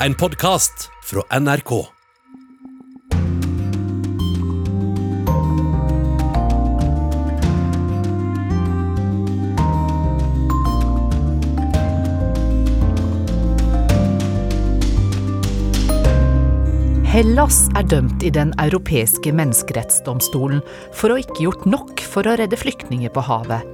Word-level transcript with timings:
en 0.00 0.14
podkast 0.14 0.90
fra 1.04 1.22
NRK. 1.40 1.70
Hellas 17.06 17.62
er 17.72 17.86
dømt 17.88 18.20
i 18.20 18.28
Den 18.28 18.52
europeiske 18.60 19.32
menneskerettsdomstolen 19.32 20.60
for 20.92 21.14
å 21.14 21.16
ikke 21.22 21.46
gjort 21.46 21.64
nok 21.64 22.04
for 22.04 22.28
å 22.28 22.36
redde 22.36 22.60
flyktninger 22.60 23.14
på 23.16 23.24
havet. 23.24 23.64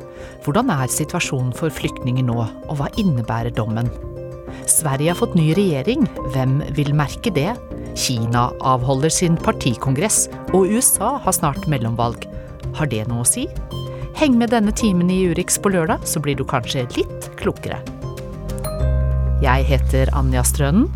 Hvordan 0.47 0.71
er 0.71 0.87
situasjonen 0.87 1.51
for 1.59 1.75
flyktninger 1.75 2.23
nå, 2.31 2.39
og 2.39 2.79
hva 2.79 2.93
innebærer 3.03 3.51
dommen? 3.59 3.91
Sverige 4.73 5.13
har 5.13 5.19
fått 5.19 5.35
ny 5.37 5.51
regjering, 5.57 6.07
hvem 6.33 6.61
vil 6.77 6.95
merke 6.97 7.33
det? 7.35 7.51
Kina 7.99 8.47
avholder 8.65 9.13
sin 9.13 9.37
partikongress, 9.37 10.25
og 10.57 10.71
USA 10.73 11.19
har 11.21 11.37
snart 11.37 11.67
mellomvalg. 11.69 12.25
Har 12.79 12.89
det 12.89 13.05
noe 13.11 13.27
å 13.27 13.29
si? 13.29 13.45
Heng 14.17 14.39
med 14.41 14.53
denne 14.55 14.73
timen 14.73 15.11
i 15.13 15.19
Urix 15.29 15.59
på 15.61 15.75
lørdag, 15.75 16.07
så 16.09 16.23
blir 16.25 16.39
du 16.39 16.45
kanskje 16.49 16.87
litt 16.97 17.29
klokere. 17.41 17.83
Jeg 19.45 19.67
heter 19.69 20.13
Anja 20.17 20.45
Strønen, 20.47 20.89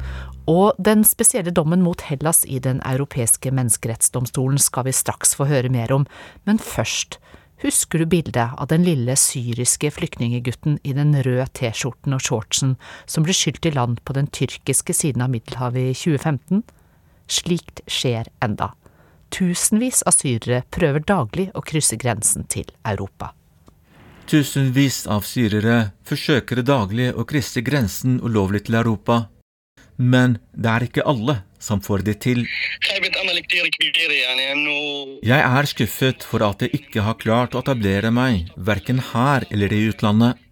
og 0.48 0.78
den 0.78 1.02
spesielle 1.04 1.50
dommen 1.50 1.82
mot 1.82 2.04
Hellas 2.06 2.44
i 2.46 2.60
Den 2.62 2.78
europeiske 2.86 3.50
menneskerettsdomstolen 3.50 4.62
skal 4.62 4.86
vi 4.86 4.94
straks 4.94 5.34
få 5.36 5.50
høre 5.50 5.72
mer 5.74 5.92
om, 5.92 6.06
men 6.46 6.62
først, 6.62 7.18
husker 7.62 8.02
du 8.02 8.06
bildet 8.06 8.56
av 8.56 8.68
den 8.70 8.84
lille 8.86 9.16
syriske 9.16 9.90
flyktningegutten 9.94 10.78
i 10.84 10.94
den 10.96 11.14
røde 11.26 11.46
T-skjorten 11.56 12.16
og 12.16 12.24
shortsen 12.24 12.74
som 13.06 13.26
ble 13.26 13.36
skylt 13.36 13.66
i 13.66 13.74
land 13.74 14.02
på 14.04 14.16
den 14.16 14.28
tyrkiske 14.28 14.96
siden 14.96 15.24
av 15.24 15.32
Middelhavet 15.32 15.92
i 15.92 15.94
2015? 15.96 16.64
Slikt 17.26 17.82
skjer 17.90 18.28
enda. 18.44 18.72
Tusenvis 19.34 20.04
av 20.06 20.14
syrere 20.14 20.62
prøver 20.70 21.02
daglig 21.02 21.48
å 21.54 21.64
krysse 21.66 21.98
grensen 21.98 22.46
til 22.50 22.68
Europa. 22.86 23.32
Tusenvis 24.26 25.04
av 25.10 25.22
syrere 25.26 25.92
forsøker 26.06 26.62
daglig 26.66 27.12
å 27.14 27.26
krysse 27.28 27.62
grensen 27.66 28.20
ulovlig 28.22 28.64
til 28.66 28.78
Europa. 28.80 29.26
Men 29.96 30.38
det 30.52 30.70
er 30.72 30.86
ikke 30.86 31.04
alle 31.06 31.40
som 31.62 31.80
får 31.82 32.02
det 32.06 32.16
til. 32.24 32.42
Jeg 35.26 35.40
er 35.40 35.68
skuffet 35.70 36.26
for 36.26 36.44
at 36.46 36.62
jeg 36.64 36.74
ikke 36.80 37.04
har 37.06 37.18
klart 37.20 37.54
å 37.54 37.62
etablere 37.64 38.10
meg, 38.14 38.50
verken 38.56 39.00
her 39.12 39.46
eller 39.50 39.72
i 39.72 39.86
utlandet. 39.90 40.42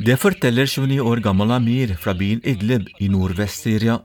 Det 0.00 0.16
forteller 0.16 0.64
29 0.64 1.02
år 1.04 1.20
gammel 1.20 1.52
Amir 1.52 1.92
fra 2.00 2.14
byen 2.16 2.40
Idlib 2.48 2.88
i 3.04 3.10
nordvest-Syria. 3.12 3.98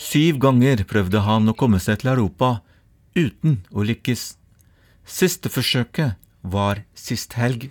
Syv 0.00 0.40
ganger 0.42 0.82
prøvde 0.90 1.22
han 1.22 1.46
å 1.48 1.54
komme 1.54 1.78
seg 1.82 2.00
til 2.02 2.10
Europa 2.10 2.56
uten 3.14 3.60
å 3.70 3.86
lykkes. 3.86 4.34
Siste 5.06 5.52
forsøket 5.52 6.18
var 6.42 6.82
sist 6.98 7.36
helg. 7.38 7.70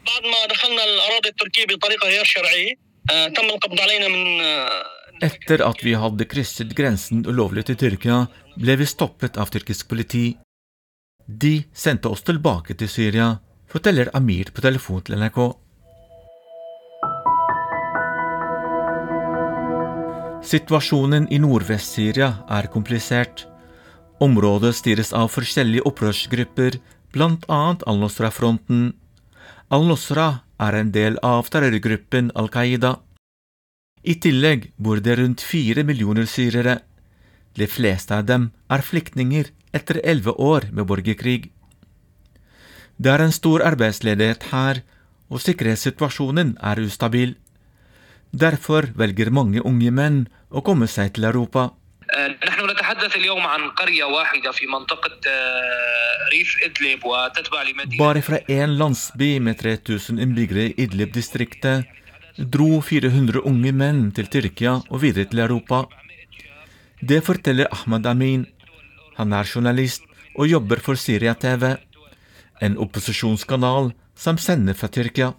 Etter 5.23 5.61
at 5.63 5.79
vi 5.85 5.93
hadde 5.95 6.25
krysset 6.27 6.73
grensen 6.75 7.21
ulovlig 7.23 7.63
til 7.69 7.77
Tyrkia, 7.79 8.25
ble 8.59 8.75
vi 8.75 8.87
stoppet 8.89 9.37
av 9.39 9.53
tyrkisk 9.53 9.87
politi. 9.87 10.33
De 11.23 11.61
sendte 11.71 12.11
oss 12.11 12.25
tilbake 12.27 12.75
til 12.75 12.89
Syria, 12.91 13.37
forteller 13.71 14.11
Amir 14.17 14.51
på 14.51 14.65
telefon 14.65 14.99
til 15.07 15.15
NRK. 15.21 15.39
Situasjonen 20.43 21.29
i 21.31 21.39
Nordvest-Syria 21.39 22.27
er 22.51 22.67
komplisert. 22.73 23.45
Området 24.19 24.73
styres 24.75 25.13
av 25.15 25.31
forskjellige 25.31 25.87
opprørsgrupper, 25.87 26.81
bl.a. 27.15 27.61
Al-Nusra-fronten. 27.87 28.91
Al-Nusra 29.71 30.27
er 30.67 30.81
en 30.81 30.91
del 30.91 31.15
av 31.23 31.47
terrorgruppen 31.47 32.33
Al 32.35 32.51
Qaida. 32.51 32.97
I 34.03 34.17
tillegg 34.19 34.71
bor 34.75 34.99
det 34.99 35.15
rundt 35.15 35.41
fire 35.41 35.83
millioner 35.87 36.27
syrere. 36.27 36.81
De 37.55 37.67
fleste 37.71 38.17
av 38.17 38.25
dem 38.27 38.49
er 38.67 38.83
flyktninger 38.83 39.51
etter 39.71 40.01
elleve 40.03 40.33
år 40.35 40.67
med 40.75 40.89
borgerkrig. 40.89 41.51
Det 42.99 43.13
er 43.13 43.23
en 43.23 43.31
stor 43.31 43.63
arbeidsledighet 43.63 44.49
her, 44.51 44.81
og 45.31 45.41
sikkerhetssituasjonen 45.41 46.57
er 46.61 46.83
ustabil. 46.83 47.37
Derfor 48.33 48.91
velger 48.97 49.31
mange 49.31 49.63
unge 49.63 49.91
menn 49.91 50.19
å 50.51 50.61
komme 50.65 50.89
seg 50.91 51.15
til 51.15 51.29
Europa. 51.29 51.71
Bare 58.03 58.21
fra 58.27 58.43
én 58.51 58.77
landsby 58.77 59.31
med 59.39 59.59
3000 59.63 60.19
innbyggere 60.19 60.69
i 60.69 60.75
Idlib-distriktet 60.85 62.02
dro 62.37 62.81
400 62.81 63.43
unge 63.45 63.71
menn 63.71 64.07
til 64.15 64.27
Tyrkia 64.27 64.79
og 64.89 65.01
videre 65.03 65.29
til 65.29 65.43
Europa. 65.43 65.83
Det 67.01 67.21
forteller 67.23 67.69
Ahmad 67.71 68.05
Amin. 68.05 68.45
Han 69.17 69.33
er 69.33 69.45
journalist 69.45 70.03
og 70.35 70.47
jobber 70.47 70.81
for 70.81 70.97
Syria 70.97 71.33
TV, 71.33 71.75
en 72.61 72.77
opposisjonskanal 72.77 73.91
som 74.15 74.37
sender 74.37 74.73
fra 74.73 74.87
Tyrkia. 74.87 75.33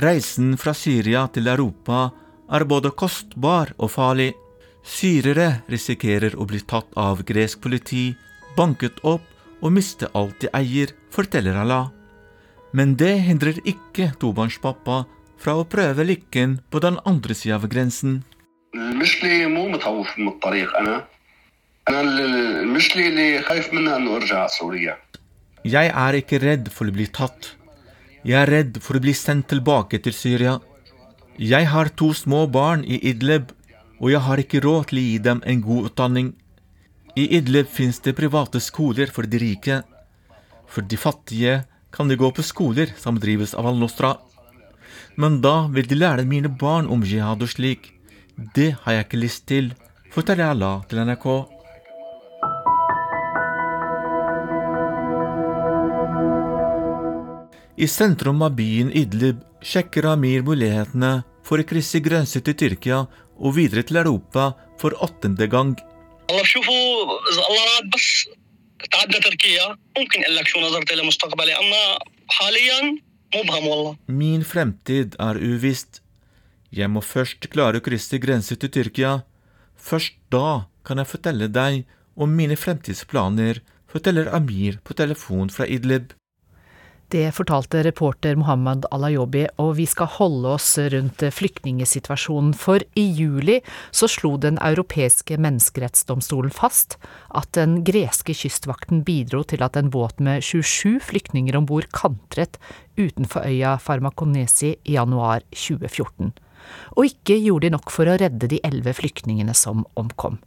Reisen 0.00 0.54
fra 0.56 0.72
Syria 0.72 1.26
til 1.28 1.50
Europa 1.50 2.08
er 2.48 2.64
både 2.64 2.90
kostbar 2.96 3.74
og 3.76 3.90
farlig. 3.90 4.32
Syrere 4.86 5.60
risikerer 5.68 6.36
å 6.40 6.46
bli 6.48 6.60
tatt 6.64 6.88
av 6.96 7.22
gresk 7.28 7.60
politi, 7.60 8.14
banket 8.56 9.00
opp 9.04 9.24
og 9.60 9.74
miste 9.76 10.08
alt 10.16 10.40
de 10.40 10.48
eier, 10.56 10.94
forteller 11.12 11.56
Allah. 11.60 11.90
Men 12.72 12.94
det 12.96 13.16
hindrer 13.26 13.60
ikke 13.68 14.12
tobarnspappa 14.20 15.04
fra 15.40 15.56
å 15.58 15.66
prøve 15.68 16.06
lykken 16.06 16.60
på 16.70 16.80
den 16.84 16.98
andre 17.08 17.34
sida 17.36 17.58
av 17.58 17.68
grensen. 17.72 18.22
Jeg 25.64 25.88
er 26.04 26.18
ikke 26.20 26.38
redd 26.40 26.68
for 26.72 26.88
å 26.88 26.94
bli 26.94 27.06
tatt. 27.10 27.54
Jeg 28.24 28.36
er 28.36 28.52
redd 28.52 28.78
for 28.84 28.96
å 28.96 29.02
bli 29.02 29.14
sendt 29.16 29.48
tilbake 29.52 30.00
til 30.04 30.14
Syria. 30.16 30.58
Jeg 31.40 31.68
har 31.72 31.88
to 31.96 32.12
små 32.14 32.44
barn 32.52 32.84
i 32.84 33.00
Idlib 33.10 33.50
og 34.00 34.08
jeg 34.08 34.24
har 34.24 34.40
ikke 34.40 34.62
råd 34.64 34.88
til 34.90 34.98
å 34.98 35.04
gi 35.04 35.18
dem 35.20 35.42
en 35.44 35.60
god 35.64 35.90
utdanning. 35.90 36.32
I 37.20 37.26
Idlib 37.36 37.68
fins 37.68 38.00
det 38.00 38.16
private 38.16 38.60
skoler 38.64 39.12
for 39.12 39.28
de 39.28 39.40
rike. 39.42 39.82
For 40.70 40.86
de 40.86 40.96
fattige 40.96 41.60
kan 41.92 42.08
de 42.08 42.16
gå 42.16 42.30
på 42.32 42.44
skoler 42.46 42.94
som 42.96 43.20
drives 43.20 43.52
av 43.52 43.68
Al-Nostra. 43.68 44.14
Men 45.20 45.40
da 45.44 45.68
vil 45.68 45.88
de 45.90 45.98
lære 45.98 46.24
mine 46.24 46.48
barn 46.48 46.88
om 46.88 47.04
jihad 47.04 47.42
og 47.44 47.52
slik. 47.52 47.92
Det 48.56 48.72
har 48.82 48.96
jeg 48.96 49.08
ikke 49.08 49.24
lyst 49.24 49.46
til, 49.50 49.72
forteller 50.14 50.54
Allah 50.54 50.84
til 50.88 51.02
NRK. 51.04 51.26
I 57.80 57.88
sentrum 57.88 58.40
av 58.44 58.56
byen 58.56 58.92
Idlib 58.96 59.44
sjekker 59.64 60.08
Amir 60.08 60.44
mulighetene 60.44 61.20
for 61.44 61.60
å 61.60 61.66
krysse 61.68 62.00
grensen 62.04 62.44
til 62.44 62.56
Tyrkia 62.56 63.04
og 63.40 63.56
videre 63.56 63.82
til 63.86 64.00
Europa 64.02 64.52
for 64.80 64.94
åttende 65.04 65.48
gang. 65.50 65.74
Min 74.06 74.44
fremtid 74.44 75.16
er 75.18 75.40
uvisst. 75.40 76.00
Jeg 76.70 76.90
må 76.90 77.02
først 77.02 77.48
klare 77.50 77.80
å 77.80 77.84
krysse 77.84 78.20
grensen 78.22 78.60
til 78.60 78.70
Tyrkia. 78.76 79.20
Først 79.76 80.16
da 80.32 80.70
kan 80.86 81.00
jeg 81.00 81.10
fortelle 81.10 81.48
deg 81.50 81.82
om 82.20 82.32
mine 82.36 82.56
fremtidsplaner, 82.58 83.60
forteller 83.90 84.30
Amir 84.36 84.78
på 84.84 84.94
telefon 84.94 85.50
fra 85.50 85.66
Idlib. 85.66 86.12
Det 87.10 87.32
fortalte 87.34 87.80
reporter 87.82 88.36
Mohammed 88.38 88.84
Alayobi, 88.94 89.40
og 89.58 89.72
vi 89.80 89.86
skal 89.90 90.06
holde 90.14 90.52
oss 90.54 90.76
rundt 90.92 91.24
flyktningesituasjonen, 91.34 92.52
for 92.54 92.84
i 92.94 93.02
juli 93.18 93.56
så 93.90 94.06
slo 94.06 94.36
Den 94.38 94.60
europeiske 94.62 95.34
menneskerettsdomstolen 95.42 96.54
fast 96.54 97.00
at 97.34 97.50
den 97.58 97.80
greske 97.82 98.36
kystvakten 98.38 99.02
bidro 99.02 99.42
til 99.42 99.64
at 99.66 99.74
en 99.80 99.90
båt 99.90 100.22
med 100.22 100.44
27 100.46 101.00
flyktninger 101.08 101.58
om 101.58 101.66
bord 101.66 101.90
kantret 101.90 102.60
utenfor 102.94 103.42
øya 103.42 103.74
Farmakonesi 103.82 104.76
i 104.84 104.94
januar 104.94 105.42
2014. 105.50 106.30
Og 106.94 107.10
ikke 107.10 107.40
gjorde 107.42 107.66
de 107.66 107.74
nok 107.74 107.90
for 107.90 108.06
å 108.06 108.14
redde 108.22 108.46
de 108.54 108.62
elleve 108.62 108.94
flyktningene 108.94 109.56
som 109.58 109.82
omkom. 109.98 110.38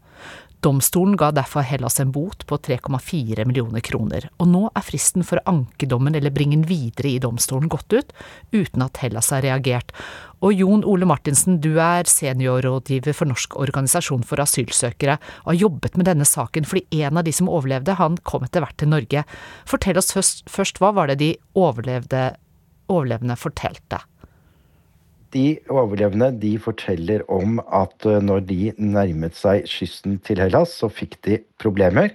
Domstolen 0.64 1.18
ga 1.20 1.28
derfor 1.36 1.66
Hellas 1.68 2.00
en 2.00 2.12
bot 2.16 2.46
på 2.48 2.58
3,4 2.58 3.44
millioner 3.44 3.84
kroner, 3.84 4.30
og 4.40 4.48
nå 4.48 4.62
er 4.72 4.86
fristen 4.88 5.26
for 5.28 5.42
å 5.42 5.52
anke 5.52 5.90
dommen 5.92 6.16
eller 6.16 6.32
bringe 6.32 6.56
den 6.56 6.68
videre 6.70 7.10
i 7.10 7.20
domstolen 7.20 7.68
gått 7.72 7.92
ut, 7.92 8.14
uten 8.56 8.86
at 8.86 9.02
Hellas 9.04 9.34
har 9.36 9.44
reagert. 9.44 9.92
Og 10.40 10.56
Jon 10.56 10.86
Ole 10.88 11.10
Martinsen, 11.10 11.60
du 11.60 11.82
er 11.84 12.08
seniorrådgiver 12.08 13.18
for 13.18 13.28
Norsk 13.28 13.58
organisasjon 13.60 14.24
for 14.30 14.40
asylsøkere, 14.44 15.18
og 15.44 15.52
har 15.52 15.60
jobbet 15.66 16.00
med 16.00 16.08
denne 16.08 16.30
saken 16.30 16.70
fordi 16.70 17.04
en 17.04 17.20
av 17.20 17.28
de 17.28 17.36
som 17.36 17.52
overlevde, 17.52 18.00
han 18.00 18.16
kom 18.24 18.48
etter 18.48 18.64
hvert 18.64 18.80
til 18.80 18.94
Norge. 18.96 19.28
Fortell 19.68 20.00
oss 20.00 20.16
først, 20.16 20.46
først 20.48 20.80
hva 20.80 20.94
var 20.96 21.12
det 21.12 21.20
de 21.20 21.34
overlevde, 21.60 22.30
overlevende 22.88 23.36
fortalte? 23.40 24.00
De 25.34 25.60
overlevende 25.72 26.30
de 26.38 26.56
forteller 26.62 27.24
om 27.32 27.60
at 27.74 28.06
eh, 28.06 28.22
når 28.22 28.44
de 28.50 28.74
nærmet 28.78 29.38
seg 29.38 29.68
kysten 29.70 30.20
til 30.26 30.42
Hellas, 30.44 30.76
så 30.78 30.92
fikk 30.94 31.18
de 31.26 31.40
problemer. 31.62 32.14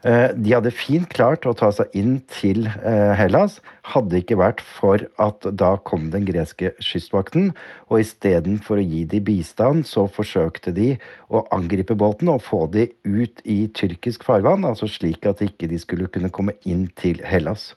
Eh, 0.00 0.30
de 0.32 0.54
hadde 0.54 0.72
fint 0.72 1.04
klart 1.12 1.44
å 1.44 1.52
ta 1.52 1.68
seg 1.76 1.92
inn 1.96 2.14
til 2.32 2.64
eh, 2.66 3.12
Hellas, 3.18 3.58
hadde 3.92 4.22
ikke 4.22 4.38
vært 4.40 4.62
for 4.64 5.04
at 5.20 5.44
da 5.60 5.74
kom 5.84 6.08
den 6.14 6.24
greske 6.24 6.72
kystvakten. 6.80 7.50
Og 7.92 8.00
istedenfor 8.06 8.80
å 8.80 8.86
gi 8.86 9.04
de 9.12 9.20
bistand, 9.24 9.84
så 9.88 10.06
forsøkte 10.08 10.72
de 10.76 10.94
å 11.28 11.44
angripe 11.52 11.98
båten 12.00 12.32
og 12.32 12.40
få 12.48 12.64
de 12.72 12.88
ut 13.04 13.44
i 13.44 13.66
tyrkisk 13.76 14.24
farvann, 14.24 14.64
altså 14.64 14.88
slik 14.88 15.28
at 15.28 15.44
de 15.44 15.50
ikke 15.52 15.82
skulle 15.82 16.08
kunne 16.08 16.32
komme 16.32 16.56
inn 16.64 16.88
til 16.96 17.20
Hellas. 17.20 17.74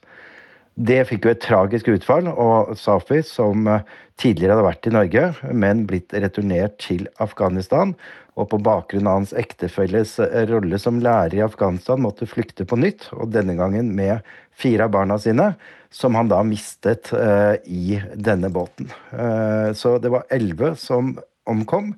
Det 0.74 1.04
fikk 1.06 1.26
jo 1.26 1.30
et 1.30 1.42
tragisk 1.42 1.88
utfall, 1.92 2.26
og 2.30 2.74
Safi, 2.78 3.20
som 3.22 3.68
eh, 3.70 3.84
tidligere 4.18 4.56
hadde 4.56 4.66
vært 4.66 4.88
i 4.88 4.94
Norge, 4.94 5.26
men 5.54 5.84
blitt 5.86 6.14
returnert 6.14 6.80
til 6.82 7.06
Afghanistan, 7.22 7.94
og 8.34 8.48
på 8.50 8.58
bakgrunn 8.66 9.06
av 9.06 9.20
hans 9.20 9.34
ektefelles 9.38 10.16
eh, 10.24 10.42
rolle 10.50 10.80
som 10.82 10.98
lærer 11.02 11.38
i 11.38 11.44
Afghanistan 11.46 12.02
måtte 12.02 12.26
flykte 12.26 12.66
på 12.66 12.78
nytt, 12.80 13.06
og 13.14 13.30
denne 13.36 13.54
gangen 13.58 13.92
med 13.94 14.26
fire 14.58 14.88
av 14.88 14.94
barna 14.96 15.18
sine, 15.22 15.52
som 15.94 16.18
han 16.18 16.30
da 16.32 16.40
mistet 16.46 17.12
eh, 17.14 17.54
i 17.70 18.00
denne 18.18 18.50
båten. 18.50 18.90
Eh, 19.14 19.70
så 19.78 19.96
det 20.02 20.10
var 20.10 20.26
elleve 20.34 20.74
som 20.80 21.14
omkom, 21.46 21.92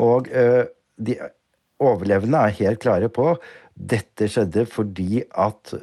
og 0.00 0.32
eh, 0.32 0.64
de 0.96 1.18
overlevende 1.82 2.40
er 2.40 2.56
helt 2.62 2.80
klare 2.80 3.10
på 3.12 3.34
dette 3.74 4.30
skjedde 4.30 4.64
fordi 4.70 5.24
at 5.28 5.74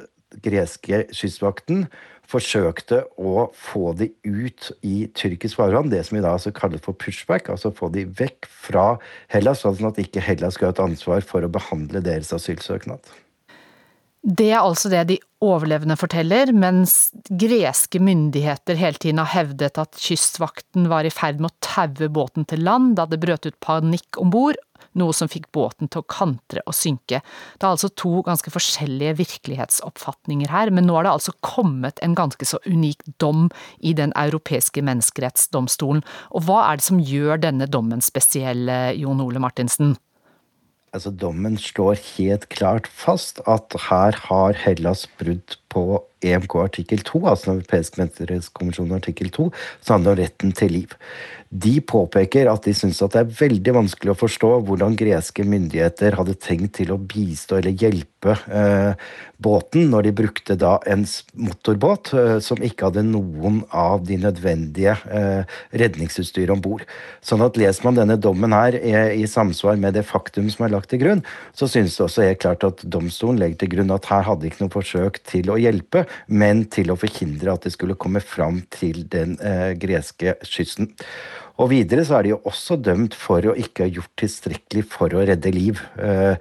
greske 0.42 1.04
kystvakten 1.12 1.86
forsøkte 2.32 3.02
å 3.20 3.48
få 3.56 3.92
de 3.98 4.10
ut 4.24 4.70
i 4.86 5.06
tyrkisk 5.18 5.60
farvann, 5.60 5.90
det 5.92 6.02
som 6.06 6.18
vi 6.18 6.24
da 6.24 6.34
altså 6.36 6.52
kaller 6.56 6.82
for 6.82 6.96
pushback, 6.98 7.50
altså 7.52 7.72
få 7.76 7.90
de 7.94 8.06
vekk 8.18 8.48
fra 8.48 8.86
Hellas, 9.32 9.64
sånn 9.66 9.90
at 9.90 10.00
ikke 10.02 10.24
Hellas 10.24 10.58
skal 10.58 10.70
ha 10.70 10.76
et 10.76 10.86
ansvar 10.86 11.26
for 11.26 11.44
å 11.44 11.52
behandle 11.52 12.04
deres 12.04 12.32
asylsøknad. 12.36 13.12
Det 14.22 14.52
er 14.52 14.60
altså 14.62 14.86
det 14.86 15.00
de 15.08 15.16
overlevende 15.42 15.96
forteller, 15.98 16.52
mens 16.54 17.10
greske 17.26 17.98
myndigheter 17.98 18.78
hele 18.78 19.00
tiden 19.02 19.18
har 19.18 19.32
hevdet 19.32 19.80
at 19.82 19.98
kystvakten 19.98 20.86
var 20.92 21.08
i 21.08 21.10
ferd 21.10 21.42
med 21.42 21.50
å 21.50 21.64
taue 21.66 22.06
båten 22.06 22.46
til 22.46 22.62
land 22.62 22.94
da 23.00 23.08
det 23.10 23.18
brøt 23.24 23.48
ut 23.48 23.58
panikk 23.64 24.20
om 24.22 24.30
bord, 24.30 24.60
noe 24.98 25.14
som 25.16 25.30
fikk 25.30 25.48
båten 25.54 25.90
til 25.92 26.02
å 26.02 26.08
kantre 26.10 26.62
og 26.66 26.76
synke. 26.76 27.22
Det 27.22 27.64
er 27.66 27.70
altså 27.70 27.90
to 27.98 28.20
ganske 28.26 28.52
forskjellige 28.52 29.16
virkelighetsoppfatninger 29.22 30.52
her, 30.52 30.72
men 30.74 30.88
nå 30.88 30.98
er 30.98 31.08
det 31.08 31.14
altså 31.16 31.34
kommet 31.44 32.02
en 32.04 32.16
ganske 32.18 32.46
så 32.48 32.60
unik 32.66 33.04
dom 33.22 33.48
i 33.80 33.94
Den 33.96 34.12
europeiske 34.18 34.82
menneskerettsdomstolen. 34.84 36.02
Og 36.32 36.46
hva 36.48 36.62
er 36.68 36.80
det 36.80 36.86
som 36.86 37.02
gjør 37.02 37.42
denne 37.42 37.68
dommen 37.70 38.04
spesiell, 38.04 38.68
Jon 38.98 39.22
Ole 39.24 39.42
Martinsen? 39.42 39.96
Altså, 40.92 41.08
dommen 41.08 41.54
slår 41.56 41.96
helt 42.18 42.50
klart 42.52 42.88
fast 42.92 43.40
at 43.48 43.72
her 43.88 44.16
har 44.26 44.58
Hellas 44.60 45.06
brudd 45.16 45.56
på 45.72 45.84
EMK 46.22 46.56
artikkel 46.62 47.02
2, 47.06 47.22
altså 47.26 47.50
Den 47.50 47.60
europeiske 47.60 48.00
menneskerettskommisjonen 48.00 48.98
artikkel 48.98 49.30
2, 49.34 49.48
som 49.80 49.96
handler 49.96 50.14
om 50.14 50.20
retten 50.22 50.52
til 50.56 50.76
liv. 50.78 50.98
De 51.52 51.74
påpeker 51.84 52.48
at 52.48 52.64
de 52.64 52.72
syns 52.72 53.02
det 53.02 53.18
er 53.20 53.32
veldig 53.36 53.74
vanskelig 53.76 54.14
å 54.14 54.20
forstå 54.22 54.52
hvordan 54.64 54.94
greske 54.96 55.44
myndigheter 55.44 56.16
hadde 56.16 56.38
tenkt 56.40 56.78
til 56.78 56.94
å 56.94 56.96
bistå 56.96 57.58
eller 57.58 57.76
hjelpe 57.76 58.38
eh, 58.48 58.94
båten 59.42 59.90
når 59.92 60.06
de 60.06 60.12
brukte 60.16 60.56
da 60.56 60.78
en 60.88 61.04
motorbåt 61.36 62.12
eh, 62.16 62.38
som 62.40 62.62
ikke 62.64 62.88
hadde 62.88 63.04
noen 63.04 63.60
av 63.68 64.06
de 64.08 64.16
nødvendige 64.22 64.94
eh, 65.12 65.58
redningsutstyr 65.76 66.54
om 66.54 66.62
bord. 66.64 66.86
Sånn 67.20 67.44
at 67.44 67.60
leser 67.60 67.84
man 67.84 68.00
denne 68.00 68.16
dommen 68.16 68.56
her 68.56 68.78
i, 68.80 68.94
i 69.20 69.28
samsvar 69.28 69.76
med 69.82 69.98
det 69.98 70.06
faktum 70.08 70.48
som 70.52 70.64
er 70.64 70.72
lagt 70.72 70.88
til 70.94 71.02
grunn, 71.04 71.20
så 71.52 71.68
synes 71.68 71.98
det 71.98 72.06
også 72.06 72.24
helt 72.30 72.40
klart 72.46 72.64
at 72.64 72.80
domstolen 72.88 73.42
legger 73.42 73.60
til 73.60 73.74
grunn 73.76 73.92
at 73.92 74.08
her 74.08 74.24
hadde 74.30 74.48
ikke 74.48 74.64
noe 74.64 74.72
forsøk 74.72 75.20
til 75.28 75.52
å 75.52 75.60
hjelpe, 75.62 76.04
men 76.28 76.66
til 76.72 76.92
å 76.92 76.98
forhindre 76.98 77.54
at 77.54 77.66
det 77.66 77.74
skulle 77.76 77.98
komme 78.00 78.22
fram 78.24 78.62
til 78.74 79.04
den 79.12 79.38
eh, 79.40 79.72
greske 79.80 80.36
kysten. 80.46 80.92
Og 81.60 81.70
videre 81.72 82.04
så 82.06 82.18
er 82.18 82.26
de 82.26 82.32
jo 82.32 82.42
også 82.48 82.78
dømt 82.80 83.16
for 83.18 83.44
å 83.44 83.56
ikke 83.58 83.86
ha 83.86 83.92
gjort 83.92 84.12
tilstrekkelig 84.20 84.86
for 84.90 85.12
å 85.14 85.24
redde 85.28 85.52
liv. 85.54 85.82
Eh, 86.00 86.38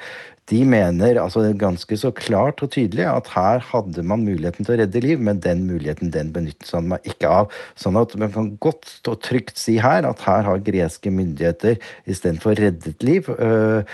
de 0.51 0.61
mener 0.67 1.19
altså 1.21 1.43
ganske 1.55 1.95
så 1.99 2.11
klart 2.15 2.63
og 2.65 2.73
tydelig 2.73 3.05
at 3.07 3.29
her 3.35 3.61
hadde 3.69 4.03
man 4.07 4.25
muligheten 4.27 4.65
til 4.65 4.75
å 4.75 4.79
redde 4.81 5.03
liv, 5.03 5.21
men 5.23 5.39
den 5.43 5.63
muligheten 5.67 6.11
den 6.11 6.31
benyttet 6.35 6.71
man 6.83 6.99
ikke 7.07 7.29
av. 7.31 7.53
Sånn 7.79 7.99
at 7.99 8.15
man 8.19 8.33
kan 8.33 8.49
godt 8.63 8.97
og 9.11 9.21
trygt 9.23 9.61
si 9.61 9.77
her 9.83 10.07
at 10.07 10.25
her 10.25 10.47
har 10.49 10.65
greske 10.65 11.13
myndigheter 11.13 11.79
istedenfor 12.09 12.59
reddet 12.59 13.05
liv, 13.05 13.29
øh, 13.37 13.85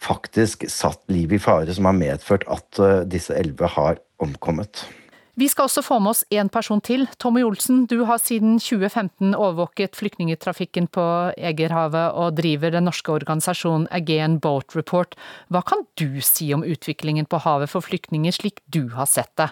faktisk 0.00 0.64
satt 0.70 1.02
liv 1.12 1.32
i 1.32 1.38
fare, 1.38 1.72
som 1.76 1.88
har 1.88 1.98
medført 1.98 2.46
at 2.48 2.80
øh, 2.80 3.04
disse 3.10 3.36
elleve 3.36 3.68
har 3.76 4.00
omkommet. 4.20 4.86
Vi 5.40 5.46
skal 5.48 5.68
også 5.68 5.82
få 5.86 5.96
med 6.02 6.10
oss 6.10 6.24
én 6.34 6.50
person 6.52 6.82
til. 6.84 7.06
Tommy 7.22 7.42
Olsen, 7.46 7.86
du 7.86 8.02
har 8.04 8.18
siden 8.20 8.58
2015 8.58 9.32
overvåket 9.34 9.96
flyktningetrafikken 9.96 10.88
på 10.92 11.04
Egerhavet 11.38 12.12
og 12.12 12.36
driver 12.36 12.74
den 12.74 12.84
norske 12.84 13.12
organisasjonen 13.14 13.86
Aegean 13.94 14.40
Boat 14.40 14.76
Report. 14.76 15.16
Hva 15.48 15.62
kan 15.64 15.86
du 15.96 16.20
si 16.20 16.50
om 16.52 16.66
utviklingen 16.66 17.30
på 17.30 17.40
havet 17.46 17.72
for 17.72 17.80
flyktninger, 17.80 18.34
slik 18.36 18.60
du 18.68 18.90
har 18.96 19.08
sett 19.08 19.32
det? 19.40 19.48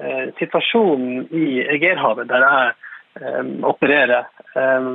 Eh, 0.00 0.32
situasjonen 0.38 1.28
i 1.28 1.60
Egerhavet, 1.76 2.30
der 2.32 2.46
jeg 2.46 2.72
eh, 3.20 3.52
opererer 3.68 4.24
eh, 4.56 4.88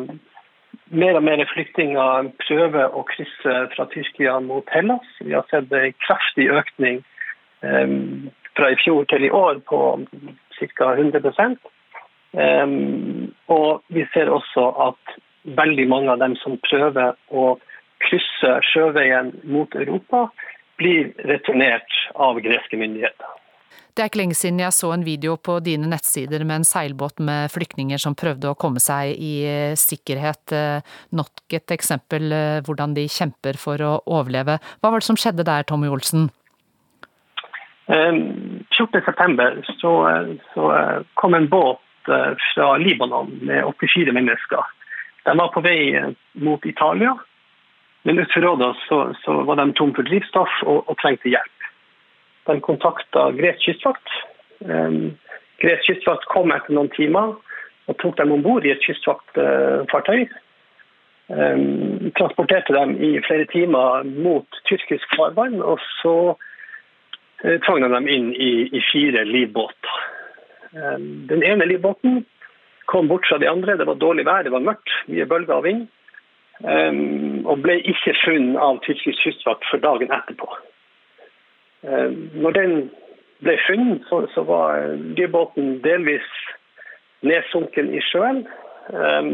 Mer 0.89 1.19
og 1.19 1.24
mer 1.24 1.44
flyktninger 1.53 2.31
prøver 2.41 2.95
å 2.97 3.03
krysse 3.06 3.56
fra 3.75 3.86
Tyrkia 3.94 4.39
mot 4.41 4.69
Hellas. 4.74 5.06
Vi 5.21 5.36
har 5.36 5.45
sett 5.51 5.69
en 5.74 5.97
kraftig 6.01 6.47
økning 6.50 7.03
fra 7.62 8.69
i 8.71 8.77
fjor 8.83 9.06
til 9.12 9.27
i 9.27 9.30
år 9.30 9.59
på 9.69 9.81
ca. 10.57 10.88
100 10.95 11.58
um, 12.34 13.34
Og 13.48 13.81
vi 13.88 14.05
ser 14.13 14.31
også 14.34 14.65
at 14.89 15.19
veldig 15.60 15.88
mange 15.88 16.12
av 16.12 16.19
dem 16.24 16.36
som 16.41 16.58
prøver 16.65 17.13
å 17.29 17.46
krysse 18.03 18.55
sjøveien 18.72 19.34
mot 19.43 19.75
Europa, 19.75 20.29
blir 20.79 21.12
returnert 21.27 21.96
av 22.15 22.39
greske 22.41 22.79
myndigheter. 22.79 23.29
Det 23.96 24.03
er 24.03 24.10
ikke 24.10 24.22
lenge 24.22 24.38
siden 24.38 24.62
jeg 24.62 24.75
så 24.75 24.91
en 24.93 25.03
video 25.03 25.36
på 25.41 25.58
dine 25.65 25.89
nettsider 25.89 26.43
med 26.46 26.62
en 26.62 26.67
seilbåt 26.67 27.19
med 27.25 27.51
flyktninger 27.53 28.00
som 28.01 28.15
prøvde 28.17 28.51
å 28.51 28.58
komme 28.60 28.81
seg 28.84 29.15
i 29.17 29.34
eh, 29.50 29.77
sikkerhet. 29.79 30.53
Eh, 30.55 30.96
nok 31.17 31.58
et 31.58 31.74
eksempel 31.75 32.31
eh, 32.31 32.60
hvordan 32.65 32.93
de 32.98 33.08
kjemper 33.10 33.60
for 33.60 33.81
å 33.81 33.98
overleve. 34.05 34.60
Hva 34.79 34.93
var 34.93 35.01
det 35.01 35.10
som 35.10 35.19
skjedde 35.19 35.48
der, 35.48 35.65
Tommy 35.67 35.89
Olsen? 35.91 36.29
14.9 37.89 39.63
så, 39.79 39.91
så 40.53 40.65
kom 41.17 41.34
en 41.34 41.48
båt 41.50 41.81
fra 42.05 42.67
Libanon 42.77 43.31
med 43.41 43.65
84 43.65 44.13
mennesker. 44.13 44.67
De 45.25 45.34
var 45.38 45.50
på 45.55 45.63
vei 45.65 45.98
mot 46.38 46.65
Italia, 46.69 47.15
men 48.05 48.22
utenfor 48.22 48.46
Råda 48.46 48.69
så, 48.86 49.00
så, 49.25 49.41
var 49.50 49.58
de 49.58 49.72
tom 49.74 49.96
for 49.98 50.05
drivstoff 50.05 50.53
og, 50.67 50.84
og 50.86 51.01
trengte 51.01 51.34
hjelp. 51.34 51.59
De 52.50 52.58
kontakta 52.65 53.29
gresk 53.38 53.62
kystvakt. 53.68 54.13
Um, 54.65 55.15
gresk 55.62 55.86
kystvakt 55.88 56.27
kom 56.34 56.51
etter 56.56 56.74
noen 56.75 56.91
timer 56.96 57.36
og 57.89 57.98
tok 58.01 58.18
dem 58.20 58.34
om 58.36 58.44
bord 58.46 58.65
i 58.65 58.74
et 58.74 58.84
kystvaktfartøy. 58.86 60.27
Um, 61.29 62.10
transporterte 62.18 62.74
dem 62.74 62.98
i 62.98 63.15
flere 63.25 63.46
timer 63.53 64.06
mot 64.10 64.62
tyrkisk 64.70 65.18
farvann. 65.18 65.62
og 65.62 65.77
så 66.01 66.15
Eh, 67.44 67.60
tvang 67.63 67.82
de 67.82 67.88
dem 67.94 68.08
inn 68.12 68.34
i, 68.36 68.82
fire 68.91 69.24
livbåter. 69.25 70.01
Eh, 70.75 70.98
den 71.32 71.44
ene 71.44 71.65
livbåten 71.65 72.25
kom 72.86 73.08
bort 73.08 73.27
fra 73.27 73.38
de 73.38 73.48
andre. 73.48 73.77
Det 73.77 73.88
var 73.88 73.96
dårlig 73.96 74.25
vær, 74.27 74.44
det 74.44 74.51
var 74.51 74.65
mørkt, 74.65 74.91
mye 75.08 75.27
bølger 75.29 75.56
og 75.56 75.63
vind. 75.63 75.88
Og 76.60 77.62
ble 77.63 77.77
ikke 77.88 78.12
funnet 78.20 78.58
av 78.60 78.82
tyrkisk 78.84 79.22
kystvakt 79.24 79.63
for 79.70 79.79
dagen 79.79 80.12
etterpå. 80.12 80.50
Når 81.83 82.55
den 82.57 82.74
ble 83.43 83.55
funnet, 83.67 84.03
så, 84.09 84.43
var 84.43 84.95
livbåten 85.15 85.77
delvis 85.83 86.27
nedsunken 87.24 87.93
i 87.95 88.01
sjøen. 88.03 88.43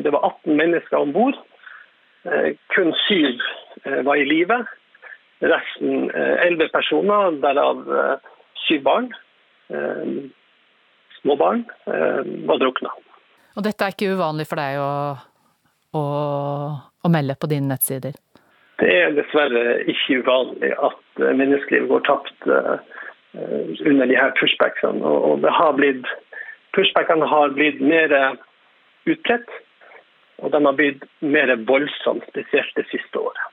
Det 0.03 0.11
var 0.13 0.27
18 0.43 0.57
mennesker 0.59 0.97
om 0.99 1.13
bord. 1.15 1.39
Kun 2.75 2.93
syv 3.05 3.41
var 4.05 4.21
i 4.21 4.27
live. 4.29 4.59
Resten, 5.41 6.11
elleve 6.13 6.69
personer, 6.73 7.39
derav 7.41 7.81
syv 8.67 8.85
barn, 8.85 9.09
små 11.21 11.37
barn, 11.41 11.65
var 12.45 12.61
drukna. 12.61 12.93
Og 13.55 13.63
dette 13.63 13.85
er 13.85 13.95
ikke 13.95 14.13
uvanlig 14.15 14.47
for 14.49 14.59
deg 14.59 14.79
å, 14.83 14.91
å, 15.95 16.03
å 16.75 17.11
melde 17.11 17.37
på 17.39 17.49
dine 17.51 17.71
nettsider? 17.71 18.17
Er 19.05 19.13
dessverre 19.13 19.63
ikke 19.91 20.21
uvanlig 20.23 20.71
at 20.87 21.23
menneskeliv 21.37 21.87
går 21.91 22.05
tapt 22.07 22.47
under 22.49 24.05
de 24.09 24.17
her 24.17 24.33
pushbackene. 24.39 25.05
Og 25.05 25.43
det 25.43 25.51
har 25.53 25.75
blitt, 25.77 26.07
pushbackene 26.73 27.27
har 27.29 27.53
blitt 27.57 27.81
mer 27.81 28.15
utbredt, 29.05 29.51
og 30.41 30.51
de 30.51 30.63
har 30.65 30.77
blitt 30.79 31.03
mer 31.21 31.53
voldsomme, 31.69 32.25
spesielt 32.31 32.73
det 32.79 32.87
siste 32.89 33.21
året. 33.21 33.43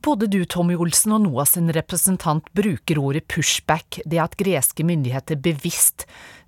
Både 0.00 0.28
du, 0.30 0.44
Tommy 0.44 0.76
Olsen, 0.78 1.12
og 1.16 1.24
NOAS 1.24 1.56
sin 1.56 1.72
representant 1.74 2.46
bruker 2.54 3.00
ordet 3.02 3.24
pushback, 3.26 3.98
det 4.06 4.20
at 4.22 4.36
greske 4.38 4.84
myndigheter 4.86 5.40
bevisst, 5.42 6.04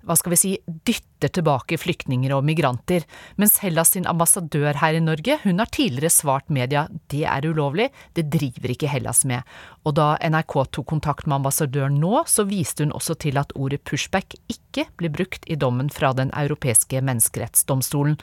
hva 0.07 0.15
skal 0.15 0.33
vi 0.33 0.39
si, 0.39 0.51
dytter 0.87 1.33
tilbake 1.35 1.75
flyktninger 1.81 2.31
og 2.33 2.45
migranter, 2.47 3.03
mens 3.41 3.59
Hellas 3.61 3.91
sin 3.93 4.07
ambassadør 4.09 4.79
her 4.79 4.95
i 4.95 5.03
Norge, 5.03 5.37
hun 5.43 5.59
har 5.59 5.69
tidligere 5.73 6.13
svart 6.15 6.47
media 6.47 6.85
det 7.11 7.25
er 7.27 7.49
ulovlig, 7.49 7.89
det 8.15 8.29
driver 8.31 8.71
ikke 8.71 8.89
Hellas 8.93 9.25
med. 9.27 9.43
Og 9.83 9.97
da 9.99 10.15
NRK 10.23 10.57
tok 10.71 10.87
kontakt 10.93 11.27
med 11.27 11.41
ambassadøren 11.41 11.99
nå, 11.99 12.23
så 12.31 12.47
viste 12.47 12.87
hun 12.87 12.95
også 12.95 13.19
til 13.19 13.41
at 13.41 13.51
ordet 13.59 13.83
pushback 13.83 14.39
ikke 14.47 14.87
blir 14.95 15.11
brukt 15.11 15.45
i 15.51 15.59
dommen 15.59 15.91
fra 15.91 16.15
Den 16.15 16.31
europeiske 16.31 17.03
menneskerettsdomstolen. 17.03 18.17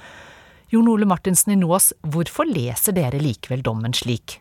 Jon 0.73 0.89
Ole 0.89 1.07
Martinsen 1.09 1.53
i 1.53 1.61
NOAS, 1.61 1.93
hvorfor 2.01 2.49
leser 2.49 2.97
dere 2.97 3.21
likevel 3.21 3.63
dommen 3.65 3.95
slik? 3.97 4.41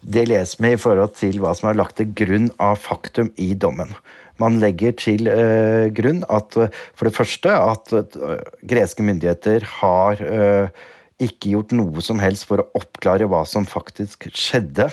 Det 0.00 0.28
leser 0.28 0.62
vi 0.62 0.74
i 0.74 0.80
forhold 0.80 1.16
til 1.18 1.40
hva 1.42 1.54
som 1.58 1.70
er 1.70 1.78
lagt 1.78 1.98
til 1.98 2.12
grunn 2.16 2.52
av 2.62 2.78
faktum 2.82 3.32
i 3.40 3.50
dommen. 3.58 3.94
Man 4.38 4.60
legger 4.62 4.94
til 4.98 5.26
eh, 5.30 5.88
grunn 5.94 6.22
at 6.30 6.54
uh, 6.58 6.70
for 6.94 7.08
det 7.08 7.16
første 7.16 7.50
at 7.50 7.90
uh, 7.94 8.38
greske 8.70 9.02
myndigheter 9.02 9.66
har 9.80 10.22
ikke 11.18 11.50
gjort 11.50 11.72
noe 11.74 12.02
som 12.04 12.20
helst 12.22 12.44
for 12.46 12.62
å 12.62 12.66
oppklare 12.78 13.26
hva 13.26 13.40
som 13.42 13.64
faktisk 13.66 14.28
skjedde 14.30 14.84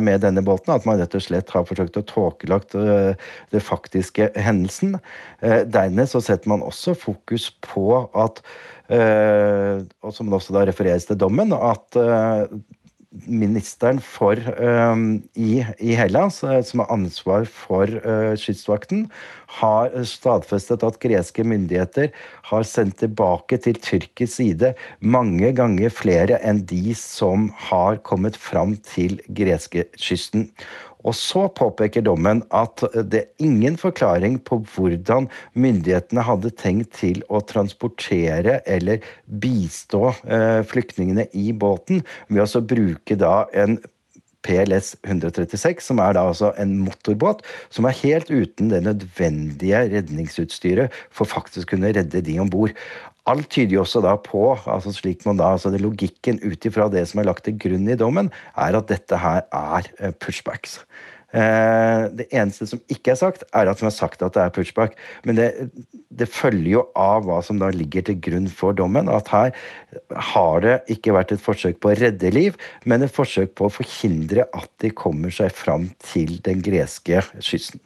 med 0.00 0.22
denne 0.24 0.40
båten. 0.40 0.72
At 0.72 0.86
man 0.88 0.96
rett 0.96 1.12
og 1.12 1.20
slett 1.20 1.52
har 1.52 1.66
forsøkt 1.68 1.98
å 2.00 2.02
tåkelagt 2.08 2.72
det 3.52 3.60
faktiske 3.60 4.30
hendelsen. 4.32 4.94
Dernest 5.44 6.16
så 6.16 6.22
setter 6.24 6.48
man 6.54 6.64
også 6.64 6.94
fokus 6.96 7.50
på 7.68 7.84
at, 8.16 8.40
og 8.88 10.16
som 10.16 10.32
det 10.32 10.38
også 10.38 10.56
da 10.56 10.64
refereres 10.70 11.04
til 11.10 11.20
dommen, 11.20 11.52
at 11.52 12.00
ministeren 13.26 14.00
for, 14.02 14.38
i, 15.38 15.50
i, 15.78 15.94
Hellas, 15.94 16.40
uh, 16.44 16.58
som 16.66 16.82
har 16.82 16.92
ansvar 16.94 17.46
for 17.46 17.90
uh, 18.04 18.34
kystvakten, 18.40 19.06
har 19.60 19.92
stadfestet 20.08 20.82
at 20.86 20.98
greske 21.02 21.44
myndigheter 21.46 22.10
har 22.50 22.66
sendt 22.66 22.98
tilbake 23.02 23.58
til 23.62 23.78
tyrkisk 23.78 24.40
side 24.40 24.72
mange 24.98 25.52
ganger 25.56 25.94
flere 25.94 26.40
enn 26.42 26.64
de 26.66 26.96
som 26.98 27.50
har 27.68 28.00
kommet 28.06 28.38
fram 28.40 28.74
til 28.82 29.20
greskekysten. 29.30 30.50
Og 31.04 31.16
så 31.18 31.46
påpeker 31.52 32.04
dommen 32.06 32.42
at 32.54 32.84
det 32.96 33.20
er 33.20 33.46
ingen 33.46 33.76
forklaring 33.80 34.38
på 34.46 34.62
hvordan 34.74 35.28
myndighetene 35.52 36.24
hadde 36.24 36.52
tenkt 36.60 36.94
til 37.00 37.22
å 37.28 37.42
transportere 37.44 38.60
eller 38.66 39.04
bistå 39.24 40.14
eh, 40.24 40.62
flyktningene 40.68 41.28
i 41.36 41.50
båten 41.52 42.04
ved 42.28 42.44
å 42.44 42.64
bruke 42.64 43.18
da 43.20 43.44
en 43.52 43.78
PLS 44.44 44.92
136, 45.06 45.80
som 45.86 46.00
er 46.04 46.16
da 46.16 46.26
altså 46.28 46.52
en 46.60 46.76
motorbåt 46.84 47.40
som 47.72 47.88
er 47.88 47.96
helt 48.02 48.28
uten 48.28 48.68
det 48.72 48.82
nødvendige 48.84 49.80
redningsutstyret 49.94 50.92
for 51.08 51.28
faktisk 51.28 51.68
å 51.68 51.74
kunne 51.74 51.94
redde 51.96 52.20
de 52.24 52.36
om 52.42 52.52
bord. 52.52 52.74
Alt 53.30 53.48
tyder 53.54 53.78
jo 53.78 53.84
også 53.86 54.02
da 54.04 54.18
på, 54.20 54.50
altså 54.68 54.92
slik 54.92 55.24
man 55.24 55.38
da, 55.40 55.54
altså 55.56 55.72
det 55.72 55.80
logikken 55.80 56.42
ut 56.44 56.66
ifra 56.68 56.90
det 56.92 57.06
som 57.08 57.22
er 57.22 57.30
lagt 57.30 57.46
til 57.48 57.56
grunn 57.56 57.88
i 57.88 57.96
dommen, 57.96 58.28
er 58.60 58.76
at 58.76 58.90
dette 58.90 59.16
her 59.16 59.46
er 59.48 59.88
eh, 59.98 60.12
pushbacks. 60.20 60.82
Eh, 61.34 62.02
det 62.14 62.28
eneste 62.30 62.66
som 62.70 62.82
ikke 62.92 63.10
er 63.14 63.18
sagt, 63.18 63.42
er 63.56 63.66
at 63.66 63.80
som 63.80 63.88
er 63.88 63.94
sagt 63.96 64.22
at 64.22 64.36
det 64.36 64.42
er 64.42 64.52
pushback. 64.54 64.92
Men 65.26 65.38
det, 65.40 65.48
det, 66.14 66.28
følger 66.30 66.68
jo 66.76 66.84
av 67.00 67.24
hva 67.26 67.40
som 67.42 67.58
da 67.58 67.72
ligger 67.74 68.04
til 68.06 68.20
grunn 68.22 68.46
for 68.46 68.76
dommen, 68.76 69.10
at 69.10 69.32
her 69.32 69.50
har 70.30 70.62
det 70.62 70.76
ikke 70.94 71.16
vært 71.16 71.34
et 71.34 71.42
forsøk 71.42 71.80
på 71.82 71.90
å 71.90 71.96
redde 71.98 72.30
liv, 72.34 72.60
men 72.86 73.02
et 73.02 73.14
forsøk 73.14 73.56
på 73.58 73.66
å 73.66 73.74
forhindre 73.80 74.46
at 74.54 74.70
de 74.84 74.92
kommer 74.94 75.34
seg 75.34 75.50
fram 75.56 75.88
til 76.12 76.36
den 76.46 76.62
greske 76.62 77.24
kysten. 77.40 77.82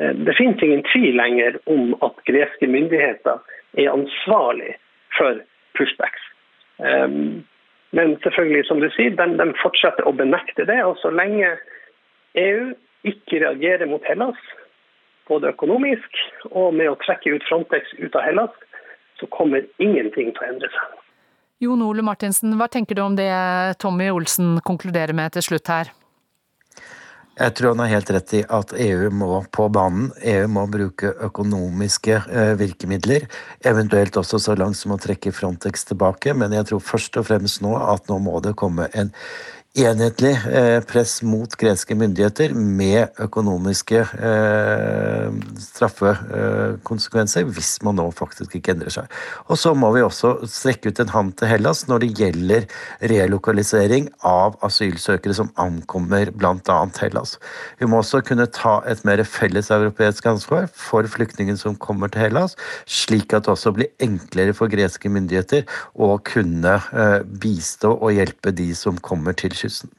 Eh, 0.00 0.16
det 0.16 0.38
finnes 0.38 0.64
ingen 0.64 0.86
tvil 0.88 1.20
lenger 1.20 1.60
om 1.68 1.92
at 2.06 2.24
greske 2.30 2.70
myndigheter 2.70 3.44
er 3.74 3.92
ansvarlig 3.92 4.76
for 5.16 5.40
pushbacks. 5.78 6.22
Um, 6.78 7.44
men 7.96 8.16
selvfølgelig, 8.22 8.66
som 8.68 8.80
du 8.80 8.88
sier, 8.96 9.14
de, 9.16 9.26
de, 9.38 9.46
fortsetter 9.62 10.06
å 10.08 10.14
benekte 10.16 10.66
det. 10.68 10.78
Og 10.84 10.98
så 11.00 11.12
lenge 11.14 11.54
EU 12.36 12.72
ikke 13.08 13.40
reagerer 13.44 13.88
mot 13.88 14.04
Hellas, 14.08 14.38
både 15.30 15.52
økonomisk 15.54 16.22
og 16.50 16.74
med 16.76 16.90
å 16.90 16.98
trekke 17.02 17.36
ut 17.36 17.46
Frontex 17.48 17.94
ut 17.98 18.14
av 18.18 18.26
Hellas, 18.26 18.54
så 19.20 19.28
kommer 19.32 19.64
ingenting 19.82 20.34
til 20.34 20.44
å 20.44 20.48
endre 20.50 20.70
seg. 20.72 21.02
Jon 21.64 21.80
Ole 21.86 22.04
Martinsen, 22.04 22.52
hva 22.60 22.68
tenker 22.68 22.98
du 22.98 23.00
om 23.00 23.14
det 23.16 23.30
Tommy 23.80 24.10
Olsen 24.12 24.58
konkluderer 24.66 25.16
med 25.16 25.32
til 25.38 25.46
slutt 25.46 25.70
her? 25.72 25.92
Jeg 27.36 27.52
tror 27.52 27.74
han 27.74 27.82
har 27.84 27.90
helt 27.90 28.10
rett 28.14 28.32
i 28.32 28.38
at 28.48 28.70
EU 28.80 29.10
må 29.12 29.42
på 29.52 29.66
banen. 29.68 30.06
EU 30.24 30.46
må 30.48 30.62
bruke 30.72 31.10
økonomiske 31.26 32.14
eh, 32.32 32.52
virkemidler, 32.56 33.26
eventuelt 33.60 34.16
også 34.16 34.40
så 34.40 34.54
langt 34.56 34.78
som 34.80 34.94
å 34.94 35.00
trekke 35.00 35.34
Frontex 35.36 35.84
tilbake. 35.90 36.32
Men 36.32 36.56
jeg 36.56 36.70
tror 36.70 36.80
først 36.80 37.20
og 37.20 37.28
fremst 37.28 37.60
nå 37.60 37.74
at 37.76 38.08
nå 38.08 38.16
må 38.24 38.40
det 38.40 38.54
komme 38.56 38.88
en 38.96 39.12
enhetlig 39.76 40.32
eh, 40.48 40.78
press 40.88 41.18
mot 41.26 41.52
greske 41.60 41.94
myndigheter 41.98 42.54
med 42.56 43.12
økonomiske 43.20 43.98
eh, 44.00 45.34
straffekonsekvenser 45.60 47.44
hvis 47.50 47.74
man 47.84 47.98
nå 48.00 48.06
faktisk 48.16 48.56
ikke 48.56 48.72
endrer 48.72 48.94
seg. 48.94 49.12
Og 49.50 49.60
så 49.60 49.74
må 49.76 49.90
vi 49.92 50.04
også 50.04 50.48
strekke 50.48 50.92
ut 50.92 51.02
en 51.04 51.12
hånd 51.12 51.34
til 51.36 51.50
Hellas 51.50 51.84
når 51.90 52.04
det 52.04 52.10
gjelder 52.22 52.68
relokalisering 53.12 54.08
av 54.26 54.56
asylsøkere 54.66 55.36
som 55.36 55.52
ankommer 55.60 56.32
bl.a. 56.32 56.78
Hellas. 56.96 57.36
Vi 57.80 57.90
må 57.90 58.00
også 58.00 58.22
kunne 58.24 58.48
ta 58.48 58.78
et 58.88 59.04
mer 59.08 59.20
felles 59.28 59.68
europeisk 59.74 60.30
ansvar 60.30 60.70
for 60.72 61.04
flyktningene 61.10 61.60
som 61.60 61.76
kommer 61.76 62.08
til 62.12 62.24
Hellas, 62.24 62.56
slik 62.88 63.36
at 63.36 63.44
det 63.44 63.52
også 63.52 63.74
blir 63.76 63.92
enklere 64.02 64.56
for 64.56 64.72
greske 64.72 65.12
myndigheter 65.12 65.66
å 66.00 66.14
kunne 66.24 66.78
eh, 66.96 67.20
bistå 67.44 67.92
og 67.96 68.16
hjelpe 68.16 68.54
de 68.56 68.72
som 68.76 68.96
kommer 69.04 69.36
til 69.36 69.52
kysten 69.52 69.65
kysten. 69.66 69.92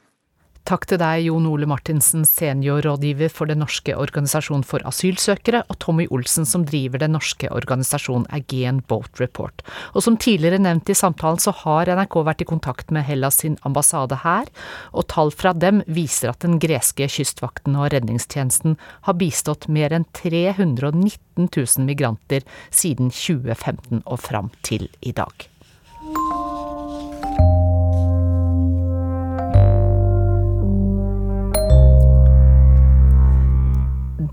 Takk 0.68 0.84
til 0.84 0.98
deg, 1.00 1.22
Jon 1.24 1.46
Ole 1.48 1.64
Martinsen, 1.64 2.26
seniorrådgiver 2.28 3.30
for 3.32 3.48
Den 3.48 3.62
norske 3.62 3.94
organisasjon 3.96 4.66
for 4.68 4.84
asylsøkere, 4.84 5.62
og 5.64 5.78
Tommy 5.80 6.04
Olsen, 6.12 6.44
som 6.44 6.66
driver 6.68 7.00
den 7.00 7.14
norske 7.16 7.48
organisasjonen 7.48 8.26
Aegean 8.36 8.82
Boat 8.84 9.16
Report. 9.22 9.64
Og 9.96 10.04
som 10.04 10.20
tidligere 10.20 10.60
nevnt 10.60 10.92
i 10.92 10.98
samtalen, 10.98 11.40
så 11.40 11.56
har 11.62 11.88
NRK 11.88 12.20
vært 12.28 12.44
i 12.44 12.50
kontakt 12.52 12.92
med 12.92 13.08
Hellas 13.08 13.40
sin 13.40 13.56
ambassade 13.64 14.20
her, 14.26 14.52
og 14.92 15.08
tall 15.08 15.32
fra 15.32 15.54
dem 15.56 15.80
viser 15.88 16.34
at 16.34 16.44
den 16.44 16.60
greske 16.60 17.08
kystvakten 17.16 17.78
og 17.80 17.88
redningstjenesten 17.96 18.76
har 19.08 19.16
bistått 19.16 19.70
mer 19.72 19.96
enn 19.96 20.04
319 20.12 21.48
000 21.48 21.88
migranter 21.88 22.44
siden 22.68 23.08
2015 23.08 24.04
og 24.04 24.18
fram 24.20 24.52
til 24.60 24.90
i 25.00 25.16
dag. 25.16 25.48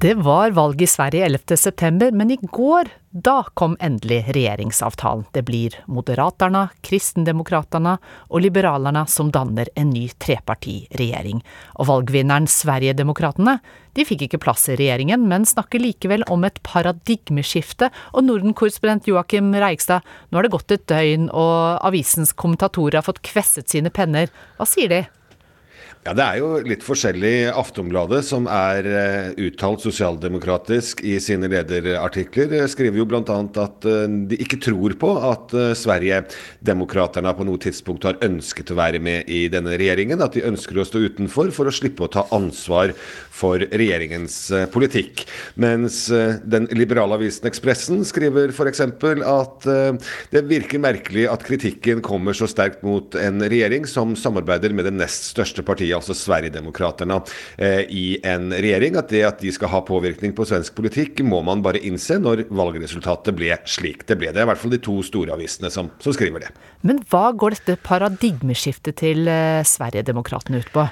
Det 0.05 0.13
var 0.13 0.51
valg 0.51 0.81
i 0.81 0.87
Sverige 0.87 1.25
11. 1.25 1.57
september, 1.57 2.11
men 2.11 2.31
i 2.31 2.37
går, 2.41 2.89
da 3.09 3.39
kom 3.53 3.73
endelig 3.79 4.19
regjeringsavtalen. 4.35 5.23
Det 5.33 5.41
blir 5.47 5.79
Moderaterna, 5.89 6.67
Kristendemokraterna 6.85 7.95
og 8.27 8.43
Liberalerna 8.45 9.07
som 9.09 9.31
danner 9.33 9.71
en 9.73 9.89
ny 9.89 10.03
trepartiregjering. 10.21 11.41
Og 11.81 11.89
valgvinneren 11.89 12.45
Sverigedemokraterna, 12.45 13.57
de 13.97 14.05
fikk 14.05 14.27
ikke 14.27 14.43
plass 14.45 14.67
i 14.69 14.77
regjeringen, 14.77 15.25
men 15.25 15.49
snakker 15.49 15.81
likevel 15.81 16.27
om 16.29 16.45
et 16.45 16.61
paradigmeskifte. 16.61 17.89
Og 18.13 18.29
Norden-korrespondent 18.29 19.09
Joakim 19.09 19.55
Reigstad, 19.57 20.05
nå 20.29 20.37
har 20.37 20.45
det 20.45 20.53
gått 20.53 20.77
et 20.77 20.85
døgn, 20.93 21.31
og 21.33 21.81
avisens 21.81 22.37
kommentatorer 22.37 23.01
har 23.01 23.09
fått 23.09 23.25
kvesset 23.25 23.73
sine 23.73 23.89
penner. 23.89 24.29
Hva 24.59 24.69
sier 24.69 24.99
de? 24.99 25.05
Ja, 26.05 26.13
Det 26.13 26.21
er 26.21 26.37
jo 26.37 26.49
litt 26.61 26.83
forskjellig. 26.85 27.47
Aftonbladet, 27.49 28.19
som 28.27 28.45
er 28.45 28.85
uh, 28.85 29.29
uttalt 29.41 29.81
sosialdemokratisk 29.81 30.99
i 31.01 31.15
sine 31.17 31.49
lederartikler, 31.49 32.51
uh, 32.59 32.67
skriver 32.69 32.99
jo 33.01 33.07
bl.a. 33.09 33.23
at 33.23 33.87
uh, 33.89 34.03
de 34.29 34.37
ikke 34.37 34.59
tror 34.61 34.93
på 35.01 35.09
at 35.31 35.55
Sverigedemokraterna 35.81 37.33
på 37.33 37.47
noe 37.49 37.57
tidspunkt 37.63 38.05
har 38.05 38.21
ønsket 38.21 38.69
å 38.69 38.77
være 38.77 39.01
med 39.01 39.31
i 39.33 39.47
denne 39.49 39.73
regjeringen. 39.81 40.21
At 40.21 40.37
de 40.37 40.45
ønsker 40.45 40.77
å 40.77 40.85
stå 40.85 41.01
utenfor 41.07 41.49
for 41.55 41.65
å 41.65 41.73
slippe 41.73 42.05
å 42.05 42.11
ta 42.13 42.27
ansvar 42.37 42.93
for 43.33 43.65
regjeringens 43.65 44.37
politikk. 44.71 45.25
Mens 45.57 46.05
den 46.45 46.69
liberale 46.77 47.17
avisen 47.17 47.49
Ekspressen 47.49 48.05
skriver 48.07 48.53
f.eks. 48.53 48.85
at 48.85 49.67
det 50.31 50.45
virker 50.47 50.85
merkelig 50.85 51.25
at 51.33 51.43
kritikken 51.49 52.05
kommer 52.05 52.37
så 52.37 52.47
sterkt 52.47 52.85
mot 52.85 53.17
en 53.19 53.41
regjering 53.43 53.89
som 53.89 54.13
samarbeider 54.15 54.71
med 54.75 54.87
det 54.87 54.95
nest 55.01 55.31
største 55.33 55.65
partiet 55.65 55.94
altså 55.97 56.15
Sverigedemokraterna, 56.17 57.21
eh, 57.57 57.83
i 57.89 58.05
en 58.23 58.51
regjering. 58.53 58.99
At 58.99 59.11
det 59.13 59.23
at 59.27 59.41
de 59.43 59.53
skal 59.55 59.71
ha 59.73 59.81
påvirkning 59.85 60.35
på 60.35 60.47
svensk 60.47 60.75
politikk, 60.77 61.23
må 61.25 61.41
man 61.45 61.63
bare 61.65 61.81
innse 61.85 62.19
når 62.21 62.45
valgresultatet 62.49 63.35
ble 63.37 63.55
slik 63.69 64.05
det 64.09 64.19
ble. 64.19 64.31
Det 64.33 64.43
er 64.43 64.47
i 64.47 64.51
hvert 64.51 64.61
fall 64.61 64.75
de 64.75 64.81
to 64.83 64.99
store 65.05 65.35
avisene 65.35 65.71
som, 65.73 65.91
som 66.03 66.15
skriver 66.15 66.45
det. 66.45 66.53
Men 66.85 67.01
hva 67.09 67.29
går 67.35 67.57
dette 67.57 67.79
paradigmeskiftet 67.85 68.99
til 69.01 69.27
eh, 69.31 69.63
Sverigedemokraterna 69.65 70.61
ut 70.61 70.71
på? 70.75 70.85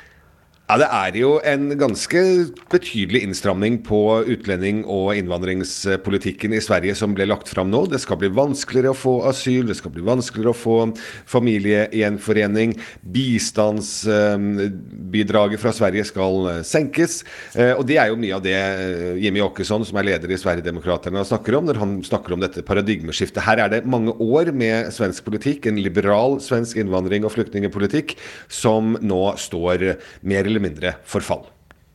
Ja, 0.63 0.77
Det 0.79 0.87
er 0.87 1.11
jo 1.19 1.43
en 1.43 1.75
ganske 1.75 2.47
betydelig 2.71 3.19
innstramning 3.25 3.81
på 3.83 4.23
utlending- 4.31 4.85
og 4.87 5.11
innvandringspolitikken 5.11 6.53
i 6.55 6.61
Sverige 6.63 6.95
som 6.95 7.11
ble 7.13 7.25
lagt 7.27 7.49
fram 7.51 7.67
nå. 7.69 7.85
Det 7.91 7.99
skal 7.99 8.15
bli 8.17 8.29
vanskeligere 8.31 8.89
å 8.93 8.95
få 8.95 9.27
asyl, 9.27 9.67
det 9.67 9.75
skal 9.75 9.91
bli 9.91 10.01
vanskeligere 10.07 10.49
å 10.53 10.55
få 10.55 10.95
familiegjenforening. 11.27 12.79
Bistandsbidraget 13.03 15.59
fra 15.59 15.71
Sverige 15.75 16.05
skal 16.07 16.47
eh, 16.47 16.63
senkes. 16.63 17.27
Eh, 17.59 17.75
og 17.75 17.83
det 17.85 17.97
er 17.99 18.07
jo 18.13 18.21
mye 18.23 18.35
av 18.39 18.43
det 18.47 18.55
eh, 18.55 19.19
Jimmy 19.19 19.43
Åkesson, 19.43 19.83
som 19.83 19.99
er 19.99 20.07
leder 20.13 20.31
i 20.31 20.39
Sverigedemokraterna, 20.39 21.27
snakker 21.27 21.59
om 21.59 21.67
når 21.67 21.75
han 21.83 21.99
snakker 22.07 22.31
om 22.37 22.39
dette 22.39 22.63
paradigmeskiftet. 22.63 23.43
Her 23.43 23.59
er 23.65 23.69
det 23.75 23.83
mange 23.83 24.15
år 24.15 24.55
med 24.55 24.95
svensk 24.95 25.27
politikk, 25.27 25.67
en 25.67 25.83
liberal 25.83 26.39
svensk 26.39 26.79
innvandring- 26.79 27.27
og 27.27 27.35
flyktningepolitikk, 27.35 28.15
som 28.47 28.95
nå 29.03 29.35
står 29.35 29.99
mer 30.23 30.47
eller 30.47 30.52
mindre 30.61 30.95
forfall. 31.09 31.45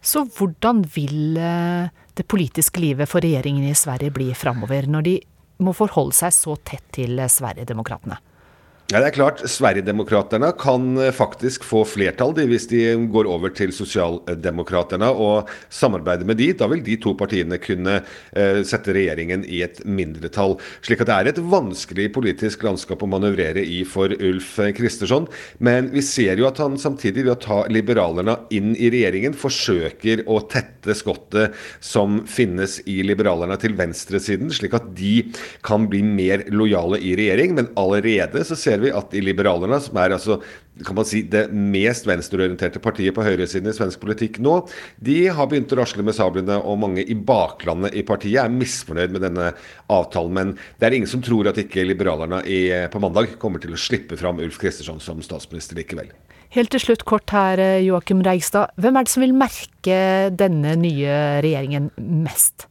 Så 0.03 0.25
hvordan 0.25 0.85
vil 0.95 1.37
eh, 1.37 1.91
det 2.15 2.27
politiske 2.31 2.81
livet 2.83 3.11
for 3.11 3.23
regjeringen 3.23 3.67
i 3.69 3.77
Sverige 3.77 4.15
bli 4.15 4.31
framover, 4.35 4.87
når 4.91 5.07
de 5.07 5.17
må 5.62 5.75
forholde 5.75 6.15
seg 6.17 6.35
så 6.35 6.57
tett 6.67 6.87
til 6.95 7.19
eh, 7.19 7.31
Sverigedemokraterna? 7.31 8.19
Ja, 8.88 9.02
det 9.02 9.11
er 9.11 9.16
klart, 9.18 9.42
Sverigedemokraterna 9.45 10.49
kan 10.57 10.95
eh, 10.97 11.11
faktisk 11.12 11.66
få 11.68 11.83
flertall 11.85 12.30
de, 12.33 12.47
hvis 12.49 12.64
de 12.71 12.78
går 13.12 13.26
over 13.28 13.52
til 13.52 13.68
Sosialdemokraterna 13.76 15.11
og 15.12 15.50
samarbeider 15.68 16.25
med 16.25 16.38
de. 16.40 16.47
Da 16.57 16.64
vil 16.73 16.80
de 16.87 16.95
to 16.97 17.12
partiene 17.21 17.59
kunne 17.61 17.99
eh, 17.99 18.61
sette 18.64 18.95
regjeringen 18.97 19.45
i 19.45 19.61
et 19.66 19.83
mindretall. 19.85 20.57
Slik 20.80 21.04
at 21.04 21.11
det 21.11 21.16
er 21.18 21.28
et 21.35 21.40
vanskelig 21.52 22.07
politisk 22.14 22.64
landskap 22.64 23.04
å 23.04 23.11
manøvrere 23.12 23.61
i 23.61 23.83
for 23.85 24.14
Ulf 24.16 24.54
Kristersson. 24.78 25.28
Men 25.61 25.92
vi 25.92 26.00
ser 26.09 26.40
jo 26.40 26.49
at 26.49 26.62
han 26.64 26.80
samtidig 26.80 27.26
ved 27.26 27.35
å 27.35 27.38
ta 27.45 27.61
liberalerne 27.68 28.38
inn 28.57 28.73
i 28.73 28.88
regjeringen 28.88 29.37
forsøker 29.37 30.25
å 30.25 30.40
tette 30.49 30.97
skottet 30.97 31.52
som 31.85 32.23
finnes 32.25 32.78
i 32.88 33.02
liberalerne 33.04 33.61
til 33.61 33.76
venstresiden, 33.76 34.49
slik 34.49 34.80
at 34.80 34.88
de 34.97 35.28
kan 35.61 35.85
bli 35.92 36.00
mer 36.09 36.49
lojale 36.49 37.04
i 37.04 37.12
regjering. 37.21 37.52
Men 37.61 37.73
allerede 37.76 38.49
så 38.49 38.57
ser 38.57 38.77
ser 38.78 38.87
vi 38.87 38.94
at 38.94 39.14
i 39.14 39.23
Liberalerne, 39.25 39.80
som 39.82 39.99
er 39.99 40.14
altså, 40.14 40.38
kan 40.87 40.97
man 40.97 41.06
si, 41.08 41.25
det 41.26 41.49
mest 41.50 42.06
venstreorienterte 42.06 42.80
partiet 42.82 43.16
på 43.16 43.25
høyresiden 43.26 43.70
i 43.70 43.75
svensk 43.75 44.00
politikk 44.00 44.38
nå, 44.44 44.61
de 45.02 45.26
har 45.35 45.50
begynt 45.50 45.73
å 45.75 45.80
rasle 45.80 46.04
med 46.06 46.16
sablene, 46.16 46.61
og 46.62 46.78
mange 46.78 47.02
i 47.02 47.16
baklandet 47.16 47.97
i 47.99 48.04
partiet 48.06 48.44
er 48.44 48.54
misfornøyd 48.54 49.14
med 49.14 49.26
denne 49.26 49.50
avtalen. 49.90 50.35
Men 50.38 50.54
det 50.78 50.88
er 50.88 50.99
ingen 51.00 51.11
som 51.11 51.25
tror 51.25 51.50
at 51.50 51.58
ikke 51.58 51.87
Liberalerne 51.88 52.44
i, 52.47 52.62
på 52.92 53.02
mandag 53.02 53.37
kommer 53.42 53.62
til 53.62 53.75
å 53.75 53.80
slippe 53.80 54.18
fram 54.20 54.40
Ulf 54.44 54.61
Kristersson 54.62 55.02
som 55.02 55.23
statsminister 55.25 55.78
likevel. 55.78 56.12
Helt 56.54 56.73
til 56.73 56.80
slutt 56.80 57.04
kort 57.04 57.28
her, 57.35 57.61
Joakim 57.85 58.23
Reigstad. 58.25 58.73
Hvem 58.80 58.97
er 58.97 59.04
det 59.04 59.12
som 59.12 59.25
vil 59.26 59.37
merke 59.37 60.00
denne 60.32 60.78
nye 60.80 61.18
regjeringen 61.44 61.90
mest? 61.99 62.70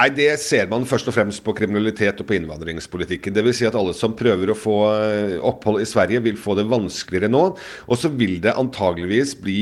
Nei, 0.00 0.08
Det 0.16 0.30
ser 0.40 0.68
man 0.70 0.86
først 0.88 1.10
og 1.10 1.12
fremst 1.12 1.42
på 1.44 1.52
kriminalitet 1.52 2.22
og 2.22 2.28
på 2.30 2.38
innvandringspolitikken. 2.38 3.34
Dvs. 3.36 3.58
Si 3.58 3.66
at 3.68 3.74
alle 3.76 3.92
som 3.92 4.14
prøver 4.16 4.48
å 4.48 4.56
få 4.56 4.76
eh, 4.96 5.34
opphold 5.44 5.82
i 5.82 5.88
Sverige, 5.88 6.22
vil 6.24 6.38
få 6.40 6.54
det 6.56 6.64
vanskeligere 6.70 7.28
nå. 7.28 7.42
Og 7.84 8.00
så 8.00 8.08
vil 8.08 8.38
det 8.40 8.54
antageligvis 8.56 9.34
bli 9.44 9.58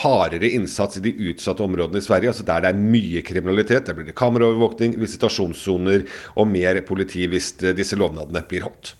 hardere 0.00 0.50
innsats 0.50 0.98
i 0.98 1.04
de 1.04 1.14
utsatte 1.30 1.62
områdene 1.62 2.02
i 2.02 2.08
Sverige. 2.08 2.34
altså 2.34 2.48
Der 2.48 2.66
det 2.66 2.72
er 2.72 2.82
mye 2.96 3.22
kriminalitet. 3.22 3.86
Der 3.86 3.94
blir 3.94 4.10
det 4.10 4.18
kameraovervåkning, 4.18 4.98
visitasjonssoner 4.98 6.08
og 6.34 6.50
mer 6.50 6.82
politi 6.82 7.28
hvis 7.30 7.52
disse 7.62 7.94
lovnadene 7.94 8.42
blir 8.50 8.66
holdt. 8.66 8.96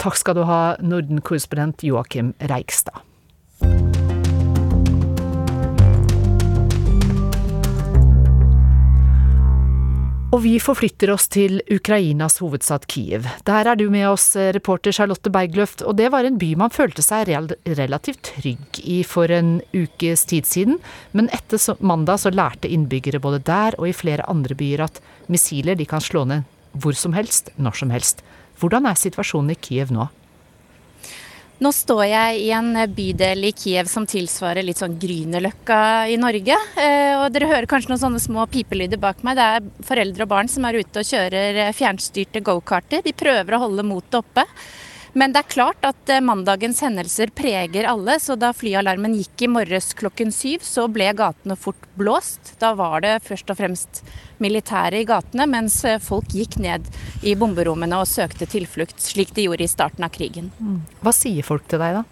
Takk 0.00 0.16
skal 0.16 0.40
du 0.40 0.46
ha, 0.48 0.62
Norden-korrespondent 0.80 1.84
Joakim 1.84 2.32
Reigstad. 2.40 3.04
Og 10.30 10.44
vi 10.44 10.52
forflytter 10.62 11.10
oss 11.10 11.24
til 11.26 11.56
Ukrainas 11.74 12.36
hovedstad 12.38 12.84
Kiev. 12.86 13.24
Der 13.48 13.66
er 13.66 13.74
du 13.74 13.88
med 13.90 14.06
oss, 14.12 14.28
reporter 14.54 14.94
Charlotte 14.94 15.26
Bergløft, 15.34 15.82
og 15.82 15.96
det 15.98 16.06
var 16.14 16.22
en 16.22 16.36
by 16.38 16.52
man 16.60 16.70
følte 16.70 17.02
seg 17.02 17.32
relativt 17.66 18.22
trygg 18.28 18.78
i 18.78 19.00
for 19.02 19.26
en 19.34 19.56
ukes 19.74 20.22
tid 20.30 20.46
siden, 20.46 20.78
men 21.18 21.32
etter 21.34 21.58
mandag 21.82 22.22
så 22.22 22.30
lærte 22.30 22.70
innbyggere 22.70 23.18
både 23.18 23.42
der 23.42 23.74
og 23.80 23.90
i 23.90 23.96
flere 23.96 24.28
andre 24.30 24.54
byer 24.54 24.86
at 24.86 25.02
missiler 25.26 25.74
de 25.74 25.88
kan 25.90 26.04
slå 26.04 26.22
ned 26.30 26.46
hvor 26.78 26.94
som 26.94 27.10
helst, 27.18 27.50
når 27.58 27.80
som 27.82 27.90
helst. 27.90 28.22
Hvordan 28.62 28.86
er 28.86 28.94
situasjonen 28.94 29.50
i 29.50 29.58
Kiev 29.58 29.90
nå? 29.90 30.06
Nå 31.60 31.68
står 31.76 32.06
jeg 32.08 32.36
i 32.40 32.46
en 32.56 32.72
bydel 32.96 33.44
i 33.44 33.52
Kiev 33.52 33.88
som 33.92 34.06
tilsvarer 34.08 34.64
litt 34.64 34.80
sånn 34.80 34.94
Grünerløkka 35.00 35.80
i 36.08 36.16
Norge. 36.16 36.56
Eh, 36.80 37.12
og 37.20 37.26
dere 37.34 37.50
hører 37.50 37.68
kanskje 37.68 37.92
noen 37.92 38.00
sånne 38.00 38.20
små 38.24 38.46
pipelyder 38.48 38.96
bak 39.02 39.20
meg. 39.26 39.36
Det 39.36 39.44
er 39.44 39.66
foreldre 39.84 40.24
og 40.24 40.30
barn 40.32 40.48
som 40.48 40.64
er 40.64 40.78
ute 40.80 41.02
og 41.02 41.10
kjører 41.10 41.60
fjernstyrte 41.76 42.40
gokarter. 42.46 43.04
De 43.04 43.12
prøver 43.12 43.58
å 43.58 43.60
holde 43.66 43.84
motet 43.84 44.22
oppe. 44.22 44.46
Men 45.12 45.34
det 45.34 45.42
er 45.42 45.50
klart 45.50 45.86
at 45.86 46.12
eh, 46.12 46.22
mandagens 46.22 46.82
hendelser 46.84 47.32
preger 47.34 47.88
alle, 47.90 48.18
så 48.22 48.36
da 48.38 48.52
flyalarmen 48.54 49.16
gikk 49.18 49.46
i 49.46 49.50
morges 49.50 49.92
klokken 49.98 50.30
syv, 50.34 50.62
så 50.66 50.86
ble 50.92 51.10
gatene 51.18 51.56
fort 51.58 51.88
blåst. 51.98 52.54
Da 52.62 52.72
var 52.78 53.02
det 53.04 53.16
først 53.26 53.50
og 53.50 53.58
fremst 53.58 54.02
militære 54.42 55.02
i 55.02 55.08
gatene, 55.08 55.48
mens 55.50 55.80
eh, 55.88 56.00
folk 56.02 56.30
gikk 56.36 56.60
ned 56.62 56.86
i 57.26 57.34
bomberommene 57.38 57.98
og 58.00 58.08
søkte 58.10 58.48
tilflukt, 58.50 59.02
slik 59.02 59.34
de 59.36 59.48
gjorde 59.48 59.66
i 59.66 59.72
starten 59.72 60.06
av 60.06 60.14
krigen. 60.14 60.52
Mm. 60.60 60.80
Hva 61.02 61.14
sier 61.16 61.46
folk 61.46 61.66
til 61.70 61.82
deg 61.82 62.00
da? 62.00 62.06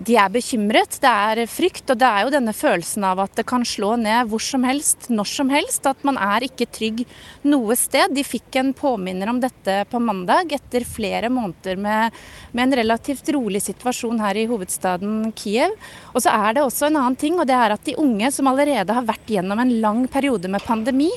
De 0.00 0.16
er 0.16 0.30
bekymret. 0.32 0.96
Det 1.02 1.10
er 1.10 1.42
frykt, 1.50 1.90
og 1.92 1.98
det 2.00 2.08
er 2.08 2.24
jo 2.24 2.32
denne 2.32 2.54
følelsen 2.56 3.04
av 3.04 3.20
at 3.26 3.34
det 3.36 3.44
kan 3.48 3.64
slå 3.66 3.94
ned 4.00 4.30
hvor 4.30 4.40
som 4.42 4.64
helst, 4.64 5.10
når 5.12 5.28
som 5.28 5.52
helst. 5.52 5.86
At 5.88 6.00
man 6.06 6.16
er 6.16 6.46
ikke 6.46 6.68
trygg 6.72 7.04
noe 7.44 7.76
sted. 7.78 8.14
De 8.16 8.24
fikk 8.24 8.56
en 8.60 8.72
påminner 8.76 9.28
om 9.28 9.40
dette 9.42 9.82
på 9.90 10.00
mandag, 10.02 10.54
etter 10.56 10.86
flere 10.88 11.28
måneder 11.32 11.76
med, 11.76 12.18
med 12.52 12.66
en 12.66 12.76
relativt 12.82 13.28
rolig 13.36 13.62
situasjon 13.66 14.22
her 14.24 14.40
i 14.40 14.48
hovedstaden 14.50 15.32
Kiev. 15.36 15.76
Og 16.14 16.24
så 16.24 16.32
er 16.32 16.56
det 16.56 16.66
også 16.66 16.88
en 16.88 17.00
annen 17.02 17.18
ting, 17.20 17.38
og 17.38 17.48
det 17.48 17.58
er 17.58 17.76
at 17.76 17.86
de 17.86 17.98
unge 18.00 18.32
som 18.32 18.48
allerede 18.50 18.96
har 18.96 19.08
vært 19.08 19.34
gjennom 19.36 19.60
en 19.60 19.76
lang 19.84 20.06
periode 20.12 20.50
med 20.50 20.64
pandemi, 20.64 21.10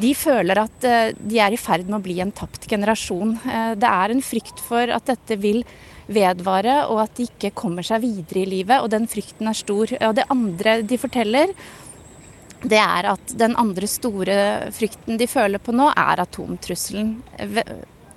de 0.00 0.10
føler 0.14 0.60
at 0.60 0.84
eh, 0.86 1.12
de 1.18 1.40
er 1.42 1.52
i 1.52 1.60
ferd 1.60 1.88
med 1.88 1.98
å 1.98 2.04
bli 2.04 2.20
en 2.22 2.32
tapt 2.32 2.68
generasjon. 2.70 3.34
Eh, 3.42 3.72
det 3.80 3.88
er 3.90 4.14
en 4.14 4.22
frykt 4.24 4.62
for 4.62 4.92
at 4.94 5.08
dette 5.10 5.36
vil 5.42 5.64
vedvare, 6.10 6.82
og 6.90 7.04
at 7.04 7.14
de 7.18 7.28
ikke 7.28 7.52
kommer 7.56 7.86
seg 7.86 8.02
videre 8.04 8.42
i 8.42 8.50
livet. 8.58 8.80
Og 8.82 8.90
den 8.92 9.08
frykten 9.10 9.50
er 9.50 9.58
stor. 9.58 9.94
Og 10.08 10.16
det 10.18 10.26
andre 10.32 10.80
de 10.86 10.98
forteller, 11.00 11.54
det 12.60 12.80
er 12.80 13.08
at 13.14 13.38
den 13.40 13.56
andre 13.56 13.88
store 13.88 14.36
frykten 14.76 15.20
de 15.20 15.28
føler 15.30 15.62
på 15.62 15.72
nå, 15.72 15.88
er 15.96 16.20
atomtrusselen. 16.26 17.14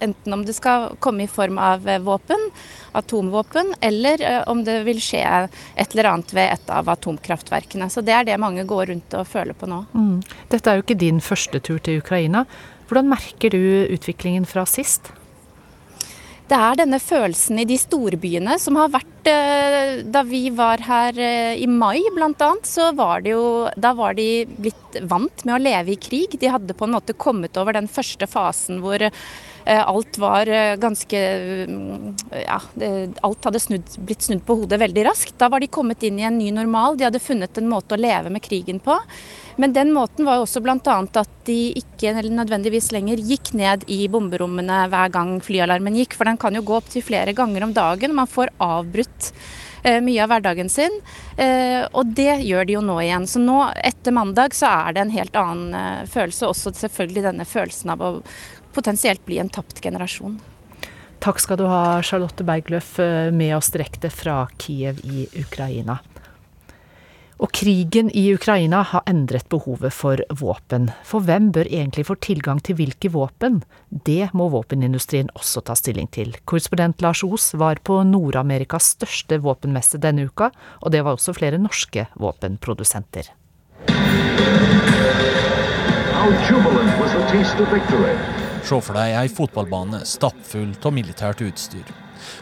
Enten 0.04 0.36
om 0.36 0.42
det 0.44 0.58
skal 0.58 0.98
komme 1.00 1.24
i 1.24 1.32
form 1.32 1.62
av 1.64 1.86
våpen, 2.04 2.50
atomvåpen, 2.92 3.72
eller 3.80 4.22
eh, 4.22 4.42
om 4.52 4.66
det 4.68 4.82
vil 4.84 5.00
skje 5.00 5.22
et 5.24 5.94
eller 5.94 6.10
annet 6.10 6.34
ved 6.36 6.52
et 6.58 6.74
av 6.76 6.92
atomkraftverkene. 6.92 7.88
Så 7.88 8.04
det 8.04 8.18
er 8.18 8.28
det 8.28 8.36
mange 8.42 8.68
går 8.68 8.90
rundt 8.92 9.16
og 9.16 9.30
føler 9.32 9.56
på 9.56 9.70
nå. 9.72 9.80
Mm. 9.96 10.20
Dette 10.52 10.70
er 10.70 10.80
jo 10.82 10.84
ikke 10.84 11.00
din 11.00 11.24
første 11.24 11.64
tur 11.64 11.80
til 11.80 12.04
Ukraina. 12.04 12.44
Hvordan 12.90 13.14
merker 13.16 13.56
du 13.56 13.88
utviklingen 13.96 14.44
fra 14.50 14.68
sist? 14.68 15.14
Det 16.52 16.58
er 16.60 16.80
denne 16.82 17.00
følelsen 17.00 17.62
i 17.62 17.68
de 17.68 17.78
storbyene 17.80 18.58
som 18.60 18.76
har 18.80 18.92
vært 18.94 19.30
eh, 19.32 20.02
Da 20.04 20.24
vi 20.28 20.44
var 20.54 20.84
her 20.84 21.16
eh, 21.16 21.56
i 21.64 21.68
mai 21.72 22.04
bl.a., 22.14 22.50
så 22.68 22.90
var 22.98 23.24
det 23.24 23.32
jo 23.34 23.46
Da 23.80 23.94
var 23.98 24.18
de 24.20 24.44
blitt 24.52 25.00
vant 25.10 25.46
med 25.48 25.56
å 25.56 25.62
leve 25.64 25.96
i 25.96 26.00
krig. 26.00 26.36
De 26.40 26.52
hadde 26.52 26.76
på 26.78 26.86
en 26.86 26.94
måte 26.98 27.16
kommet 27.16 27.58
over 27.58 27.78
den 27.78 27.88
første 27.90 28.28
fasen 28.30 28.84
hvor 28.84 29.08
alt 29.63 30.17
var 30.19 30.49
ganske 30.82 31.19
mm, 31.69 32.10
Ja, 32.43 32.58
alt 33.23 33.45
hadde 33.47 33.62
snudd, 33.63 33.93
blitt 34.04 34.26
snudd 34.26 34.41
på 34.47 34.58
hodet 34.60 34.82
veldig 34.82 35.06
raskt. 35.08 35.38
Da 35.39 35.47
var 35.52 35.63
de 35.63 35.71
kommet 35.71 36.04
inn 36.04 36.19
i 36.19 36.28
en 36.28 36.38
ny 36.38 36.49
normal. 36.52 36.97
De 36.97 37.08
hadde 37.08 37.23
funnet 37.23 37.58
en 37.58 37.71
måte 37.71 37.95
å 37.95 38.02
leve 38.02 38.34
med 38.34 38.43
krigen 38.43 38.82
på. 38.84 38.97
Men 39.56 39.73
den 39.73 39.91
måten 39.93 40.26
var 40.26 40.39
jo 40.39 40.47
også 40.47 40.62
bl.a. 40.65 40.78
at 41.21 41.34
de 41.47 41.58
ikke 41.78 42.15
nødvendigvis 42.23 42.91
lenger 42.93 43.21
gikk 43.21 43.54
ned 43.58 43.86
i 43.91 44.06
bomberommene 44.12 44.86
hver 44.91 45.12
gang 45.13 45.36
flyalarmen 45.43 45.99
gikk, 45.99 46.17
for 46.17 46.30
den 46.30 46.39
kan 46.41 46.56
jo 46.58 46.63
gå 46.65 46.80
opptil 46.80 47.06
flere 47.06 47.36
ganger 47.38 47.67
om 47.67 47.76
dagen. 47.76 48.15
Man 48.17 48.30
får 48.30 48.54
avbrutt 48.63 49.30
eh, 49.84 49.99
mye 50.04 50.23
av 50.23 50.32
hverdagen 50.32 50.71
sin, 50.73 50.95
eh, 51.38 51.84
og 51.91 52.15
det 52.17 52.39
gjør 52.47 52.69
de 52.69 52.78
jo 52.78 52.86
nå 52.86 52.97
igjen. 53.04 53.28
Så 53.30 53.41
nå, 53.43 53.60
etter 53.84 54.15
mandag, 54.15 54.58
så 54.58 54.71
er 54.71 54.95
det 54.95 55.06
en 55.06 55.13
helt 55.13 55.38
annen 55.38 55.78
eh, 55.78 56.04
følelse. 56.10 56.49
Også 56.49 56.73
selvfølgelig 56.82 57.28
denne 57.30 57.47
følelsen 57.49 57.93
av 57.93 58.02
å 58.02 58.12
potensielt 58.74 59.24
bli 59.26 59.40
en 59.42 59.52
tapt 59.54 59.82
generasjon. 59.84 60.40
Takk 61.24 61.40
skal 61.40 61.62
du 61.62 61.68
ha, 61.70 62.02
Charlotte 62.04 62.44
Bergløff, 62.44 62.98
med 63.32 63.54
oss 63.56 63.72
direkte 63.72 64.10
fra 64.12 64.42
Kiev 64.60 65.00
i 65.08 65.28
Ukraina. 65.40 66.02
Og 67.44 67.52
krigen 67.52 68.10
i 68.16 68.24
Ukraina 68.32 68.84
har 68.88 69.04
endret 69.10 69.50
behovet 69.52 69.92
for 69.96 70.22
våpen. 70.40 70.90
For 71.04 71.24
hvem 71.26 71.50
bør 71.56 71.68
egentlig 71.68 72.06
få 72.08 72.16
tilgang 72.24 72.62
til 72.64 72.78
hvilke 72.80 73.12
våpen? 73.12 73.62
Det 73.90 74.30
må 74.38 74.48
våpenindustrien 74.54 75.32
også 75.36 75.64
ta 75.68 75.76
stilling 75.76 76.08
til. 76.14 76.36
Korrespondent 76.48 77.04
Lars 77.04 77.24
Os 77.28 77.50
var 77.60 77.82
på 77.84 78.00
Nord-Amerikas 78.08 78.94
største 78.96 79.42
våpenmesse 79.44 80.00
denne 80.00 80.30
uka, 80.30 80.52
og 80.80 80.96
det 80.96 81.04
var 81.04 81.18
også 81.18 81.36
flere 81.36 81.60
norske 81.60 82.08
våpenprodusenter. 82.16 83.32
Se 88.63 88.80
for 88.80 88.95
deg 88.95 89.17
ei 89.19 89.30
fotballbane 89.30 89.99
stappfull 90.08 90.71
av 90.88 90.93
militært 90.95 91.41
utstyr. 91.43 91.89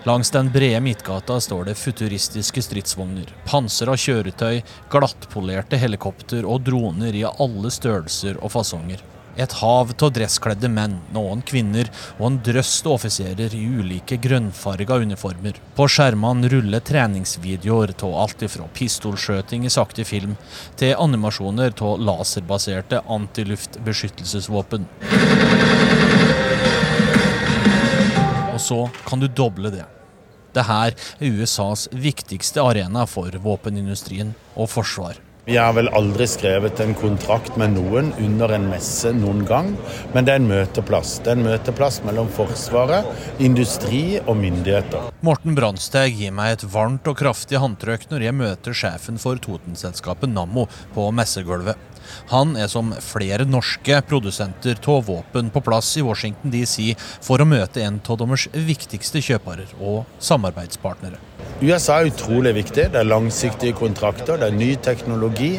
Langs 0.05 0.29
den 0.31 0.51
brede 0.53 0.79
midtgata 0.85 1.39
står 1.41 1.71
det 1.71 1.79
futuristiske 1.81 2.61
stridsvogner, 2.61 3.31
pansra 3.49 3.97
kjøretøy, 3.97 4.61
glattpolerte 4.93 5.79
helikopter 5.81 6.45
og 6.45 6.61
droner 6.67 7.17
i 7.17 7.25
alle 7.25 7.73
størrelser 7.73 8.37
og 8.37 8.53
fasonger. 8.53 9.01
Et 9.39 9.53
hav 9.61 9.93
av 9.95 10.11
dresskledde 10.11 10.67
menn, 10.71 10.97
noen 11.15 11.41
kvinner 11.47 11.87
og 12.17 12.25
en 12.27 12.39
drøst 12.43 12.87
offiserer 12.89 13.53
i 13.55 13.61
ulike 13.79 14.17
grønnfarga 14.21 14.97
uniformer. 15.03 15.55
På 15.77 15.87
skjermene 15.87 16.49
ruller 16.51 16.83
treningsvideoer 16.83 17.95
av 18.03 18.17
alt 18.25 18.43
ifra 18.47 18.67
pistolskjøting 18.75 19.65
i 19.65 19.71
sakte 19.71 20.03
film 20.07 20.35
til 20.79 20.97
animasjoner 20.99 21.71
av 21.79 22.03
laserbaserte 22.03 23.01
antiluftbeskyttelsesvåpen 23.19 24.85
Og 28.51 28.59
så 28.59 28.83
kan 29.07 29.21
du 29.23 29.27
doble 29.31 29.71
det. 29.73 29.87
Dette 30.51 30.75
er 30.75 30.95
USAs 31.23 31.87
viktigste 31.95 32.59
arena 32.61 33.05
for 33.07 33.31
våpenindustrien 33.43 34.33
og 34.59 34.67
forsvar. 34.73 35.15
Vi 35.45 35.55
har 35.57 35.71
vel 35.73 35.87
aldri 35.97 36.27
skrevet 36.29 36.77
en 36.83 36.91
kontrakt 36.93 37.55
med 37.57 37.73
noen 37.73 38.11
under 38.21 38.51
en 38.53 38.67
messe 38.69 39.09
noen 39.17 39.39
gang, 39.49 39.71
men 40.13 40.27
det 40.27 40.35
er 40.35 40.41
en 40.43 40.49
møteplass. 40.51 41.15
Det 41.25 41.31
er 41.33 41.39
en 41.39 41.47
møteplass 41.47 41.97
mellom 42.05 42.29
Forsvaret, 42.35 43.09
industri 43.41 44.19
og 44.21 44.35
myndigheter. 44.37 45.09
Morten 45.25 45.57
Brandsteg 45.57 46.13
gir 46.19 46.35
meg 46.37 46.59
et 46.59 46.67
varmt 46.69 47.09
og 47.09 47.17
kraftig 47.17 47.57
håndtrykk 47.57 48.05
når 48.11 48.27
jeg 48.27 48.37
møter 48.37 48.77
sjefen 48.83 49.17
for 49.21 49.41
Totenselskapet 49.41 50.29
Nammo 50.29 50.67
på 50.93 51.07
messegulvet. 51.17 51.90
Han 52.31 52.55
er 52.59 52.69
som 52.71 52.93
flere 53.03 53.47
norske 53.47 54.01
produsenter 54.07 54.79
av 54.91 55.05
våpen 55.07 55.51
på 55.53 55.63
plass 55.65 55.93
i 55.97 56.05
Washington 56.05 56.53
DC 56.53 56.93
for 57.23 57.41
å 57.41 57.47
møte 57.47 57.83
en 57.85 57.99
av 58.01 58.21
deres 58.21 58.47
viktigste 58.53 59.21
kjøpere 59.23 59.67
og 59.79 60.05
samarbeidspartnere. 60.19 61.19
USA 61.61 61.99
er 62.01 62.09
utrolig 62.09 62.55
viktig. 62.57 62.87
Det 62.93 62.97
er 62.97 63.05
langsiktige 63.05 63.75
kontrakter, 63.77 64.39
det 64.41 64.47
er 64.49 64.55
ny 64.57 64.71
teknologi. 64.81 65.51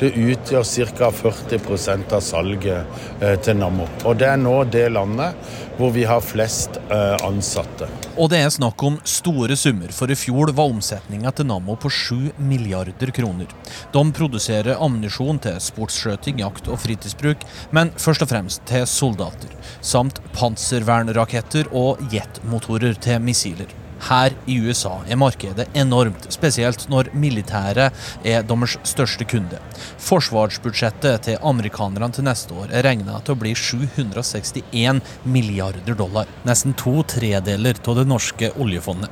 Det 0.00 0.12
utgjør 0.16 0.64
ca. 0.96 1.10
40% 1.12 2.14
av 2.16 2.22
salget 2.24 3.02
eh, 3.20 3.36
til 3.44 3.58
Nammo. 3.60 3.88
Og 4.08 4.16
det 4.20 4.30
er 4.30 4.40
nå 4.40 4.54
det 4.72 4.86
landet 4.94 5.36
hvor 5.78 5.92
vi 5.94 6.04
har 6.08 6.22
flest 6.24 6.78
eh, 6.90 7.16
ansatte. 7.26 7.88
Og 8.16 8.30
det 8.32 8.40
er 8.42 8.52
snakk 8.52 8.82
om 8.86 8.98
store 9.08 9.56
summer, 9.58 9.92
for 9.94 10.10
i 10.10 10.18
fjor 10.18 10.52
var 10.56 10.72
omsetninga 10.72 11.32
til 11.36 11.48
Nammo 11.50 11.76
på 11.80 11.90
7 11.90 12.30
milliarder 12.38 13.12
kroner. 13.16 13.50
De 13.94 14.04
produserer 14.16 14.78
ammunisjon 14.78 15.40
til 15.42 15.60
sportsskjøting, 15.62 16.40
jakt 16.44 16.70
og 16.70 16.80
fritidsbruk, 16.84 17.44
men 17.76 17.92
først 18.00 18.26
og 18.26 18.32
fremst 18.32 18.64
til 18.70 18.86
soldater. 18.90 19.54
Samt 19.80 20.22
panservernraketter 20.36 21.70
og 21.76 22.02
jetmotorer 22.12 22.98
til 23.00 23.22
missiler. 23.24 23.70
Her 24.08 24.34
i 24.46 24.56
USA 24.64 24.94
er 25.08 25.18
markedet 25.20 25.68
enormt, 25.76 26.28
spesielt 26.32 26.86
når 26.92 27.12
militæret 27.12 27.96
er 28.24 28.44
deres 28.48 28.76
største 28.88 29.26
kunde. 29.28 29.60
Forsvarsbudsjettet 30.00 31.26
til 31.28 31.40
amerikanerne 31.52 32.12
til 32.16 32.26
neste 32.26 32.56
år 32.56 32.72
er 32.72 32.86
regna 32.88 33.20
til 33.24 33.36
å 33.36 33.40
bli 33.40 33.54
761 33.54 35.02
milliarder 35.24 35.98
dollar. 35.98 36.30
Nesten 36.48 36.76
to 36.78 37.00
tredeler 37.08 37.80
av 37.86 38.00
det 38.00 38.06
norske 38.08 38.52
oljefondet. 38.60 39.10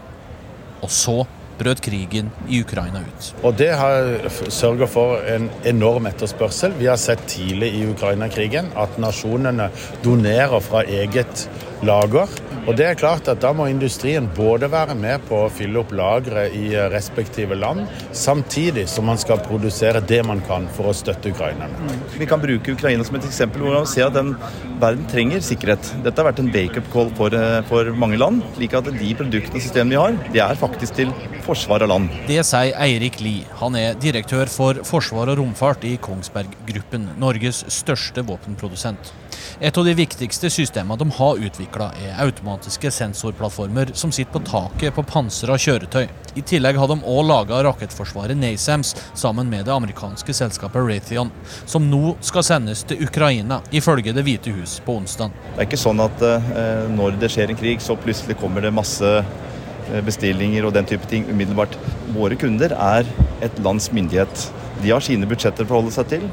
Og 0.83 0.93
så 0.95 1.19
brøt 1.59 1.81
krigen 1.83 2.31
i 2.49 2.61
Ukraina 2.63 3.03
ut. 3.03 3.31
Og 3.43 3.57
Det 3.59 3.71
har 3.75 4.29
sørga 4.55 4.87
for 4.91 5.23
en 5.27 5.49
enorm 5.67 6.07
etterspørsel. 6.11 6.77
Vi 6.79 6.87
har 6.87 7.01
sett 7.01 7.25
tidlig 7.31 7.73
i 7.81 7.85
Ukraina-krigen 7.91 8.71
at 8.79 8.99
nasjonene 9.03 9.71
donerer 10.05 10.63
fra 10.65 10.85
eget 10.87 11.49
lager. 11.87 12.29
Og 12.69 12.77
det 12.77 12.85
er 12.85 12.99
klart 12.99 13.29
at 13.31 13.41
Da 13.41 13.53
må 13.57 13.69
industrien 13.71 14.27
både 14.37 14.69
være 14.71 14.97
med 14.99 15.23
på 15.29 15.45
å 15.45 15.51
fylle 15.53 15.81
opp 15.81 15.93
lagre 15.97 16.49
i 16.53 16.73
respektive 16.93 17.57
land, 17.57 17.87
samtidig 18.13 18.85
som 18.91 19.07
man 19.09 19.21
skal 19.21 19.41
produsere 19.45 20.03
det 20.05 20.21
man 20.27 20.43
kan 20.45 20.67
for 20.77 20.91
å 20.91 20.97
støtte 20.97 21.33
ukrainerne. 21.33 21.97
Vi 22.19 22.27
kan 22.29 22.43
bruke 22.43 22.75
Ukraina 22.75 23.07
som 23.07 23.17
et 23.17 23.29
eksempel 23.29 23.65
hvor 23.65 23.79
man 23.79 23.89
ser 23.89 24.09
at 24.09 24.17
den 24.19 24.35
verden 24.83 25.07
trenger 25.09 25.45
sikkerhet. 25.45 25.93
Dette 26.05 26.21
har 26.21 26.29
vært 26.31 26.43
en 26.43 26.53
wake-up 26.53 26.91
call 26.93 27.13
for, 27.17 27.35
eh, 27.35 27.63
for, 27.71 27.93
mange 27.99 28.19
land. 28.19 28.43
slik 28.57 28.75
at 28.75 28.85
de 28.85 29.15
produktene 29.15 29.57
og 29.57 29.63
systemene 29.63 29.95
vi 29.95 30.03
har, 30.03 30.33
de 30.33 30.41
er 30.41 30.55
faktisk 30.61 30.95
til 30.95 31.13
forsvar 31.47 31.83
av 31.83 31.89
land. 31.89 32.11
Det 32.27 32.45
sier 32.45 32.75
Eirik 32.77 33.21
Lie. 33.21 33.47
Han 33.63 33.75
er 33.77 33.95
direktør 33.95 34.49
for 34.53 34.75
forsvar 34.85 35.33
og 35.33 35.39
romfart 35.39 35.85
i 35.85 35.97
Kongsberg 35.97 36.53
Gruppen, 36.67 37.09
Norges 37.19 37.65
største 37.73 38.25
våpenprodusent. 38.27 39.13
Et 39.61 39.79
av 39.79 39.85
de 39.85 39.95
viktigste 39.95 40.51
systemene 40.51 40.99
de 40.99 41.09
har 41.19 41.41
utvikla, 41.49 41.91
er 41.99 42.19
automatiske 42.23 42.91
sensorplattformer 42.95 43.93
som 43.99 44.13
sitter 44.15 44.35
på 44.37 44.45
taket 44.47 44.95
på 44.97 45.05
pansra 45.09 45.57
kjøretøy. 45.59 46.07
I 46.39 46.45
tillegg 46.47 46.79
har 46.79 46.91
de 46.91 46.99
òg 47.03 47.25
laga 47.27 47.63
rakettforsvaret 47.67 48.39
NASAMS 48.39 48.95
sammen 49.19 49.51
med 49.51 49.67
det 49.67 49.75
amerikanske 49.75 50.35
selskapet 50.37 50.85
Raytheon, 50.87 51.33
som 51.67 51.89
nå 51.91 52.15
skal 52.25 52.47
sendes 52.47 52.85
til 52.89 53.03
Ukraina, 53.07 53.61
ifølge 53.73 54.15
Det 54.19 54.25
hvite 54.27 54.53
hus 54.55 54.79
på 54.85 54.99
onsdag. 55.01 55.35
Det 55.55 55.63
er 55.63 55.69
ikke 55.69 55.81
sånn 55.81 56.01
at 56.03 56.23
eh, 56.25 56.87
når 56.93 57.19
det 57.23 57.33
skjer 57.33 57.53
en 57.53 57.59
krig, 57.59 57.83
så 57.83 57.97
plutselig 57.99 58.39
kommer 58.41 58.65
det 58.65 58.75
masse 58.75 59.11
eh, 59.19 60.01
bestillinger 60.07 60.69
og 60.69 60.77
den 60.77 60.89
type 60.89 61.07
ting 61.11 61.27
umiddelbart. 61.31 61.75
Våre 62.15 62.39
kunder 62.39 62.75
er 62.75 63.09
et 63.45 63.59
lands 63.65 63.91
myndighet. 63.95 64.49
De 64.83 64.95
har 64.95 65.03
sine 65.05 65.27
budsjetter 65.29 65.67
å 65.67 65.73
forholde 65.73 65.95
seg 65.95 66.15
til. 66.15 66.29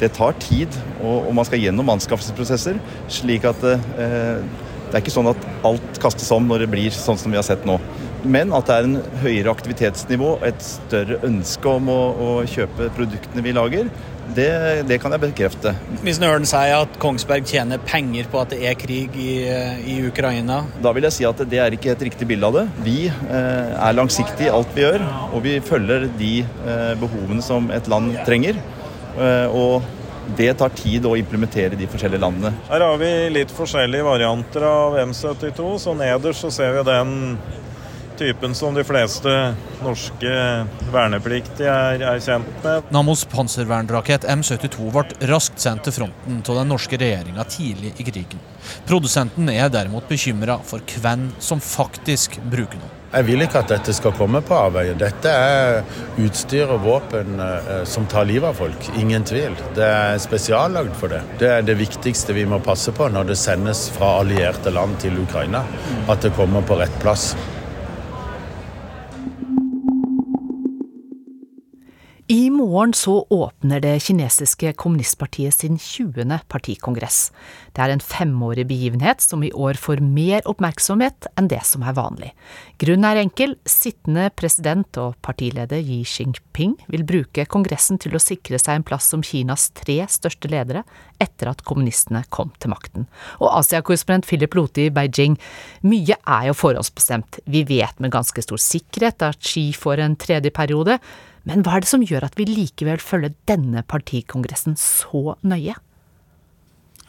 Det 0.00 0.12
tar 0.16 0.36
tid, 0.40 0.76
og, 1.04 1.30
man 1.36 1.46
skal 1.48 1.60
gjennom 1.60 1.92
anskaffelsesprosesser. 1.92 2.80
slik 3.12 3.44
at 3.48 3.64
eh, 3.68 4.40
det 4.90 4.98
er 4.98 5.02
ikke 5.04 5.14
sånn 5.14 5.30
at 5.30 5.44
alt 5.66 5.98
kastes 6.02 6.30
om 6.34 6.48
når 6.50 6.64
det 6.64 6.70
blir 6.72 6.94
sånn 6.94 7.18
som 7.20 7.30
vi 7.30 7.38
har 7.38 7.46
sett 7.46 7.66
nå. 7.68 7.76
Men 8.20 8.50
at 8.56 8.68
det 8.68 8.76
er 8.76 8.88
en 8.88 8.96
høyere 9.22 9.52
aktivitetsnivå, 9.54 10.32
et 10.44 10.64
større 10.64 11.20
ønske 11.24 11.70
om 11.70 11.88
å, 11.92 12.00
å 12.10 12.32
kjøpe 12.48 12.90
produktene 12.96 13.44
vi 13.44 13.54
lager, 13.56 13.92
det, 14.34 14.50
det, 14.86 14.98
kan 15.02 15.14
jeg 15.14 15.22
bekrefte. 15.24 15.72
Hvis 16.04 16.20
Nøren 16.22 16.44
sier 16.46 16.84
at 16.84 16.98
Kongsberg 17.02 17.48
tjener 17.48 17.80
penger 17.82 18.28
på 18.30 18.42
at 18.42 18.52
det 18.52 18.60
er 18.68 18.76
krig 18.78 19.16
i, 19.18 19.32
i, 19.90 19.96
Ukraina? 20.06 20.60
Da 20.82 20.92
vil 20.94 21.06
jeg 21.08 21.16
si 21.16 21.26
at 21.26 21.40
det 21.50 21.58
er 21.62 21.74
ikke 21.74 21.94
et 21.94 22.04
riktig 22.10 22.28
bilde 22.30 22.50
av 22.50 22.58
det. 22.60 22.66
Vi 22.86 22.98
eh, 23.10 23.72
er 23.74 23.96
langsiktige 23.96 24.50
i 24.50 24.52
alt 24.54 24.70
vi 24.76 24.84
gjør, 24.84 25.06
og 25.30 25.42
vi 25.46 25.56
følger 25.66 26.06
de 26.20 26.34
eh, 26.44 26.92
behovene 27.00 27.42
som 27.46 27.72
et 27.74 27.90
land 27.90 28.14
trenger. 28.28 28.60
Eh, 29.20 29.56
og 29.56 29.82
det 30.36 30.52
tar 30.60 30.72
tid 30.76 31.06
å 31.08 31.16
implementere 31.18 31.78
de 31.78 31.88
forskjellige 31.90 32.22
landene. 32.22 32.52
Her 32.68 32.84
har 32.86 32.98
vi 33.00 33.10
litt 33.34 33.52
forskjellige 33.54 34.06
varianter 34.06 34.66
av 34.68 34.98
M72. 35.02 35.72
Så 35.82 35.94
nederst 35.98 36.44
så 36.44 36.52
ser 36.54 36.76
vi 36.76 36.84
den 36.86 37.16
typen 38.20 38.54
som 38.54 38.76
de 38.76 38.84
fleste 38.84 39.32
norske 39.80 40.34
vernepliktige 40.92 41.72
er, 41.72 42.04
er 42.12 42.20
kjent 42.20 42.64
med. 42.64 42.92
Nammos 42.92 43.24
panservernrakett 43.32 44.26
M72 44.28 44.90
ble 44.92 45.30
raskt 45.30 45.60
sendt 45.62 45.86
til 45.88 45.96
fronten 46.02 46.42
av 46.44 46.60
den 46.60 46.72
norske 46.74 47.00
regjeringa 47.00 47.46
tidlig 47.48 47.94
i 47.96 48.06
krigen. 48.10 48.40
Produsenten 48.88 49.48
er 49.52 49.72
derimot 49.72 50.08
bekymra 50.10 50.60
for 50.66 50.84
hvem 51.00 51.30
som 51.40 51.62
faktisk 51.64 52.36
bruker 52.52 52.76
den. 52.80 52.96
Jeg 53.10 53.26
vil 53.26 53.42
ikke 53.42 53.58
at 53.64 53.72
dette 53.72 53.92
skal 53.96 54.12
komme 54.14 54.38
på 54.46 54.54
avveie. 54.54 54.92
Dette 54.94 55.30
er 55.34 55.80
utstyr 56.22 56.70
og 56.70 56.84
våpen 56.84 57.40
eh, 57.42 57.80
som 57.88 58.04
tar 58.06 58.28
livet 58.28 58.52
av 58.52 58.60
folk. 58.60 58.90
Ingen 59.00 59.24
tvil. 59.26 59.56
Det 59.74 59.86
er 59.86 60.20
spesiallagd 60.22 60.94
for 61.00 61.10
det. 61.10 61.24
Det 61.40 61.48
er 61.56 61.64
det 61.66 61.74
viktigste 61.80 62.36
vi 62.36 62.44
må 62.46 62.60
passe 62.62 62.94
på 62.94 63.08
når 63.10 63.32
det 63.32 63.38
sendes 63.40 63.88
fra 63.96 64.12
allierte 64.20 64.70
land 64.70 65.00
til 65.02 65.18
Ukraina. 65.24 65.64
At 66.06 66.22
det 66.22 66.36
kommer 66.38 66.62
på 66.62 66.78
rett 66.78 67.00
plass. 67.02 67.32
Morgen 72.60 72.92
så 72.94 73.26
åpner 73.30 73.80
det 73.80 73.94
kinesiske 74.04 74.72
kommunistpartiet 74.76 75.54
sin 75.54 75.78
20. 75.80 76.42
partikongress. 76.52 77.30
Det 77.72 77.80
er 77.80 77.94
en 77.94 78.02
femårig 78.04 78.66
begivenhet 78.68 79.22
som 79.24 79.44
i 79.44 79.52
år 79.52 79.78
får 79.80 80.02
mer 80.04 80.44
oppmerksomhet 80.50 81.30
enn 81.40 81.48
det 81.48 81.62
som 81.64 81.84
er 81.86 81.96
vanlig. 81.96 82.32
Grunnen 82.82 83.06
er 83.08 83.22
enkel, 83.22 83.54
sittende 83.64 84.28
president 84.36 84.98
og 85.00 85.16
partileder 85.24 85.80
Xi 85.80 86.02
Jinping 86.04 86.76
vil 86.92 87.06
bruke 87.08 87.46
kongressen 87.48 88.00
til 88.02 88.16
å 88.16 88.22
sikre 88.22 88.60
seg 88.60 88.80
en 88.80 88.86
plass 88.86 89.08
som 89.08 89.24
Kinas 89.24 89.70
tre 89.80 90.02
største 90.10 90.52
ledere 90.52 90.84
etter 91.20 91.52
at 91.52 91.64
kommunistene 91.64 92.26
kom 92.28 92.52
til 92.60 92.74
makten. 92.74 93.08
Og 93.40 93.48
Asia-korrespondent 93.54 94.28
Philip 94.28 94.54
Lote 94.58 94.84
i 94.84 94.92
Beijing, 94.92 95.38
mye 95.80 96.20
er 96.20 96.50
jo 96.50 96.60
forhåndsbestemt. 96.60 97.40
Vi 97.48 97.64
vet 97.68 98.00
med 98.00 98.12
ganske 98.12 98.44
stor 98.44 98.60
sikkerhet 98.60 99.24
at 99.24 99.40
Xi 99.40 99.70
får 99.76 100.04
en 100.04 100.20
tredje 100.20 100.52
periode. 100.52 101.00
Men 101.48 101.64
hva 101.64 101.76
er 101.76 101.84
det 101.84 101.90
som 101.90 102.04
gjør 102.04 102.26
at 102.26 102.36
vi 102.38 102.48
likevel 102.48 103.00
følger 103.02 103.36
denne 103.48 103.84
partikongressen 103.88 104.76
så 104.80 105.36
nøye? 105.40 105.76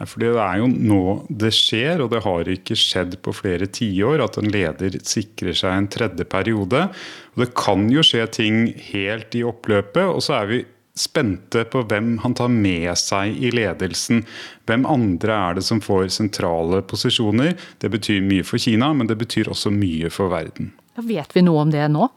Fordi 0.02 0.32
Det 0.34 0.42
er 0.42 0.58
jo 0.58 0.68
nå 0.68 1.02
det 1.30 1.52
skjer, 1.54 2.02
og 2.02 2.12
det 2.14 2.24
har 2.26 2.50
ikke 2.50 2.78
skjedd 2.80 3.20
på 3.22 3.34
flere 3.38 3.68
tiår, 3.70 4.24
at 4.24 4.40
en 4.40 4.50
leder 4.50 4.98
sikrer 5.06 5.54
seg 5.54 5.76
en 5.76 5.90
tredje 5.94 6.26
periode. 6.26 6.88
Og 7.36 7.44
Det 7.44 7.54
kan 7.54 7.90
jo 7.92 8.02
skje 8.02 8.26
ting 8.32 8.74
helt 8.92 9.36
i 9.36 9.44
oppløpet, 9.44 10.06
og 10.08 10.22
så 10.26 10.42
er 10.42 10.46
vi 10.50 10.66
spente 10.98 11.64
på 11.72 11.84
hvem 11.88 12.18
han 12.20 12.34
tar 12.36 12.50
med 12.52 12.92
seg 13.00 13.38
i 13.40 13.52
ledelsen. 13.54 14.26
Hvem 14.68 14.86
andre 14.86 15.38
er 15.38 15.60
det 15.60 15.64
som 15.64 15.80
får 15.82 16.10
sentrale 16.12 16.82
posisjoner? 16.84 17.56
Det 17.80 17.92
betyr 17.92 18.22
mye 18.26 18.44
for 18.44 18.60
Kina, 18.60 18.92
men 18.94 19.08
det 19.08 19.18
betyr 19.22 19.52
også 19.52 19.72
mye 19.72 20.12
for 20.12 20.32
verden. 20.34 20.74
Vet 20.98 21.32
vi 21.36 21.46
noe 21.46 21.64
om 21.64 21.72
det 21.72 21.88
nå? 21.94 22.10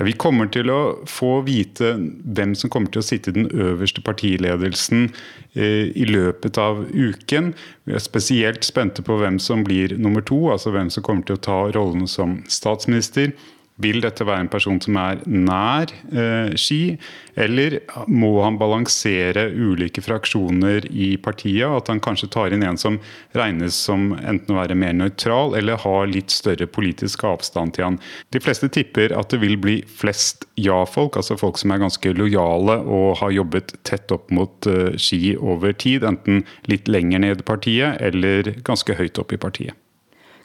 Ja, 0.00 0.06
vi 0.08 0.14
kommer 0.16 0.48
til 0.48 0.70
å 0.72 0.78
få 1.04 1.42
vite 1.44 1.90
hvem 2.24 2.54
som 2.56 2.70
kommer 2.72 2.88
til 2.88 3.02
å 3.02 3.04
sitte 3.04 3.28
i 3.28 3.36
den 3.36 3.50
øverste 3.52 4.00
partiledelsen 4.00 5.10
eh, 5.52 5.92
i 5.92 6.06
løpet 6.08 6.56
av 6.56 6.86
uken. 6.88 7.50
Vi 7.84 7.92
er 7.92 8.00
spesielt 8.00 8.64
spente 8.64 9.04
på 9.04 9.18
hvem 9.20 9.36
som 9.36 9.60
blir 9.66 9.92
nummer 10.00 10.24
to, 10.24 10.38
altså 10.54 10.72
hvem 10.72 10.88
som 10.88 11.04
kommer 11.04 11.28
til 11.28 11.36
å 11.36 11.42
ta 11.44 11.58
rollen 11.76 12.08
som 12.08 12.38
statsminister. 12.48 13.34
Vil 13.80 14.00
dette 14.04 14.26
være 14.26 14.44
en 14.44 14.50
person 14.52 14.80
som 14.82 14.96
er 15.00 15.20
nær 15.26 15.92
eh, 16.12 16.52
Ski, 16.58 16.96
eller 17.40 17.78
må 18.10 18.32
han 18.44 18.58
balansere 18.60 19.46
ulike 19.54 20.02
fraksjoner 20.04 20.86
i 20.90 21.14
partiet? 21.22 21.64
At 21.68 21.88
han 21.92 22.02
kanskje 22.04 22.30
tar 22.34 22.54
inn 22.54 22.64
en 22.66 22.80
som 22.80 22.98
regnes 23.36 23.78
som 23.88 24.10
enten 24.18 24.54
å 24.54 24.60
være 24.60 24.76
mer 24.78 24.96
nøytral 24.98 25.56
eller 25.58 25.80
har 25.84 26.10
litt 26.10 26.34
større 26.34 26.68
politisk 26.68 27.24
avstand 27.28 27.76
til 27.76 27.88
han. 27.88 28.00
De 28.34 28.42
fleste 28.42 28.68
tipper 28.72 29.14
at 29.16 29.32
det 29.32 29.40
vil 29.44 29.56
bli 29.60 29.80
flest 29.88 30.46
ja-folk, 30.60 31.16
altså 31.16 31.38
folk 31.40 31.60
som 31.60 31.72
er 31.72 31.82
ganske 31.82 32.14
lojale 32.16 32.80
og 32.84 33.20
har 33.22 33.36
jobbet 33.40 33.78
tett 33.88 34.12
opp 34.14 34.32
mot 34.34 34.70
eh, 34.70 34.96
Ski 35.00 35.36
over 35.38 35.72
tid, 35.72 36.04
enten 36.04 36.44
litt 36.70 36.90
lenger 36.90 37.24
ned 37.24 37.44
i 37.44 37.46
partiet 37.46 38.00
eller 38.04 38.56
ganske 38.66 38.98
høyt 38.98 39.20
opp 39.22 39.32
i 39.32 39.40
partiet. 39.40 39.78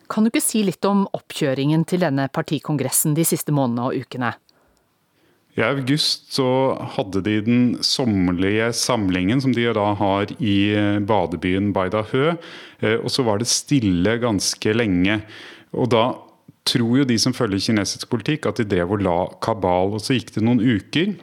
Kan 0.09 0.25
du 0.25 0.29
ikke 0.31 0.43
si 0.43 0.61
litt 0.65 0.85
om 0.85 1.05
oppkjøringen 1.17 1.85
til 1.89 2.03
denne 2.05 2.27
partikongressen 2.33 3.15
de 3.17 3.25
siste 3.27 3.53
månedene 3.55 3.89
og 3.89 4.05
ukene? 4.05 4.35
I 5.55 5.63
august 5.63 6.33
så 6.35 6.45
hadde 6.97 7.21
de 7.23 7.37
den 7.45 7.59
sommerlige 7.85 8.73
samlingen 8.75 9.39
som 9.43 9.53
de 9.55 9.69
da 9.75 9.93
har 9.95 10.33
i 10.35 10.57
eh, 10.75 10.99
badebyen 10.99 11.71
Baidahø. 11.75 12.33
Eh, 12.81 12.97
og 12.99 13.07
så 13.11 13.23
var 13.23 13.39
det 13.39 13.47
stille 13.47 14.17
ganske 14.19 14.75
lenge. 14.75 15.21
Og 15.71 15.87
da 15.93 16.09
tror 16.67 16.99
jo 16.99 17.07
de 17.07 17.15
som 17.21 17.35
følger 17.35 17.69
kinesisk 17.69 18.11
politikk 18.11 18.49
at 18.49 18.59
de 18.59 18.67
drev 18.67 18.97
og 18.97 19.05
la 19.07 19.17
kabal. 19.39 19.95
Og 19.95 20.03
så 20.03 20.17
gikk 20.17 20.35
det 20.35 20.43
noen 20.43 20.59
uker 20.59 21.15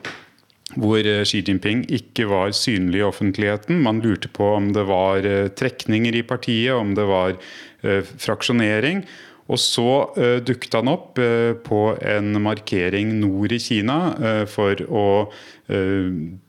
hvor 0.73 0.97
eh, 0.97 1.21
Xi 1.29 1.43
Jinping 1.45 1.85
ikke 1.93 2.25
var 2.31 2.55
synlig 2.57 3.03
i 3.03 3.05
offentligheten. 3.05 3.83
Man 3.85 4.01
lurte 4.01 4.33
på 4.33 4.49
om 4.55 4.73
det 4.73 4.87
var 4.89 5.29
trekninger 5.61 6.17
i 6.17 6.25
partiet, 6.25 6.73
om 6.73 6.97
det 6.97 7.05
var 7.05 7.37
fraksjonering. 7.83 9.03
Og 9.51 9.59
så 9.59 9.89
uh, 10.15 10.39
dukket 10.45 10.77
han 10.77 10.91
opp 10.91 11.19
uh, 11.19 11.51
på 11.65 11.81
en 11.99 12.31
markering 12.43 13.11
nord 13.19 13.53
i 13.55 13.59
Kina 13.61 13.99
uh, 14.15 14.43
for 14.49 14.79
å 14.87 15.07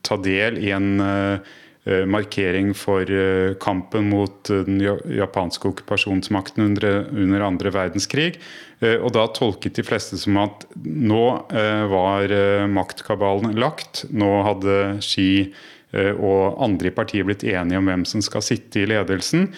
ta 0.05 0.17
del 0.19 0.57
i 0.59 0.73
en 0.75 0.97
markering 2.11 2.73
for 2.75 3.07
kampen 3.63 4.09
mot 4.11 4.51
den 4.51 4.81
japanske 4.83 5.69
okkupasjonsmakten 5.71 6.65
under, 6.65 7.05
under 7.15 7.45
andre 7.47 7.71
verdenskrig. 7.71 8.41
og 8.83 9.13
da 9.15 9.29
tolket 9.31 9.79
de 9.79 9.85
fleste 9.87 10.19
som 10.19 10.41
at 10.43 10.67
nå 10.83 11.23
var 11.95 12.35
maktkabalen 12.75 13.55
lagt. 13.55 14.03
Nå 14.11 14.33
hadde 14.49 14.99
Xi 15.07 15.55
og 15.95 16.59
andre 16.67 16.91
i 16.91 16.97
partiet 16.99 17.31
blitt 17.31 17.47
enige 17.47 17.79
om 17.79 17.93
hvem 17.93 18.05
som 18.09 18.25
skal 18.25 18.43
sitte 18.43 18.83
i 18.83 18.91
ledelsen. 18.91 19.53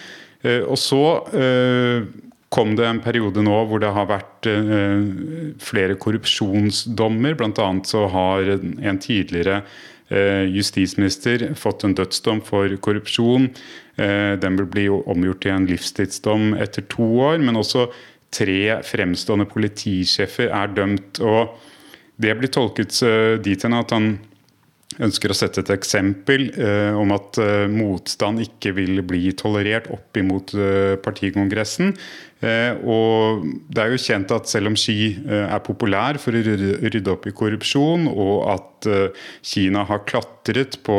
Eh, 0.45 0.63
og 0.63 0.77
så 0.79 1.03
eh, 1.33 2.07
kom 2.53 2.75
det 2.77 2.87
en 2.87 3.03
periode 3.03 3.43
nå 3.43 3.57
hvor 3.69 3.81
det 3.83 3.91
har 3.95 4.09
vært 4.09 4.49
eh, 4.51 5.53
flere 5.61 5.97
korrupsjonsdommer. 5.99 7.37
Bl.a. 7.39 7.69
så 7.87 8.07
har 8.13 8.57
en 8.57 9.03
tidligere 9.03 9.61
justisminister 10.07 11.41
fått 11.59 11.81
en 11.83 11.91
dødsdom 11.97 12.37
for 12.47 12.71
korrupsjon. 12.79 13.49
Den 13.99 14.59
vil 14.61 14.69
bli 14.71 14.85
omgjort 14.87 15.41
til 15.43 15.51
en 15.51 15.65
livstidsdom 15.67 16.53
etter 16.63 16.85
to 16.87 17.03
år. 17.25 17.41
Men 17.43 17.59
også 17.59 17.89
tre 18.31 18.77
fremstående 18.87 19.49
politisjefer 19.51 20.47
er 20.47 20.71
dømt. 20.77 21.19
og 21.19 21.59
Det 22.15 22.37
blir 22.39 22.53
tolket 22.55 22.95
dit 23.43 23.67
hen 23.67 23.75
at 23.75 23.91
han 23.91 24.07
ønsker 25.03 25.31
å 25.31 25.37
sette 25.37 25.63
et 25.63 25.73
eksempel 25.75 26.47
eh, 26.53 26.93
om 26.97 27.13
at 27.15 27.39
eh, 27.41 27.65
motstand 27.71 28.41
ikke 28.43 28.73
vil 28.77 29.03
bli 29.07 29.31
tolerert 29.37 29.89
opp 29.93 30.17
imot 30.19 30.55
eh, 30.57 30.95
partikongressen. 31.03 31.93
Eh, 32.37 32.77
og 32.85 33.41
det 33.73 33.81
er 33.81 33.89
jo 33.89 33.97
kjent 34.01 34.29
at 34.35 34.45
selv 34.49 34.67
om 34.69 34.75
Xi 34.77 35.17
eh, 35.17 35.47
er 35.47 35.61
populær 35.65 36.19
for 36.21 36.33
å 36.37 36.41
rydde 36.45 37.13
opp 37.13 37.25
i 37.25 37.33
korrupsjon, 37.35 38.07
og 38.11 38.35
at 38.53 38.87
eh, 38.91 39.09
Kina 39.41 39.83
har 39.89 40.05
klatret 40.09 40.77
på 40.85 40.97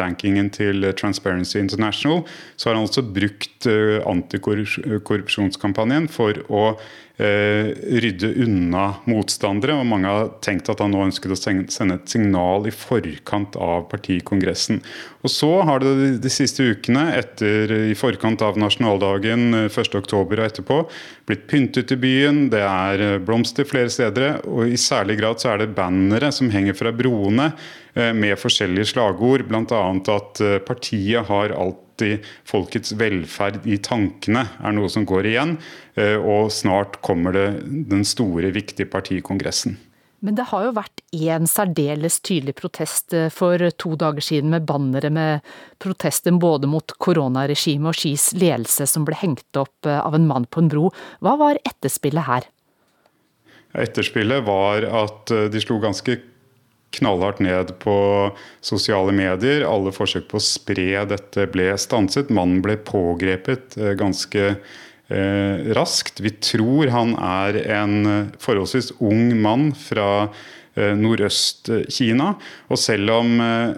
rankingen 0.00 0.50
til 0.54 0.76
Transparency 0.98 1.58
International, 1.62 2.18
så 2.56 2.68
har 2.68 2.74
han 2.76 2.86
også 2.88 3.02
brukt 3.06 3.66
antikorrupsjonskampanjen 3.70 6.08
for 6.10 6.32
å 6.50 6.74
rydde 7.20 8.32
unna 8.40 9.04
motstandere. 9.10 9.74
og 9.76 9.84
Mange 9.90 10.08
har 10.08 10.30
tenkt 10.40 10.70
at 10.72 10.80
han 10.80 10.88
nå 10.94 11.02
ønsket 11.04 11.34
å 11.34 11.36
sende 11.36 11.94
et 11.98 12.08
signal 12.08 12.64
i 12.64 12.72
forkant 12.72 13.52
av 13.60 13.92
partikongressen. 13.92 14.80
Og 15.20 15.28
Så 15.28 15.50
har 15.68 15.84
det 15.84 16.16
de 16.24 16.32
siste 16.32 16.64
ukene, 16.64 17.12
etter, 17.18 17.68
i 17.90 17.96
forkant 17.98 18.40
av 18.40 18.56
nasjonaldagen 18.60 19.68
1.10 19.68 20.00
eh, 20.00 20.16
og 20.16 20.32
etterpå, 20.46 20.79
blitt 21.28 21.46
pyntet 21.50 21.92
i 21.94 21.98
byen. 22.00 22.46
Det 22.52 22.62
er 22.64 23.04
eh, 23.06 23.18
blomster 23.24 23.68
flere 23.68 23.92
steder. 23.92 24.40
Og 24.48 24.70
i 24.70 24.80
særlig 24.80 25.18
grad 25.20 25.42
så 25.42 25.54
er 25.54 25.64
det 25.64 25.74
bannere 25.76 26.32
som 26.34 26.52
henger 26.52 26.78
fra 26.78 26.94
broene 26.94 27.52
med 27.90 28.38
forskjellige 28.38 28.92
slagord. 28.92 29.42
Bl.a. 29.48 29.78
at 30.14 30.40
partiet 30.62 31.26
har 31.26 31.50
alltid 31.50 32.26
folkets 32.46 32.94
velferd 32.94 33.66
i 33.66 33.80
tankene, 33.82 34.46
er 34.62 34.76
noe 34.76 34.88
som 34.92 35.04
går 35.08 35.26
igjen. 35.26 35.56
Eh, 35.98 36.16
og 36.16 36.50
snart 36.54 37.00
kommer 37.04 37.34
det 37.34 37.46
den 37.90 38.04
store, 38.06 38.52
viktige 38.54 38.88
partikongressen. 38.90 39.78
Men 40.20 40.36
det 40.36 40.48
har 40.50 40.66
jo 40.66 40.76
vært 40.76 41.02
én 41.16 41.48
særdeles 41.48 42.18
tydelig 42.20 42.54
protest 42.60 43.14
eh, 43.16 43.30
for 43.32 43.62
to 43.80 43.94
dager 44.00 44.24
siden 44.24 44.52
med 44.52 44.66
bannere 44.68 45.10
med 45.12 45.52
protester 45.80 46.36
både 46.36 46.68
mot 46.68 46.96
koronaregimet 47.00 47.92
og 47.92 47.96
Skis 47.96 48.30
ledelse 48.36 48.88
som 48.90 49.06
ble 49.08 49.16
hengt 49.20 49.60
opp 49.60 49.88
eh, 49.88 50.00
av 50.00 50.16
en 50.16 50.28
mann 50.28 50.48
på 50.48 50.64
en 50.64 50.72
bro. 50.72 50.90
Hva 51.24 51.36
var 51.40 51.62
etterspillet 51.64 52.28
her? 52.28 52.50
Etterspillet 53.80 54.44
var 54.44 54.84
at 55.04 55.30
de 55.30 55.60
slo 55.62 55.76
ganske 55.78 56.16
knallhardt 56.90 57.40
ned 57.40 57.72
på 57.78 57.96
sosiale 58.64 59.14
medier. 59.14 59.64
Alle 59.66 59.92
forsøk 59.94 60.28
på 60.30 60.38
å 60.40 60.44
spre 60.44 61.04
dette 61.10 61.46
ble 61.52 61.72
stanset. 61.78 62.32
Mannen 62.34 62.62
ble 62.64 62.76
pågrepet 62.86 63.78
eh, 63.78 63.94
ganske 63.98 64.46
eh, 64.52 64.78
raskt. 65.10 66.20
Vi 66.20 66.30
tror 66.30 66.90
han 66.94 67.16
er 67.18 67.58
en 67.78 67.94
eh, 68.06 68.28
forholdsvis 68.38 68.92
ung 69.02 69.32
mann 69.42 69.70
fra 69.74 70.28
eh, 70.76 70.94
Nordøst-Kina. 70.98 72.34
Og 72.70 72.78
selv 72.80 73.16
om 73.18 73.34
eh, 73.44 73.74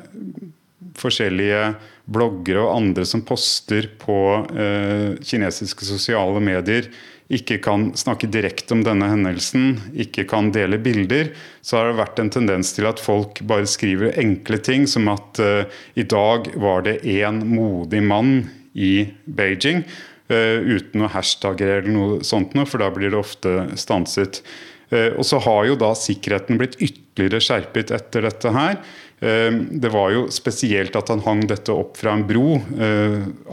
forskjellige 0.99 1.73
bloggere 2.13 2.67
og 2.67 2.77
andre 2.77 3.07
som 3.09 3.25
poster 3.25 3.89
på 4.03 4.19
eh, 4.53 5.17
kinesiske 5.25 5.89
sosiale 5.89 6.43
medier, 6.43 6.91
ikke 7.33 7.63
kan 7.65 7.87
snakke 7.97 8.29
direkte 8.29 8.75
om 8.77 8.83
denne 8.85 9.07
hendelsen, 9.09 9.79
ikke 9.97 10.27
kan 10.29 10.51
dele 10.53 10.77
bilder, 10.83 11.31
så 11.65 11.79
har 11.79 11.89
det 11.89 12.01
vært 12.03 12.19
en 12.21 12.33
tendens 12.35 12.75
til 12.77 12.85
at 12.91 13.01
folk 13.01 13.41
bare 13.49 13.65
skriver 13.71 14.19
enkle 14.21 14.59
ting, 14.61 14.85
som 14.91 15.09
at 15.09 15.41
i 15.97 16.05
dag 16.05 16.51
var 16.61 16.85
det 16.85 16.99
én 17.09 17.41
modig 17.49 18.03
mann 18.05 18.35
i 18.77 19.07
Beijing, 19.25 19.81
uten 20.33 21.03
noe 21.03 21.13
hashtagger 21.13 21.79
eller 21.79 21.93
noe 21.93 22.21
sånt 22.27 22.57
noe, 22.57 22.69
for 22.69 22.83
da 22.83 22.91
blir 22.95 23.13
det 23.13 23.21
ofte 23.21 23.55
stanset. 23.81 24.43
Uh, 24.93 25.15
og 25.17 25.25
så 25.29 25.41
har 25.43 25.67
jo 25.71 25.79
da 25.81 25.93
sikkerheten 25.97 26.61
blitt 26.61 26.79
ytterligere 26.81 27.45
skjerpet 27.45 27.95
etter 27.95 28.29
dette 28.29 28.53
her. 28.57 28.79
Det 29.23 29.91
var 29.95 30.09
jo 30.11 30.25
spesielt 30.35 30.97
at 30.99 31.13
han 31.13 31.21
hang 31.23 31.45
dette 31.47 31.71
opp 31.71 31.93
fra 31.95 32.11
en 32.17 32.25
bro, 32.27 32.57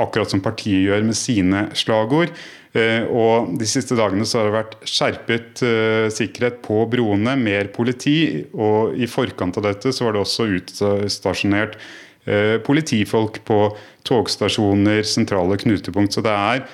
akkurat 0.01 0.31
som 0.31 0.41
partiet 0.41 0.81
gjør 0.81 1.03
med 1.05 1.13
sine 1.13 1.59
slagord. 1.77 2.33
Eh, 2.73 3.05
og 3.05 3.53
De 3.57 3.67
siste 3.69 3.97
dagene 3.97 4.25
så 4.25 4.39
har 4.39 4.49
det 4.49 4.55
vært 4.55 4.75
skjerpet 4.89 5.63
sikkerhet 6.13 6.59
på 6.65 6.83
broene, 6.89 7.35
mer 7.37 7.69
politi. 7.73 8.45
Og 8.53 8.97
i 8.97 9.09
forkant 9.09 9.61
av 9.61 9.69
dette 9.69 9.93
så 9.93 10.07
var 10.07 10.17
det 10.17 10.23
også 10.23 10.49
utstasjonert 10.57 11.77
politifolk 12.65 13.39
på 13.47 13.57
togstasjoner, 14.07 15.03
sentrale 15.07 15.57
knutepunkt. 15.61 16.13
Så 16.13 16.21
det 16.25 16.33
er 16.35 16.65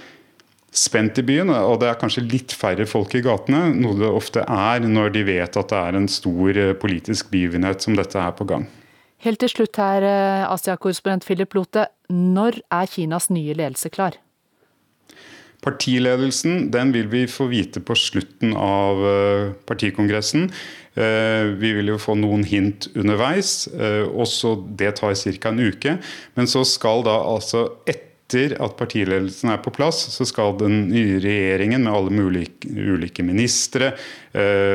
spent 0.76 1.22
i 1.22 1.24
byen, 1.24 1.54
og 1.54 1.78
det 1.80 1.88
er 1.88 2.00
kanskje 2.02 2.26
litt 2.26 2.52
færre 2.52 2.84
folk 2.90 3.14
i 3.16 3.22
gatene. 3.24 3.70
Noe 3.78 3.96
det 4.00 4.10
ofte 4.10 4.44
er 4.44 4.84
når 4.84 5.14
de 5.16 5.24
vet 5.30 5.56
at 5.56 5.72
det 5.72 5.80
er 5.80 6.00
en 6.02 6.10
stor 6.12 6.60
politisk 6.82 7.30
begivenhet 7.32 7.86
som 7.86 7.96
dette 7.96 8.20
er 8.20 8.36
på 8.36 8.48
gang. 8.50 8.68
Helt 9.24 9.40
til 9.40 9.54
slutt 9.54 9.80
her, 9.80 10.04
Asia-korrespondent 10.52 11.24
Philip 11.26 11.56
Lote. 11.56 11.88
Når 12.12 12.60
er 12.68 12.92
Kinas 12.92 13.32
nye 13.32 13.56
ledelse 13.56 13.90
klar? 13.94 14.20
Partiledelsen 15.66 16.68
den 16.70 16.92
vil 16.94 17.08
vi 17.10 17.24
få 17.30 17.48
vite 17.50 17.82
på 17.82 17.96
slutten 17.98 18.54
av 18.54 19.00
eh, 19.10 19.54
partikongressen. 19.66 20.52
Eh, 20.94 21.54
vi 21.58 21.72
vil 21.80 21.90
jo 21.90 22.02
få 22.02 22.14
noen 22.20 22.44
hint 22.46 22.86
underveis. 22.94 23.66
Eh, 23.74 24.04
også 24.06 24.60
Det 24.78 24.92
tar 25.00 25.16
ca. 25.16 25.50
en 25.50 25.64
uke. 25.66 25.98
Men 26.36 26.48
så 26.48 26.62
skal 26.70 27.02
da 27.08 27.16
altså 27.18 27.66
etter 27.90 28.54
at 28.62 28.78
partiledelsen 28.78 29.50
er 29.54 29.58
på 29.62 29.74
plass, 29.74 30.04
så 30.14 30.26
skal 30.26 30.58
den 30.60 30.90
nye 30.90 31.18
regjeringen 31.22 31.84
med 31.86 31.94
alle 31.94 32.14
mulige, 32.14 32.70
ulike 32.74 33.22
ministre, 33.22 33.92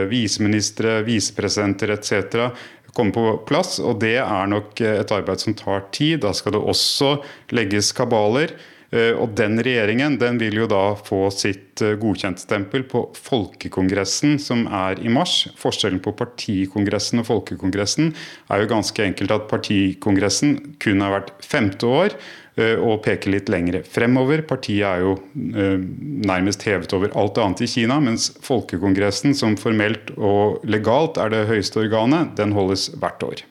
viseministre, 0.07 1.01
visepresidenter 1.03 1.91
etc. 1.91 2.47
komme 2.95 3.11
på 3.11 3.25
plass. 3.51 3.81
Og 3.83 3.99
det 4.01 4.21
er 4.23 4.47
nok 4.47 4.81
et 4.81 5.11
arbeid 5.11 5.43
som 5.43 5.59
tar 5.59 5.83
tid. 5.91 6.21
Da 6.23 6.31
skal 6.33 6.55
det 6.55 6.63
også 6.63 7.17
legges 7.51 7.91
kabaler. 7.91 8.55
Eh, 8.91 9.15
og 9.15 9.37
den 9.39 9.61
regjeringen 9.63 10.17
den 10.19 10.39
vil 10.41 10.57
jo 10.63 10.67
da 10.71 10.97
få 10.99 11.29
sitt 11.31 11.79
eh, 11.85 11.95
godkjentstempel 12.01 12.85
på 12.91 13.05
Folkekongressen, 13.15 14.35
som 14.43 14.65
er 14.67 14.99
i 14.99 15.13
mars. 15.13 15.45
Forskjellen 15.61 16.03
på 16.03 16.15
partikongressen 16.19 17.23
og 17.23 17.29
Folkekongressen 17.29 18.11
er 18.51 18.65
jo 18.65 18.71
ganske 18.73 19.07
enkelt 19.07 19.35
at 19.37 19.49
partikongressen 19.53 20.57
kun 20.83 21.05
har 21.07 21.15
vært 21.21 21.33
femte 21.47 21.87
år 21.87 22.19
eh, 22.59 22.75
og 22.75 23.05
peker 23.07 23.31
litt 23.37 23.53
lengre 23.53 23.85
fremover. 23.87 24.43
Partiet 24.51 24.89
er 24.89 25.07
jo 25.07 25.15
nærmest 25.39 26.67
hevet 26.67 26.91
over 26.97 27.15
alt 27.15 27.39
annet 27.39 27.63
i 27.63 27.71
Kina, 27.71 28.03
mens 28.03 28.33
Folkekongressen, 28.43 29.39
som 29.39 29.55
formelt 29.61 30.11
og 30.19 30.67
legalt 30.67 31.21
er 31.23 31.31
det 31.31 31.47
høyeste 31.53 31.85
organet, 31.87 32.35
den 32.41 32.59
holdes 32.59 32.91
hvert 32.99 33.23
år. 33.23 33.47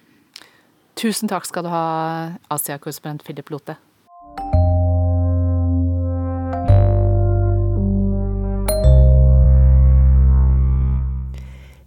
Tusen 1.00 1.32
takk 1.32 1.48
skal 1.48 1.64
du 1.64 1.72
ha, 1.72 1.86
Asia-korrespondent 2.52 3.24
Philip 3.24 3.56
Lote. 3.56 3.80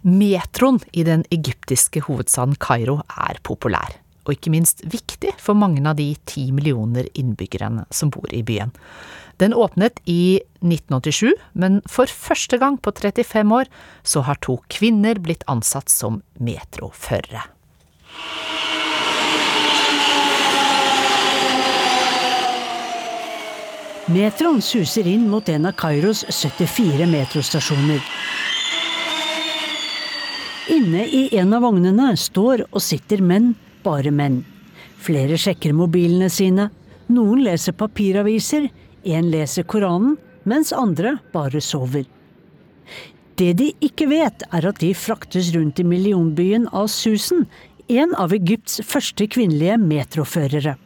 Metroen 0.03 0.81
i 0.93 1.05
den 1.07 1.23
egyptiske 1.31 2.01
hovedstaden 2.09 2.57
Kairo 2.59 2.99
er 3.07 3.39
populær, 3.47 3.95
og 4.27 4.35
ikke 4.35 4.51
minst 4.51 4.83
viktig 4.91 5.31
for 5.39 5.55
mange 5.55 5.85
av 5.87 5.95
de 6.01 6.09
ti 6.27 6.49
millioner 6.51 7.07
innbyggerne 7.15 7.85
som 7.95 8.11
bor 8.11 8.27
i 8.35 8.43
byen. 8.43 8.75
Den 9.39 9.55
åpnet 9.55 10.03
i 10.11 10.43
1987, 10.59 11.39
men 11.55 11.81
for 11.87 12.11
første 12.11 12.59
gang 12.59 12.81
på 12.83 12.91
35 12.99 13.55
år 13.55 13.71
så 14.03 14.27
har 14.27 14.43
to 14.43 14.59
kvinner 14.71 15.23
blitt 15.23 15.47
ansatt 15.47 15.91
som 15.91 16.19
metroførere. 16.43 17.47
Metroen 24.11 24.59
suser 24.61 25.07
inn 25.07 25.29
mot 25.31 25.47
en 25.49 25.71
av 25.71 25.79
Kairos 25.79 26.25
74 26.27 27.07
metrostasjoner. 27.07 28.03
Inne 30.71 31.07
i 31.07 31.29
en 31.37 31.55
av 31.57 31.65
vognene 31.65 32.13
står 32.19 32.67
og 32.69 32.83
sitter 32.85 33.23
menn, 33.25 33.55
bare 33.83 34.13
menn. 34.15 34.43
Flere 35.03 35.35
sjekker 35.41 35.75
mobilene 35.75 36.29
sine. 36.31 36.69
Noen 37.11 37.43
leser 37.43 37.75
papiraviser, 37.75 38.69
én 39.03 39.31
leser 39.33 39.67
Koranen, 39.67 40.15
mens 40.47 40.71
andre 40.73 41.17
bare 41.35 41.61
sover. 41.61 42.07
Det 43.35 43.51
de 43.59 43.73
ikke 43.83 44.07
vet, 44.07 44.47
er 44.55 44.69
at 44.69 44.79
de 44.79 44.93
fraktes 44.95 45.51
rundt 45.57 45.81
i 45.83 45.89
millionbyen 45.89 46.69
av 46.71 46.87
Susan, 46.95 47.49
en 47.91 48.15
av 48.15 48.33
Egypts 48.37 48.79
første 48.87 49.27
kvinnelige 49.27 49.81
metroførere. 49.83 50.77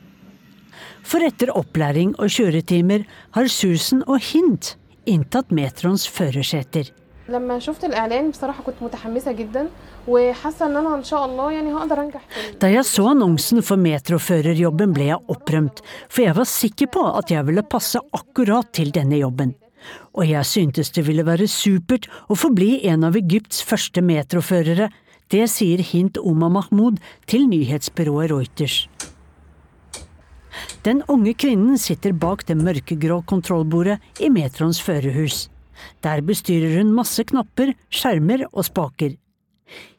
For 1.06 1.22
etter 1.22 1.52
opplæring 1.52 2.14
og 2.16 2.32
kjøretimer 2.32 3.04
har 3.36 3.52
Susan 3.52 4.00
og 4.06 4.24
Hint 4.32 4.74
inntatt 5.06 5.52
metroens 5.54 6.06
førerseter. 6.08 6.88
لما 7.29 7.59
شفت 7.59 7.83
الاعلان 7.83 8.29
بصراحه 8.31 8.63
كنت 8.63 8.75
متحمسه 8.81 9.31
جدا 9.31 9.67
وحاسه 10.07 10.65
ان 10.65 10.77
انا 10.77 10.95
ان 10.95 11.03
شاء 11.03 11.25
الله 11.25 11.51
يعني 11.51 11.73
هقدر 11.73 12.01
انجح 12.01 12.21
Da 12.59 12.67
jeg 12.67 12.85
så 12.85 13.07
annonsen 13.09 13.61
for 13.61 13.77
metroførerjobben 13.77 14.93
ble 14.93 15.05
jeg 15.11 15.19
opprømt, 15.27 15.81
for 16.09 16.21
jeg 16.21 16.35
var 16.35 16.45
sikker 16.45 16.87
på 16.95 17.03
at 17.17 17.31
jeg 17.31 17.45
ville 17.47 17.63
passe 17.63 17.99
akkurat 18.13 18.73
til 18.73 18.91
denne 18.91 19.17
jobben. 19.17 19.53
Og 20.13 20.29
jeg 20.29 20.45
syntes 20.45 20.91
det 20.95 21.07
ville 21.07 21.25
være 21.25 21.47
supert 21.47 22.09
å 22.29 22.35
få 22.35 22.51
bli 22.53 22.71
en 22.91 23.03
av 23.03 23.17
Egypts 23.17 23.63
første 23.63 24.01
metroførere. 24.01 24.89
Det 25.31 25.47
sier 25.49 25.79
Hint 25.91 26.17
Oma 26.17 26.49
Mahmoud 26.49 26.99
til 27.27 27.47
nyhetsbyrået 27.47 28.31
Reuters. 28.31 28.89
Den 30.85 31.01
unge 31.07 31.33
kvinnen 31.33 31.77
sitter 31.77 32.13
bak 32.13 32.43
det 32.47 32.57
mørkegrå 32.57 33.21
kontrollbordet 33.31 33.97
i 34.19 34.29
metroens 34.29 34.81
førerhus. 34.81 35.47
Der 36.04 36.22
bestyrer 36.24 36.78
hun 36.78 36.94
masse 36.96 37.24
knapper, 37.24 37.74
skjermer 37.90 38.46
og 38.52 38.66
spaker. 38.68 39.16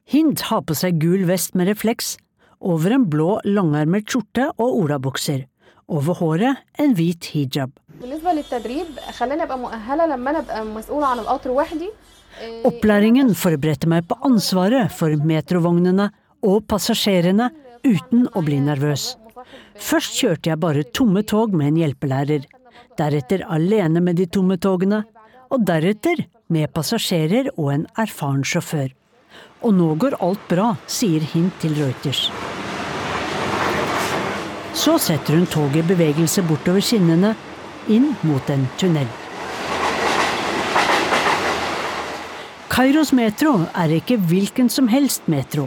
Hint 0.07 0.45
har 0.47 0.63
på 0.63 0.75
seg 0.77 1.01
gul 1.01 1.25
vest 1.27 1.55
med 1.55 1.67
refleks, 1.67 2.15
over 2.59 2.95
en 2.95 3.05
blå 3.11 3.37
langarmet 3.45 4.07
skjorte 4.07 4.47
og 4.55 4.79
olabukser. 4.83 5.45
Over 5.87 6.17
håret 6.19 6.63
en 6.81 6.95
hvit 6.97 7.29
hijab. 7.31 7.71
Opplæringen 12.67 13.31
forberedte 13.35 13.89
meg 13.89 14.07
på 14.09 14.17
ansvaret 14.27 14.91
for 14.93 15.27
metrovognene 15.29 16.09
og 16.45 16.65
passasjerene 16.69 17.47
uten 17.87 18.27
å 18.35 18.43
bli 18.45 18.59
nervøs. 18.61 19.15
Først 19.77 20.17
kjørte 20.19 20.51
jeg 20.51 20.61
bare 20.61 20.85
tomme 20.97 21.23
tog 21.23 21.55
med 21.55 21.71
en 21.71 21.81
hjelpelærer. 21.83 22.45
Deretter 22.97 23.45
alene 23.53 24.01
med 24.03 24.19
de 24.19 24.27
tomme 24.29 24.57
togene, 24.61 25.03
og 25.49 25.65
deretter 25.67 26.25
med 26.53 26.71
passasjerer 26.75 27.51
og 27.55 27.71
en 27.73 27.86
erfaren 27.99 28.43
sjåfør. 28.47 28.89
Og 29.65 29.73
nå 29.73 29.93
går 29.99 30.17
alt 30.23 30.43
bra, 30.49 30.73
sier 30.88 31.23
Hint 31.33 31.55
til 31.62 31.75
Reuters. 31.79 32.27
Så 34.77 34.97
setter 35.01 35.39
hun 35.39 35.47
toget 35.49 35.81
i 35.81 35.88
bevegelse 35.89 36.43
bortover 36.45 36.83
skinnene, 36.86 37.33
inn 37.89 38.12
mot 38.27 38.51
en 38.53 38.67
tunnel. 38.77 39.07
Kairos 42.69 43.10
metro 43.15 43.55
er 43.73 43.95
ikke 43.95 44.19
hvilken 44.29 44.69
som 44.69 44.89
helst 44.91 45.25
metro. 45.25 45.65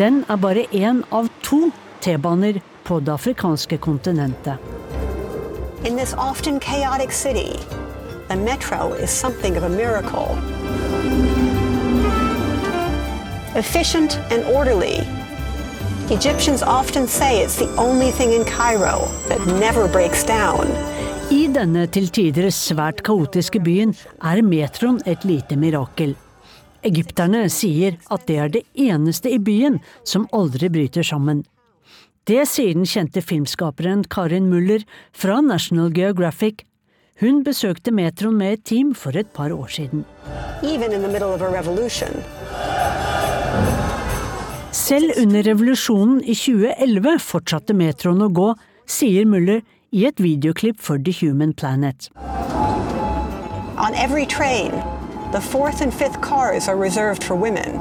Den 0.00 0.24
er 0.26 0.40
bare 0.42 0.64
én 0.74 1.04
av 1.14 1.28
to 1.46 1.68
T-baner 2.02 2.58
på 2.84 2.98
det 3.00 3.12
afrikanske 3.14 3.78
kontinentet. 3.78 4.58
In 5.86 5.96
this 5.96 6.14
often 6.18 6.58
chaotic 6.58 7.12
city, 7.12 7.60
the 8.28 8.36
metro 8.36 8.92
is 8.92 9.10
something 9.10 9.56
of 9.56 9.62
a 9.64 9.68
miracle. 9.68 10.36
Efficient 13.56 14.18
and 14.30 14.44
orderly, 14.44 15.06
Egyptians 16.10 16.62
often 16.62 17.06
say 17.06 17.42
it's 17.42 17.56
the 17.56 17.70
only 17.76 18.10
thing 18.10 18.32
in 18.32 18.44
Cairo 18.44 19.08
that 19.28 19.40
never 19.60 19.88
breaks 19.88 20.24
down. 20.24 20.68
I 21.30 21.46
denne 21.48 21.86
til 21.88 22.10
tider 22.12 22.50
svært 22.52 23.00
kaotiske 23.06 23.62
byen 23.64 23.94
er 24.20 24.42
metroen 24.44 25.00
et 25.08 25.24
lite 25.24 25.56
mirakel. 25.56 26.12
Egypterne 26.84 27.46
sier 27.48 27.96
at 28.12 28.26
det 28.28 28.36
er 28.36 28.52
det 28.52 28.62
eneste 28.76 29.32
i 29.32 29.40
byen 29.40 29.80
som 30.04 30.28
aldri 30.36 30.68
bryter 30.68 31.06
sammen. 31.06 31.40
Det 32.28 32.44
sier 32.48 32.76
den 32.76 32.84
kjente 32.88 33.22
filmskaperen 33.24 34.04
Karin 34.12 34.50
Muller 34.52 34.84
fra 35.12 35.40
National 35.40 35.90
Geographic. 35.92 36.66
Hun 37.20 37.44
besøkte 37.46 37.92
metroen 37.94 38.38
med 38.38 38.52
et 38.52 38.64
team 38.64 38.94
for 38.94 39.14
et 39.14 39.26
par 39.26 39.52
år 39.52 39.66
siden. 39.70 40.04
Selv 44.72 45.10
under 45.22 45.42
revolusjonen 45.46 46.24
i 46.24 46.34
2011 46.34 47.18
fortsatte 47.22 47.74
metroen 47.74 48.24
å 48.26 48.28
gå, 48.34 48.48
sier 48.86 49.28
Muller 49.30 49.62
i 49.94 50.02
et 50.08 50.18
videoklipp 50.18 50.80
for 50.82 50.98
The 50.98 51.14
Human 51.20 51.54
Planet. 51.54 52.10
On 53.78 53.94
every 53.94 54.26
train, 54.26 54.72
the 55.30 55.40
fourth 55.40 55.82
and 55.82 55.94
fifth 55.94 56.20
cars 56.20 56.68
are 56.68 56.76
reserved 56.76 57.22
for 57.22 57.36
women. 57.36 57.78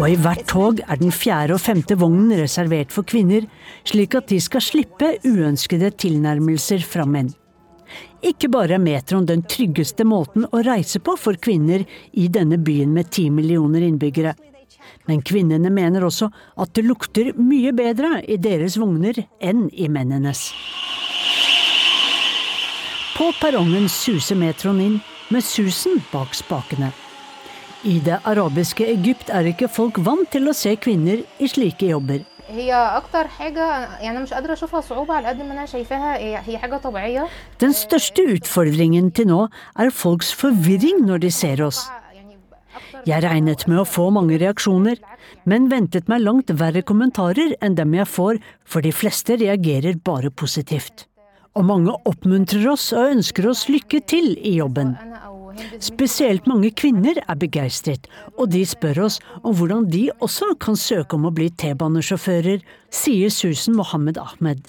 Og 0.00 0.06
i 0.08 0.16
hvert 0.16 0.46
tog 0.48 0.78
er 0.80 0.96
den 0.96 1.12
fjerde 1.12 1.52
og 1.52 1.60
femte 1.60 1.92
vognen 2.00 2.32
reservert 2.40 2.88
for 2.94 3.04
kvinner, 3.04 3.44
slik 3.84 4.14
at 4.16 4.30
de 4.32 4.38
skal 4.40 4.62
slippe 4.64 5.10
uønskede 5.28 5.90
tilnærmelser 6.00 6.80
fra 6.88 7.04
menn. 7.04 7.28
Ikke 8.24 8.48
bare 8.48 8.78
er 8.78 8.80
metroen 8.80 9.26
den 9.28 9.42
tryggeste 9.44 10.06
måten 10.08 10.46
å 10.48 10.62
reise 10.64 11.02
på 11.04 11.18
for 11.20 11.36
kvinner 11.36 11.84
i 12.16 12.30
denne 12.32 12.56
byen 12.56 12.94
med 12.96 13.10
ti 13.12 13.26
millioner 13.28 13.84
innbyggere. 13.84 14.32
Men 15.04 15.20
kvinnene 15.20 15.68
mener 15.68 16.08
også 16.08 16.30
at 16.32 16.72
det 16.78 16.86
lukter 16.88 17.34
mye 17.36 17.74
bedre 17.76 18.22
i 18.24 18.40
deres 18.40 18.78
vogner 18.80 19.20
enn 19.36 19.66
i 19.68 19.90
mennenes. 19.92 20.46
På 23.18 23.28
perrongen 23.36 23.84
suser 23.92 24.40
metroen 24.40 24.80
inn, 24.80 24.98
med 25.28 25.44
susen 25.44 26.00
bak 26.08 26.32
spakene. 26.34 26.88
I 27.80 27.94
det 28.04 28.18
arabiske 28.28 28.84
Egypt 28.92 29.30
er 29.32 29.46
ikke 29.48 29.64
folk 29.72 29.96
vant 30.04 30.28
til 30.34 30.50
å 30.50 30.52
se 30.52 30.74
kvinner 30.76 31.22
i 31.40 31.48
slike 31.48 31.86
jobber. 31.88 32.26
Den 37.64 37.72
største 37.78 38.26
utfordringen 38.34 39.10
til 39.16 39.30
nå 39.32 39.40
er 39.80 39.96
folks 40.02 40.34
forvirring 40.42 41.00
når 41.08 41.24
de 41.24 41.32
ser 41.32 41.64
oss. 41.64 41.80
Jeg 43.08 43.24
regnet 43.24 43.64
med 43.64 43.80
å 43.80 43.88
få 43.88 44.10
mange 44.12 44.36
reaksjoner, 44.42 45.00
men 45.48 45.70
ventet 45.72 46.10
meg 46.12 46.20
langt 46.26 46.52
verre 46.52 46.84
kommentarer 46.84 47.56
enn 47.64 47.80
dem 47.80 47.96
jeg 47.96 48.12
får, 48.12 48.42
for 48.68 48.84
de 48.84 48.92
fleste 48.92 49.40
reagerer 49.40 49.96
bare 50.04 50.28
positivt. 50.28 51.09
Og 51.58 51.66
mange 51.66 51.94
oppmuntrer 52.06 52.68
oss 52.70 52.92
og 52.94 53.16
ønsker 53.16 53.48
oss 53.50 53.64
lykke 53.70 54.00
til 54.06 54.36
i 54.38 54.54
jobben. 54.60 54.94
Spesielt 55.82 56.46
mange 56.48 56.70
kvinner 56.70 57.18
er 57.20 57.38
begeistret, 57.38 58.06
og 58.38 58.52
de 58.54 58.62
spør 58.68 59.02
oss 59.08 59.18
om 59.42 59.56
hvordan 59.58 59.88
de 59.90 60.06
også 60.22 60.52
kan 60.62 60.78
søke 60.78 61.18
om 61.18 61.26
å 61.26 61.32
bli 61.34 61.48
T-banesjåfører, 61.50 62.62
sier 62.94 63.32
Susan 63.34 63.74
Mohammed 63.78 64.20
Ahmed. 64.22 64.62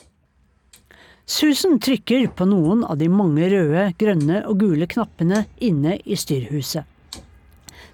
Susan 1.30 1.78
trykker 1.80 2.32
på 2.36 2.48
noen 2.50 2.82
av 2.84 2.98
de 3.00 3.08
mange 3.12 3.46
røde, 3.54 3.92
grønne 4.02 4.42
og 4.50 4.58
gule 4.64 4.88
knappene 4.90 5.46
inne 5.64 6.00
i 6.04 6.18
styrhuset. 6.18 6.84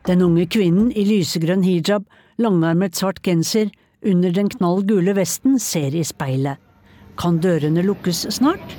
Den 0.08 0.24
unge 0.24 0.48
kvinnen 0.48 0.94
i 0.96 1.04
lysegrønn 1.06 1.66
hijab, 1.68 2.08
langarmet 2.40 2.96
svart 2.96 3.20
genser, 3.26 3.68
under 4.06 4.32
den 4.32 4.48
knall 4.54 4.82
gule 4.88 5.14
vesten 5.18 5.60
ser 5.60 5.94
i 5.94 6.06
speilet. 6.08 6.62
Kan 7.18 7.40
dørene 7.42 7.84
lukkes 7.86 8.26
snart? 8.38 8.76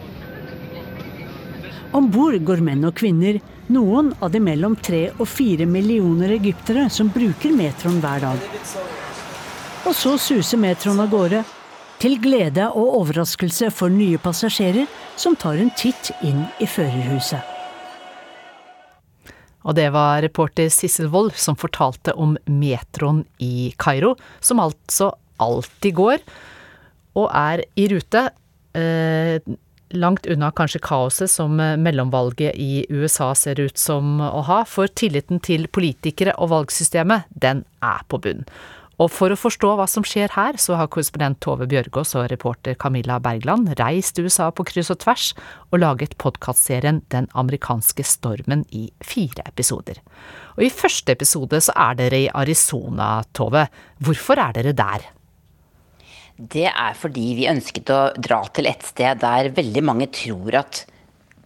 Om 1.92 2.10
bord 2.12 2.36
går 2.44 2.60
menn 2.62 2.84
og 2.86 2.94
kvinner, 3.00 3.40
noen 3.72 4.12
av 4.22 4.32
de 4.32 4.40
mellom 4.40 4.76
tre 4.76 5.08
og 5.16 5.26
fire 5.28 5.66
millioner 5.68 6.36
egyptere 6.36 6.86
som 6.92 7.10
bruker 7.12 7.52
metroen 7.56 8.00
hver 8.04 8.24
dag. 8.24 8.48
Og 9.88 9.94
så 9.96 10.16
suser 10.20 10.60
metroen 10.60 11.00
av 11.04 11.12
gårde, 11.12 11.44
til 11.98 12.14
glede 12.22 12.68
og 12.78 12.94
overraskelse 13.00 13.72
for 13.74 13.90
nye 13.90 14.20
passasjerer 14.22 14.86
som 15.18 15.34
tar 15.34 15.58
en 15.58 15.72
titt 15.74 16.12
inn 16.22 16.44
i 16.62 16.68
førerhuset. 16.70 17.56
Og 19.66 19.74
det 19.74 19.88
var 19.92 20.22
reporter 20.22 20.70
Sissel 20.72 21.10
Wold 21.12 21.34
som 21.36 21.58
fortalte 21.58 22.14
om 22.14 22.36
metroen 22.46 23.24
i 23.42 23.72
Kairo, 23.80 24.14
som 24.40 24.62
altså 24.62 25.10
alltid 25.42 25.98
går, 25.98 26.22
og 27.16 27.30
er 27.32 27.64
i 27.78 27.88
rute. 27.92 28.28
Eh, 28.76 29.38
langt 29.96 30.26
unna 30.28 30.50
kanskje 30.52 30.82
kaoset 30.84 31.32
som 31.32 31.56
mellomvalget 31.56 32.56
i 32.60 32.84
USA 32.92 33.30
ser 33.38 33.60
ut 33.60 33.78
som 33.80 34.18
å 34.20 34.42
ha, 34.44 34.58
for 34.68 34.90
tilliten 34.92 35.40
til 35.40 35.64
politikere 35.72 36.34
og 36.36 36.52
valgsystemet, 36.52 37.30
den 37.32 37.64
er 37.80 38.04
på 38.12 38.20
bunn. 38.20 38.44
Og 38.98 39.12
for 39.14 39.30
å 39.30 39.38
forstå 39.38 39.70
hva 39.78 39.86
som 39.90 40.02
skjer 40.06 40.32
her, 40.34 40.56
så 40.58 40.74
har 40.78 40.90
korrespondent 40.90 41.38
Tove 41.44 41.68
Bjørgaas 41.70 42.16
og 42.18 42.26
reporter 42.32 42.74
Camilla 42.78 43.20
Bergland 43.22 43.70
reist 43.78 44.18
USA 44.18 44.48
på 44.50 44.66
kryss 44.66 44.90
og 44.90 44.98
tvers 45.04 45.28
og 45.70 45.78
laget 45.84 46.16
podkastserien 46.18 47.04
Den 47.14 47.28
amerikanske 47.38 48.02
stormen 48.02 48.64
i 48.74 48.88
fire 48.98 49.46
episoder. 49.46 50.02
Og 50.58 50.66
i 50.66 50.72
første 50.74 51.14
episode 51.14 51.62
så 51.62 51.76
er 51.78 52.00
dere 52.00 52.24
i 52.24 52.32
Arizona, 52.42 53.22
Tove. 53.32 53.68
Hvorfor 54.02 54.42
er 54.42 54.58
dere 54.58 54.74
der? 54.74 55.06
Det 56.38 56.68
er 56.70 56.98
fordi 56.98 57.32
vi 57.38 57.48
ønsket 57.50 57.90
å 57.90 58.02
dra 58.14 58.44
til 58.54 58.70
et 58.70 58.84
sted 58.86 59.18
der 59.24 59.50
veldig 59.56 59.82
mange 59.86 60.06
tror 60.14 60.60
at 60.62 60.84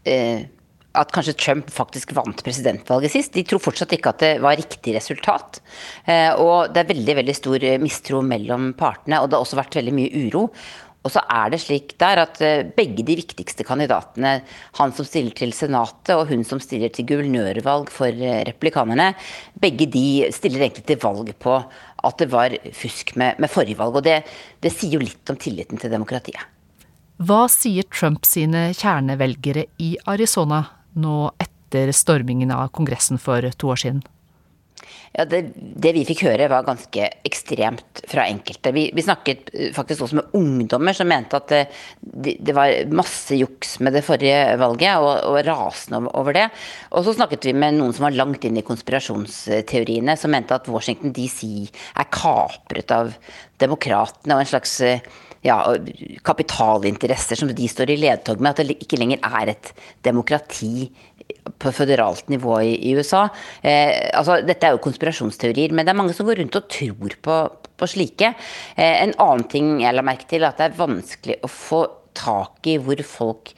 eh, 0.04 0.44
at 0.92 1.08
kanskje 1.08 1.32
Trump 1.40 1.70
faktisk 1.72 2.10
vant 2.12 2.42
presidentvalget 2.44 3.14
sist. 3.14 3.32
De 3.32 3.44
tror 3.48 3.62
fortsatt 3.64 3.94
ikke 3.96 4.10
at 4.12 4.20
det 4.20 4.32
var 4.44 4.58
riktig 4.60 4.92
resultat. 4.92 5.62
Eh, 6.04 6.28
og 6.36 6.72
det 6.74 6.82
er 6.82 6.90
veldig 6.90 7.14
veldig 7.22 7.36
stor 7.38 7.64
mistro 7.80 8.20
mellom 8.20 8.74
partene, 8.76 9.22
og 9.22 9.30
det 9.30 9.38
har 9.38 9.46
også 9.46 9.60
vært 9.62 9.78
veldig 9.80 9.94
mye 9.96 10.26
uro. 10.26 10.42
Og 11.02 11.10
så 11.10 11.22
er 11.26 11.50
det 11.50 11.58
slik 11.62 11.96
der 12.00 12.22
at 12.22 12.40
eh, 12.44 12.62
begge 12.76 13.02
de 13.06 13.16
viktigste 13.18 13.66
kandidatene, 13.66 14.36
han 14.78 14.94
som 14.94 15.06
stiller 15.08 15.34
til 15.38 15.54
Senatet 15.56 16.14
og 16.14 16.28
hun 16.30 16.44
som 16.46 16.62
stiller 16.62 16.92
til 16.94 17.08
guvernørvalg 17.10 17.90
for 17.90 18.22
replikanerne, 18.48 19.12
begge 19.58 19.88
de 19.90 20.30
stiller 20.34 20.68
egentlig 20.68 20.86
til 20.88 21.02
valg 21.02 21.34
på 21.42 21.58
at 22.02 22.18
det 22.18 22.30
var 22.32 22.54
fusk 22.74 23.14
med, 23.18 23.38
med 23.42 23.50
forrige 23.50 23.78
valg. 23.78 23.98
Og 23.98 24.06
det, 24.06 24.22
det 24.62 24.72
sier 24.74 24.98
jo 24.98 25.02
litt 25.02 25.32
om 25.32 25.38
tilliten 25.38 25.80
til 25.80 25.92
demokratiet. 25.92 26.42
Hva 27.22 27.44
sier 27.52 27.86
Trump 27.92 28.26
sine 28.26 28.70
kjernevelgere 28.74 29.68
i 29.82 29.92
Arizona 30.10 30.64
nå 30.98 31.28
etter 31.42 31.92
stormingen 31.94 32.50
av 32.54 32.72
Kongressen 32.74 33.20
for 33.22 33.46
to 33.58 33.70
år 33.74 33.82
siden? 33.84 34.02
Ja, 35.12 35.26
det, 35.28 35.42
det, 35.56 35.90
vi 35.92 36.04
fikk 36.08 36.22
høre 36.24 36.48
var 36.48 36.64
ganske 36.64 37.08
ekstremt 37.28 38.00
fra 38.08 38.24
enkelte. 38.30 38.72
Vi, 38.72 38.86
vi 38.96 39.04
snakket 39.04 39.50
faktisk 39.76 40.06
også 40.06 40.18
med 40.20 40.36
ungdommer 40.38 40.96
som 40.96 41.10
mente 41.10 41.36
at 41.36 41.52
det, 41.52 42.36
det 42.40 42.54
var 42.56 42.72
masse 42.92 43.36
juks 43.36 43.76
med 43.84 43.92
det 43.98 44.04
forrige 44.06 44.54
valget, 44.60 44.96
og, 44.96 45.12
og 45.28 45.42
rasende 45.48 46.00
over 46.16 46.38
det. 46.38 46.46
Og 46.96 47.04
så 47.04 47.16
snakket 47.18 47.50
vi 47.50 47.56
med 47.56 47.76
noen 47.76 47.92
som 47.96 48.08
var 48.08 48.16
langt 48.16 48.46
inn 48.48 48.56
i 48.56 48.64
konspirasjonsteoriene, 48.64 50.16
som 50.16 50.32
mente 50.32 50.56
at 50.56 50.70
Washington 50.72 51.12
DC 51.12 51.44
er 51.68 52.08
kapret 52.12 52.96
av 52.96 53.12
demokratene 53.60 54.38
og 54.38 54.46
en 54.46 54.52
slags 54.54 54.78
ja, 55.42 55.58
kapitalinteresser 56.24 57.38
som 57.38 57.50
de 57.52 57.68
står 57.68 57.92
i 57.92 57.98
ledtog 58.00 58.40
med, 58.40 58.54
at 58.54 58.62
det 58.62 58.78
ikke 58.82 58.98
lenger 59.00 59.22
er 59.26 59.52
et 59.54 59.72
demokrati 60.06 60.86
på 61.58 61.72
føderalt 61.74 62.30
nivå 62.32 62.58
i, 62.62 62.76
i 62.90 62.94
USA. 62.98 63.26
Eh, 63.62 64.10
altså, 64.14 64.40
dette 64.46 64.68
er 64.68 64.76
jo 64.76 64.84
konspirasjonsteorier, 64.84 65.74
men 65.74 65.86
det 65.86 65.94
er 65.94 65.98
mange 65.98 66.16
som 66.16 66.28
går 66.28 66.42
rundt 66.42 66.58
og 66.58 66.70
tror 66.72 67.18
på, 67.26 67.40
på 67.78 67.90
slike. 67.90 68.32
Eh, 68.76 69.02
en 69.02 69.16
annen 69.22 69.44
ting 69.50 69.74
jeg 69.82 69.96
la 69.96 70.06
merke 70.06 70.28
til, 70.30 70.44
er 70.44 70.52
at 70.52 70.62
det 70.62 70.70
er 70.70 70.80
vanskelig 70.80 71.40
å 71.42 71.50
få 71.50 71.84
tak 72.18 72.68
i 72.68 72.78
hvor 72.82 73.00
folk 73.08 73.54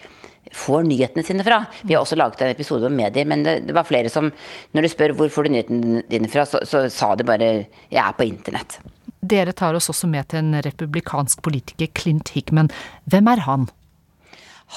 får 0.55 0.85
nyhetene 0.87 1.25
sine 1.27 1.45
fra. 1.47 1.65
Vi 1.83 1.97
har 1.97 2.05
også 2.05 2.19
laget 2.19 2.43
en 2.45 2.53
episode 2.55 2.87
om 2.87 2.95
medier, 2.95 3.27
men 3.29 3.43
det, 3.47 3.57
det 3.69 3.77
var 3.77 3.89
flere 3.89 4.13
som, 4.13 4.31
når 4.73 4.87
du 4.87 4.93
spør 4.93 5.17
hvor 5.19 5.33
får 5.33 5.47
du 5.47 5.55
nyhetene 5.57 6.05
dine 6.11 6.31
fra, 6.31 6.47
så, 6.49 6.63
så 6.69 6.87
sa 6.93 7.15
de 7.19 7.27
bare 7.27 7.49
'jeg 7.91 8.03
er 8.05 8.15
på 8.15 8.29
internett'. 8.29 8.79
Dere 9.25 9.53
tar 9.57 9.75
oss 9.75 9.89
også 9.89 10.07
med 10.07 10.29
til 10.29 10.43
en 10.43 10.61
republikansk 10.63 11.43
politiker, 11.43 11.89
Clint 11.97 12.29
Hickman. 12.35 12.69
Hvem 13.09 13.27
er 13.33 13.41
han? 13.49 13.69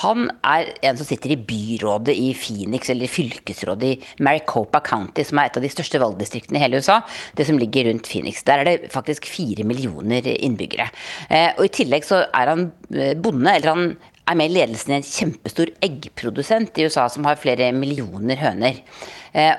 Han 0.04 0.28
er 0.46 0.74
en 0.86 0.98
som 1.00 1.08
sitter 1.08 1.32
i 1.34 1.40
byrådet 1.40 2.14
i 2.14 2.34
Phoenix, 2.38 2.90
eller 2.94 3.10
fylkesrådet 3.10 3.88
i 3.88 4.24
Maricopa 4.24 4.82
County, 4.86 5.24
som 5.26 5.40
er 5.40 5.50
et 5.50 5.58
av 5.58 5.64
de 5.66 5.72
største 5.74 6.02
valgdistriktene 6.04 6.60
i 6.60 6.62
hele 6.62 6.82
USA. 6.84 7.00
Det 7.34 7.48
som 7.48 7.58
ligger 7.58 7.90
rundt 7.90 8.10
Phoenix. 8.12 8.44
Der 8.46 8.62
er 8.62 8.70
det 8.70 8.92
faktisk 8.94 9.26
fire 9.26 9.66
millioner 9.66 10.28
innbyggere. 10.36 10.90
Og 11.58 11.66
i 11.66 11.74
tillegg 11.80 12.06
så 12.06 12.26
er 12.30 12.54
han 12.54 12.68
bonde, 13.24 13.56
eller 13.56 13.74
han 13.74 13.98
er 14.28 14.38
med 14.38 14.52
i 14.52 14.58
ledelsen 14.60 14.92
i 14.94 15.00
en 15.00 15.08
kjempestor 15.08 15.72
eggprodusent 15.88 16.78
i 16.78 16.86
USA 16.86 17.08
som 17.10 17.26
har 17.26 17.40
flere 17.42 17.72
millioner 17.74 18.38
høner. 18.44 18.84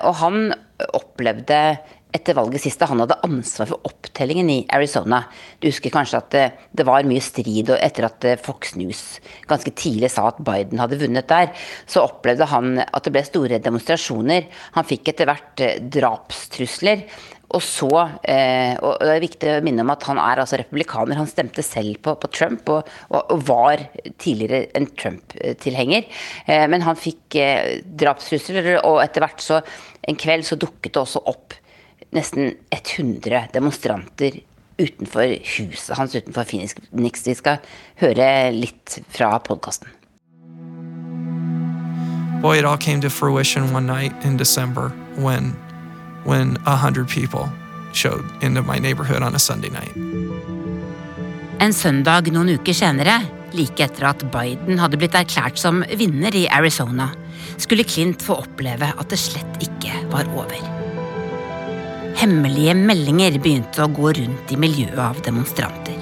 Og 0.05 0.13
han 0.21 0.51
opplevde 0.95 1.61
etter 2.15 2.37
valget 2.37 2.63
sist, 2.63 2.79
da 2.81 2.89
han 2.89 3.03
hadde 3.03 3.19
ansvar 3.25 3.69
for 3.69 3.89
opptellingen 3.89 4.49
i 4.49 4.59
Arizona. 4.73 5.21
Du 5.61 5.69
husker 5.69 5.93
kanskje 5.93 6.21
at 6.21 6.29
det, 6.33 6.45
det 6.73 6.85
var 6.87 7.07
mye 7.07 7.23
strid 7.23 7.69
etter 7.75 8.07
at 8.09 8.25
eh, 8.25 8.39
Fox 8.41 8.73
News 8.79 9.03
ganske 9.49 9.73
tidlig 9.77 10.11
sa 10.13 10.29
at 10.31 10.41
Biden 10.45 10.81
hadde 10.81 10.99
vunnet 11.01 11.29
der. 11.29 11.51
Så 11.89 12.05
opplevde 12.07 12.49
han 12.49 12.79
at 12.85 13.03
det 13.05 13.13
ble 13.13 13.25
store 13.27 13.61
demonstrasjoner. 13.61 14.49
Han 14.77 14.87
fikk 14.89 15.13
etter 15.13 15.29
hvert 15.29 15.65
eh, 15.65 15.77
drapstrusler. 15.97 17.05
Og 17.49 17.63
så, 17.65 17.89
eh, 18.29 18.75
og 18.77 18.99
det 19.01 19.13
er 19.15 19.23
viktig 19.23 19.53
å 19.55 19.61
minne 19.65 19.81
om 19.81 19.89
at 19.89 20.03
han 20.05 20.19
er 20.21 20.41
altså 20.43 20.59
republikaner. 20.61 21.17
Han 21.17 21.29
stemte 21.29 21.65
selv 21.65 21.97
på, 22.05 22.13
på 22.21 22.29
Trump, 22.33 22.69
og, 22.69 22.89
og, 23.09 23.23
og, 23.23 23.41
var 23.47 23.85
tidligere 24.21 24.67
en 24.77 24.85
Trump-tilhenger. 24.93 26.05
Eh, 26.45 26.65
men 26.69 26.85
han 26.85 26.99
fikk 26.99 27.39
eh, 27.41 27.79
drapstrusler, 27.81 28.75
og 28.83 29.01
etter 29.05 29.25
hvert 29.25 29.45
så 29.45 29.63
En 30.09 30.15
kveld 30.17 30.45
så 30.47 30.55
dukket 30.57 30.95
det 30.95 31.01
også 31.01 31.19
opp 31.27 31.53
nesten 32.15 32.55
100 32.69 33.47
demonstranter 33.53 34.39
utenfor 34.79 35.35
huset 35.43 35.97
hans 35.97 36.15
utenfor 36.15 36.43
Phoenix. 36.43 36.75
Vi 37.25 37.35
skal 37.35 37.59
høre 37.99 38.51
litt 38.55 38.99
fra 39.11 39.37
podkasten. 39.43 39.89
Boy, 42.41 42.57
it 42.57 42.65
all 42.65 42.77
came 42.77 43.01
to 43.01 43.09
fruition 43.09 43.73
one 43.73 43.85
night 43.85 44.13
in 44.23 44.37
December 44.37 44.91
when 45.17 45.53
when 46.25 46.57
a 46.65 46.75
hundred 46.75 47.09
people 47.09 47.49
showed 47.93 48.23
into 48.41 48.61
my 48.61 48.79
neighborhood 48.79 49.21
on 49.23 49.35
a 49.35 49.39
Sunday 49.39 49.69
night. 49.69 49.93
En 51.59 51.73
søndag 51.73 52.31
noen 52.31 52.53
uker 52.55 52.73
senere, 52.73 53.19
like 53.51 53.83
etter 53.83 54.07
at 54.07 54.23
Biden 54.31 54.79
hadde 54.79 54.99
blitt 54.99 55.17
erklært 55.19 55.59
som 55.59 55.83
vinner 55.99 56.35
i 56.35 56.47
Arizona, 56.47 57.09
skulle 57.59 57.83
Clint 57.83 58.23
få 58.23 58.39
oppleve 58.45 58.93
at 58.95 59.09
det 59.11 59.19
slett 59.19 59.63
ikke 59.65 60.05
var 60.13 60.29
over. 60.39 60.78
Hemmelige 62.19 62.73
meldinger 62.75 63.37
begynte 63.39 63.85
å 63.85 63.91
gå 63.95 64.09
rundt 64.17 64.49
i 64.51 64.57
miljøet 64.59 64.97
av 64.99 65.21
demonstranter. 65.23 65.95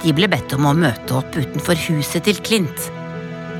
De 0.00 0.14
ble 0.16 0.24
bedt 0.32 0.54
om 0.56 0.64
å 0.64 0.72
møte 0.72 1.18
opp 1.18 1.36
utenfor 1.36 1.76
huset 1.84 2.24
til 2.24 2.38
Klint. 2.40 2.86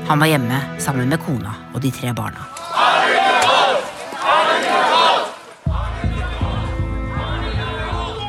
Han 0.07 0.17
var 0.17 0.31
hjemme 0.31 0.57
sammen 0.81 1.13
med 1.13 1.21
kona 1.21 1.53
og 1.75 1.83
de 1.83 1.91
tre 1.93 2.09
barna. 2.17 2.47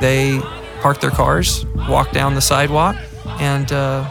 They 0.05 0.41
parked 0.83 1.01
their 1.01 1.17
cars, 1.17 1.65
walked 1.89 2.13
down 2.13 2.35
the 2.35 2.45
sidewalk, 2.45 2.97
and 3.41 3.73
uh, 3.73 4.05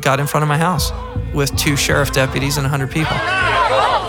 got 0.00 0.20
in 0.20 0.26
front 0.26 0.42
of 0.42 0.48
my 0.48 0.56
house 0.56 0.90
with 1.34 1.54
two 1.56 1.76
sheriff 1.76 2.12
deputies 2.12 2.56
and 2.56 2.64
100 2.64 2.88
people. 2.90 3.99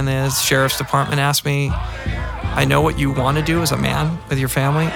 And 0.00 0.08
the 0.08 0.30
sheriff's 0.30 0.78
department 0.78 1.20
asked 1.20 1.44
me, 1.44 1.68
I 1.70 2.64
know 2.64 2.80
what 2.80 2.98
you 2.98 3.12
want 3.12 3.36
to 3.36 3.44
do 3.44 3.60
as 3.60 3.70
a 3.70 3.76
man 3.76 4.18
with 4.30 4.38
your 4.38 4.48
family. 4.48 4.86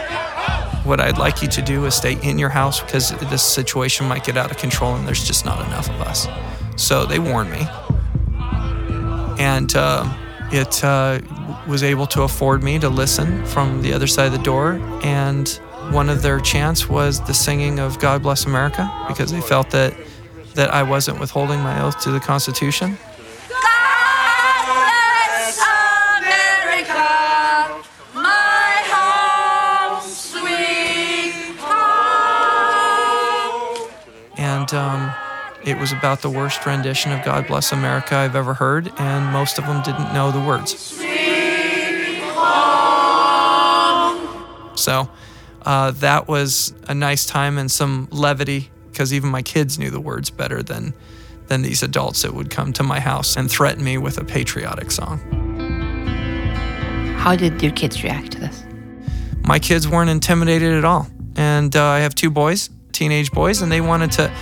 What 0.82 0.98
I'd 0.98 1.18
like 1.18 1.42
you 1.42 1.48
to 1.48 1.60
do 1.60 1.84
is 1.84 1.94
stay 1.94 2.18
in 2.22 2.38
your 2.38 2.48
house 2.48 2.80
because 2.80 3.10
this 3.28 3.42
situation 3.42 4.08
might 4.08 4.24
get 4.24 4.38
out 4.38 4.50
of 4.50 4.56
control 4.56 4.94
and 4.94 5.06
there's 5.06 5.22
just 5.22 5.44
not 5.44 5.60
enough 5.66 5.90
of 5.90 6.00
us. 6.00 6.26
So 6.76 7.04
they 7.04 7.18
warned 7.18 7.50
me. 7.50 7.66
And 9.38 9.76
uh, 9.76 10.10
it 10.50 10.82
uh, 10.82 11.20
was 11.68 11.82
able 11.82 12.06
to 12.06 12.22
afford 12.22 12.62
me 12.62 12.78
to 12.78 12.88
listen 12.88 13.44
from 13.44 13.82
the 13.82 13.92
other 13.92 14.06
side 14.06 14.28
of 14.28 14.32
the 14.32 14.38
door. 14.38 14.80
And 15.02 15.46
one 15.90 16.08
of 16.08 16.22
their 16.22 16.40
chants 16.40 16.88
was 16.88 17.20
the 17.26 17.34
singing 17.34 17.78
of 17.78 17.98
God 17.98 18.22
Bless 18.22 18.46
America 18.46 18.90
because 19.06 19.30
they 19.30 19.42
felt 19.42 19.70
that, 19.72 19.94
that 20.54 20.72
I 20.72 20.82
wasn't 20.82 21.20
withholding 21.20 21.60
my 21.60 21.82
oath 21.82 22.00
to 22.04 22.10
the 22.10 22.20
Constitution. 22.20 22.96
Um, 34.74 35.12
it 35.64 35.78
was 35.78 35.92
about 35.92 36.20
the 36.20 36.30
worst 36.30 36.66
rendition 36.66 37.12
of 37.12 37.24
God 37.24 37.46
Bless 37.46 37.72
America 37.72 38.16
I've 38.16 38.36
ever 38.36 38.54
heard, 38.54 38.92
and 38.98 39.32
most 39.32 39.58
of 39.58 39.66
them 39.66 39.82
didn't 39.82 40.12
know 40.12 40.30
the 40.30 40.40
words. 40.40 41.00
So 44.76 45.08
uh, 45.62 45.92
that 45.92 46.28
was 46.28 46.74
a 46.88 46.94
nice 46.94 47.24
time 47.24 47.56
and 47.56 47.70
some 47.70 48.08
levity 48.10 48.70
because 48.90 49.14
even 49.14 49.30
my 49.30 49.42
kids 49.42 49.78
knew 49.78 49.90
the 49.90 50.00
words 50.00 50.30
better 50.30 50.62
than 50.62 50.94
than 51.46 51.62
these 51.62 51.82
adults 51.82 52.22
that 52.22 52.32
would 52.32 52.50
come 52.50 52.72
to 52.72 52.82
my 52.82 53.00
house 53.00 53.36
and 53.36 53.50
threaten 53.50 53.84
me 53.84 53.98
with 53.98 54.16
a 54.16 54.24
patriotic 54.24 54.90
song. 54.90 55.18
How 57.18 57.36
did 57.36 57.62
your 57.62 57.72
kids 57.72 58.02
react 58.02 58.32
to 58.32 58.40
this? 58.40 58.64
My 59.42 59.58
kids 59.58 59.86
weren't 59.86 60.08
intimidated 60.08 60.72
at 60.72 60.86
all, 60.86 61.06
and 61.36 61.74
uh, 61.76 61.84
I 61.84 61.98
have 62.00 62.14
two 62.14 62.30
boys, 62.30 62.70
teenage 62.92 63.30
boys, 63.30 63.60
and 63.60 63.70
they 63.70 63.82
wanted 63.82 64.12
to 64.12 64.32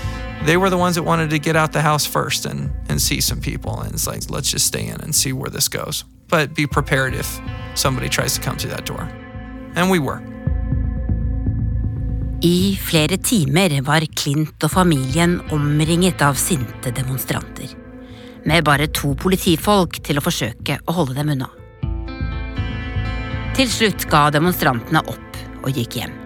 they 0.45 0.57
were 0.57 0.71
the 0.71 0.79
ones 0.79 0.97
that 0.97 1.05
wanted 1.05 1.31
to 1.31 1.39
get 1.39 1.57
out 1.57 1.73
the 1.73 1.83
house 1.83 2.07
first 2.07 2.47
and, 2.47 2.71
and 2.89 3.01
see 3.01 3.21
some 3.21 3.41
people. 3.41 3.81
And 3.81 3.95
it's 3.95 4.07
like, 4.07 4.31
let's 4.31 4.51
just 4.51 4.67
stay 4.67 4.87
in 4.87 5.01
and 5.01 5.15
see 5.15 5.33
where 5.33 5.51
this 5.51 5.69
goes. 5.69 6.05
But 6.29 6.55
be 6.55 6.67
prepared 6.67 7.15
if 7.15 7.41
somebody 7.75 8.09
tries 8.09 8.35
to 8.35 8.41
come 8.41 8.57
through 8.57 8.71
that 8.71 8.87
door. 8.87 9.09
And 9.77 9.91
we 9.91 9.99
were. 9.99 10.23
I 12.45 12.77
flere 12.77 13.17
timer 13.19 13.81
var 13.83 14.03
Clint 14.17 14.65
og 14.65 14.71
familien 14.71 15.41
omringet 15.55 16.23
av 16.23 16.35
sinte 16.35 16.91
demonstranter. 16.91 17.77
Med 18.45 18.65
bare 18.65 18.89
to 18.91 19.13
politifolk 19.15 20.01
til 20.03 20.19
å 20.19 20.25
forsøke 20.25 20.81
å 20.83 20.97
holde 20.97 21.15
dem 21.21 21.31
unna. 21.37 21.53
Til 23.55 23.71
slutt 23.71 24.09
ga 24.11 24.25
demonstrantene 24.35 25.05
opp 25.07 25.39
og 25.63 25.71
gikk 25.71 26.01
hjem. 26.01 26.22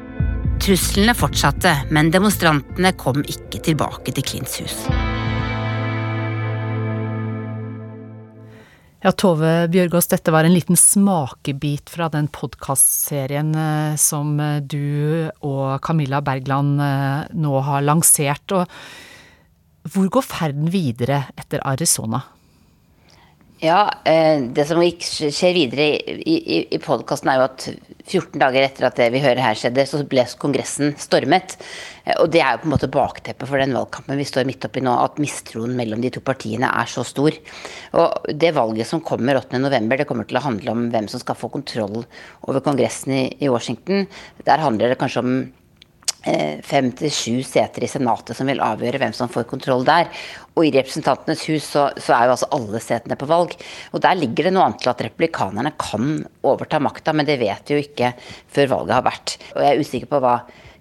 Truslene 0.66 1.12
fortsatte, 1.14 1.70
men 1.94 2.08
demonstrantene 2.10 2.90
kom 2.98 3.20
ikke 3.22 3.60
tilbake 3.62 4.10
til 4.10 4.24
Klints 4.26 4.56
hus. 4.58 4.74
Ja, 8.98 9.12
Tove 9.14 9.52
Bjørgaas, 9.70 10.10
dette 10.10 10.34
var 10.34 10.42
en 10.42 10.56
liten 10.56 10.74
smakebit 10.74 11.92
fra 11.94 12.08
den 12.10 12.26
podkastserien 12.34 13.54
eh, 13.54 13.94
som 13.94 14.34
eh, 14.42 14.58
du 14.58 15.30
og 15.46 15.78
Camilla 15.86 16.18
Bergland 16.26 16.82
eh, 16.82 17.30
nå 17.38 17.60
har 17.68 17.86
lansert. 17.86 18.58
Og 18.58 19.94
hvor 19.94 20.10
går 20.18 20.26
ferden 20.26 20.74
videre 20.74 21.28
etter 21.38 21.62
Arizona? 21.62 22.24
Ja, 23.62 23.88
det 24.04 24.66
som 24.68 24.82
skjer 24.84 25.54
videre 25.56 25.86
i, 25.96 26.34
i, 26.36 26.56
i 26.76 26.80
podkasten 26.82 27.30
er 27.32 27.38
jo 27.40 27.46
at 27.46 27.64
14 28.04 28.36
dager 28.42 28.66
etter 28.66 28.84
at 28.84 28.98
det 29.00 29.06
vi 29.14 29.22
hører 29.24 29.40
her 29.40 29.56
skjedde, 29.56 29.86
så 29.88 30.02
ble 30.04 30.26
Kongressen 30.36 30.92
stormet. 31.00 31.56
Og 32.20 32.28
det 32.34 32.42
er 32.44 32.52
jo 32.52 32.60
på 32.62 32.68
en 32.68 32.74
måte 32.74 32.90
bakteppet 32.92 33.48
for 33.48 33.62
den 33.62 33.72
valgkampen 33.72 34.20
vi 34.20 34.28
står 34.28 34.44
midt 34.46 34.68
oppi 34.68 34.84
nå, 34.84 34.92
at 35.00 35.16
mistroen 35.22 35.72
mellom 35.78 36.04
de 36.04 36.12
to 36.12 36.20
partiene 36.20 36.68
er 36.68 36.92
så 36.92 37.06
stor. 37.08 37.32
Og 37.96 38.30
det 38.36 38.52
valget 38.60 38.92
som 38.92 39.00
kommer 39.00 39.40
8.11, 39.40 39.88
det 40.02 40.10
kommer 40.10 40.28
til 40.28 40.36
å 40.36 40.46
handle 40.50 40.76
om 40.76 40.88
hvem 40.92 41.08
som 41.08 41.24
skal 41.24 41.40
få 41.40 41.48
kontroll 41.56 42.02
over 42.44 42.60
Kongressen 42.60 43.16
i, 43.16 43.24
i 43.40 43.48
Washington. 43.48 44.04
Der 44.44 44.68
handler 44.68 44.92
det 44.92 45.00
kanskje 45.00 45.24
om 45.24 45.38
Eh, 45.40 45.65
fem 46.66 46.88
til 46.98 47.12
sju 47.14 47.36
seter 47.46 47.84
i 47.86 47.90
Senatet 47.90 48.34
som 48.38 48.48
vil 48.50 48.62
avgjøre 48.64 48.98
hvem 49.02 49.14
som 49.14 49.30
får 49.30 49.46
kontroll 49.50 49.84
der. 49.86 50.10
Og 50.56 50.66
i 50.66 50.72
Representantenes 50.74 51.44
hus 51.50 51.68
så, 51.74 51.86
så, 52.00 52.16
er 52.16 52.26
jo 52.26 52.34
altså 52.34 52.50
alle 52.56 52.80
setene 52.82 53.18
på 53.20 53.28
valg. 53.30 53.54
Og 53.92 54.02
der 54.02 54.18
ligger 54.18 54.48
det 54.48 54.54
noe 54.56 54.66
annet 54.66 54.82
til 54.82 54.92
at 54.92 55.04
republikanerne 55.06 55.74
kan 55.78 56.18
overta 56.46 56.80
makta, 56.82 57.14
men 57.14 57.28
det 57.28 57.38
vet 57.42 57.70
vi 57.70 57.78
jo 57.78 57.86
ikke 57.86 58.12
før 58.52 58.72
valget 58.74 58.98
har 58.98 59.06
vært. 59.06 59.36
Og 59.54 59.62
jeg 59.62 59.70
er 59.70 59.86
usikker 59.86 60.12
på 60.12 60.22
hva 60.24 60.36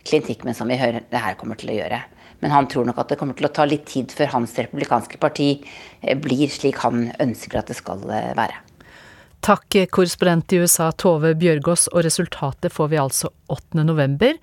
Clint 0.06 0.30
Hickman, 0.30 0.58
som 0.58 0.70
vi 0.70 0.80
hører, 0.80 1.06
det 1.12 1.22
her 1.22 1.38
kommer 1.40 1.60
til 1.60 1.74
å 1.74 1.80
gjøre. 1.80 2.02
Men 2.44 2.54
han 2.54 2.68
tror 2.70 2.86
nok 2.88 3.00
at 3.02 3.12
det 3.12 3.18
kommer 3.20 3.38
til 3.38 3.48
å 3.48 3.54
ta 3.56 3.66
litt 3.68 3.88
tid 3.90 4.14
før 4.14 4.34
hans 4.36 4.54
republikanske 4.60 5.20
parti 5.22 5.50
eh, 6.02 6.16
blir 6.20 6.52
slik 6.52 6.82
han 6.84 7.10
ønsker 7.22 7.62
at 7.62 7.72
det 7.72 7.80
skal 7.80 8.04
eh, 8.12 8.34
være. 8.38 8.65
Takk, 9.46 9.76
korrespondent 9.92 10.54
i 10.54 10.58
USA 10.58 10.88
Tove 10.98 11.36
Bjørgaas, 11.38 11.84
og 11.94 12.02
resultatet 12.02 12.74
får 12.74 12.88
vi 12.90 12.98
altså 12.98 13.30
8. 13.54 13.84
november. 13.86 14.40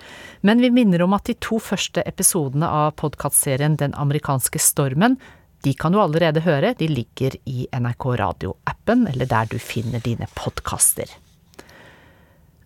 Men 0.47 0.63
vi 0.63 0.71
minner 0.71 1.03
om 1.03 1.17
at 1.17 1.27
de 1.27 1.35
to 1.43 1.59
første 1.59 2.05
episodene 2.07 2.69
av 2.71 2.93
podkastserien 3.03 3.75
Den 3.81 3.97
amerikanske 3.99 4.63
stormen, 4.63 5.19
de 5.67 5.75
kan 5.75 5.91
du 5.91 5.99
allerede 5.99 6.45
høre. 6.47 6.71
De 6.79 6.87
ligger 6.87 7.35
i 7.51 7.67
NRK 7.75 8.07
Radio-appen, 8.23 9.09
eller 9.11 9.27
der 9.27 9.51
du 9.51 9.59
finner 9.59 9.99
dine 10.07 10.31
podkaster. 10.39 11.11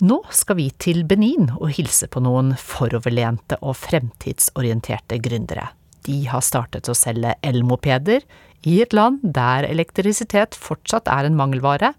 Nå 0.05 0.21
skal 0.29 0.61
vi 0.61 0.69
til 0.77 1.07
Benin 1.09 1.55
og 1.57 1.73
hilse 1.81 2.05
på 2.13 2.21
noen 2.21 2.53
foroverlente 2.61 3.57
og 3.63 3.79
fremtidsorienterte 3.81 5.25
gründere. 5.25 5.71
De 6.05 6.27
har 6.29 6.45
startet 6.45 6.93
å 6.93 7.01
selge 7.01 7.33
elmopeder 7.41 8.29
i 8.69 8.83
et 8.85 8.93
land 8.93 9.25
der 9.25 9.65
elektrisitet 9.65 10.53
fortsatt 10.53 11.09
er 11.09 11.31
en 11.31 11.41
mangelvare 11.41 11.97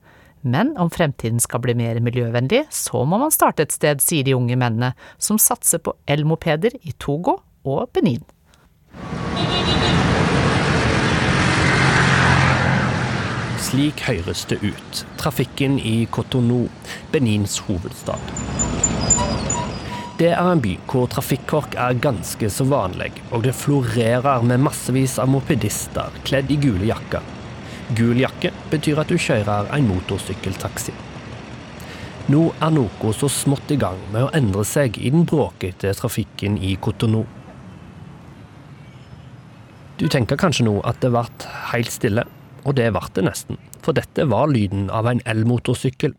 men 0.47 0.73
om 0.79 0.89
fremtiden 0.93 1.41
skal 1.43 1.61
bli 1.63 1.75
mer 1.77 1.99
miljøvennlig, 2.03 2.65
så 2.73 3.03
må 3.05 3.19
man 3.21 3.33
starte 3.33 3.67
et 3.67 3.75
sted, 3.75 4.01
sier 4.03 4.25
de 4.27 4.35
unge 4.37 4.57
mennene, 4.59 4.93
som 5.19 5.39
satser 5.41 5.83
på 5.83 5.95
elmopeder 6.07 6.77
i 6.81 6.95
Togo 6.97 7.39
og 7.67 7.91
Benin. 7.95 8.23
Slik 13.67 13.99
høres 14.07 14.45
det 14.47 14.61
ut. 14.63 14.99
Trafikken 15.19 15.75
i 15.83 16.05
Cotonou, 16.11 16.69
Benins 17.11 17.57
hovedstad. 17.67 18.31
Det 20.17 20.31
er 20.31 20.47
en 20.49 20.61
by 20.63 20.71
hvor 20.89 21.09
trafikkork 21.11 21.75
er 21.77 21.99
ganske 22.01 22.49
så 22.49 22.65
vanlig, 22.65 23.11
og 23.29 23.43
det 23.45 23.53
florerer 23.53 24.45
med 24.47 24.63
massevis 24.65 25.19
av 25.21 25.29
mopedister 25.29 26.15
kledd 26.25 26.49
i 26.49 26.57
gule 26.63 26.87
jakker. 26.89 27.36
Gul 27.95 28.19
jakke 28.19 28.51
betyr 28.71 28.99
at 28.99 29.07
du 29.07 29.15
kjører 29.15 29.69
en 29.71 29.87
motorsykkeltaxi. 29.87 30.91
Nå 32.27 32.41
er 32.59 32.73
noe 32.75 33.11
så 33.15 33.29
smått 33.31 33.71
i 33.71 33.77
gang 33.79 34.01
med 34.11 34.25
å 34.25 34.31
endre 34.35 34.65
seg 34.67 34.97
i 34.99 35.11
den 35.13 35.23
bråkete 35.29 35.93
trafikken 35.95 36.57
i 36.59 36.73
Cotonou. 36.83 37.23
Du 39.97 40.05
tenker 40.11 40.37
kanskje 40.37 40.67
nå 40.67 40.75
at 40.85 40.99
det 41.01 41.13
ble 41.13 41.23
helt 41.71 41.93
stille, 41.93 42.27
og 42.67 42.75
det 42.75 42.91
ble 42.91 43.07
det 43.15 43.23
nesten, 43.29 43.57
for 43.79 43.95
dette 43.95 44.27
var 44.27 44.51
lyden 44.51 44.91
av 44.91 45.07
en 45.07 45.23
elmotorsykkel. 45.25 46.11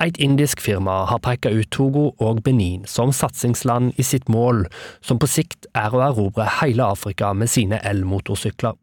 Et 0.00 0.16
indisk 0.24 0.64
firma 0.64 1.04
har 1.12 1.20
pekt 1.20 1.46
ut 1.52 1.68
Togo 1.70 2.06
og 2.16 2.40
Benin 2.42 2.88
som 2.88 3.12
satsingsland 3.12 3.92
i 4.00 4.06
sitt 4.06 4.32
mål, 4.32 4.64
som 5.04 5.20
på 5.20 5.28
sikt 5.28 5.68
er 5.76 5.92
å 5.92 6.00
erobre 6.08 6.48
hele 6.62 6.88
Afrika 6.96 7.34
med 7.36 7.52
sine 7.52 7.78
elmotorsykler. 7.84 8.80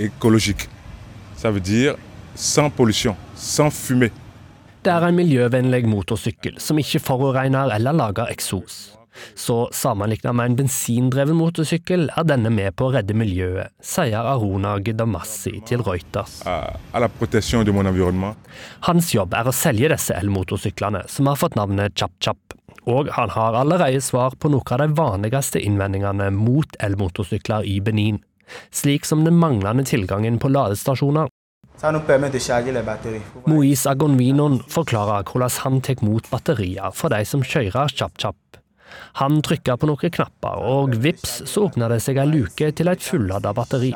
Écologique. 0.00 0.68
Ça 1.36 1.50
veut 1.50 1.60
dire 1.60 1.96
sans 2.34 2.70
pollution, 2.70 3.16
sans 3.34 3.70
fumée. 3.70 4.12
Det 4.80 4.88
er 4.88 5.04
en 5.04 5.12
miljøvennlig 5.12 5.84
motorsykkel 5.92 6.56
som 6.56 6.78
ikke 6.80 7.02
forurenser 7.04 7.74
eller 7.76 7.92
lager 7.92 8.30
eksos. 8.32 8.78
Så 9.36 9.56
sammenlignet 9.76 10.32
med 10.32 10.50
en 10.50 10.56
bensindreven 10.62 11.36
motorsykkel 11.36 12.06
er 12.14 12.24
denne 12.24 12.48
med 12.54 12.72
på 12.78 12.88
å 12.88 12.94
redde 12.94 13.16
miljøet, 13.18 13.74
sier 13.84 14.24
Aruna 14.32 14.78
Gidamassi 14.80 15.58
til 15.68 15.84
Reuters. 15.84 16.38
Hans 18.88 19.12
jobb 19.12 19.36
er 19.36 19.50
å 19.50 19.56
selge 19.56 19.92
disse 19.92 20.16
elmotorsyklene, 20.16 21.04
som 21.12 21.28
har 21.28 21.40
fått 21.42 21.58
navnet 21.60 21.98
Chap-Chap. 21.98 22.56
Og 22.88 23.10
han 23.12 23.34
har 23.34 23.58
allerede 23.60 24.00
svar 24.00 24.32
på 24.40 24.48
noen 24.48 24.72
av 24.72 24.80
de 24.80 24.88
vanligste 24.96 25.60
innvendingene 25.60 26.30
mot 26.32 26.80
elmotorsykler 26.80 27.68
i 27.68 27.76
Benin, 27.84 28.22
slik 28.74 29.08
som 29.08 29.24
den 29.26 29.38
manglende 29.40 29.84
tilgangen 29.88 30.38
på 30.42 30.50
ladestasjoner. 30.52 31.30
Moise 33.48 33.88
Agonvinon 33.88 34.58
forklarer 34.68 35.24
hvordan 35.24 35.58
han 35.64 35.80
tar 35.80 36.02
mot 36.04 36.26
batterier 36.28 36.92
for 36.92 37.12
de 37.12 37.24
som 37.24 37.40
kjører 37.40 37.94
kjapp-kjapp. 37.96 38.60
Han 39.22 39.40
trykker 39.46 39.78
på 39.80 39.88
noen 39.88 40.12
knapper, 40.12 40.60
og 40.60 40.96
vips 41.00 41.40
så 41.48 41.68
åpner 41.68 41.94
det 41.94 42.00
seg 42.04 42.18
ei 42.20 42.26
luke 42.28 42.70
til 42.76 42.90
et 42.90 43.04
fullada 43.04 43.52
batteri. 43.56 43.92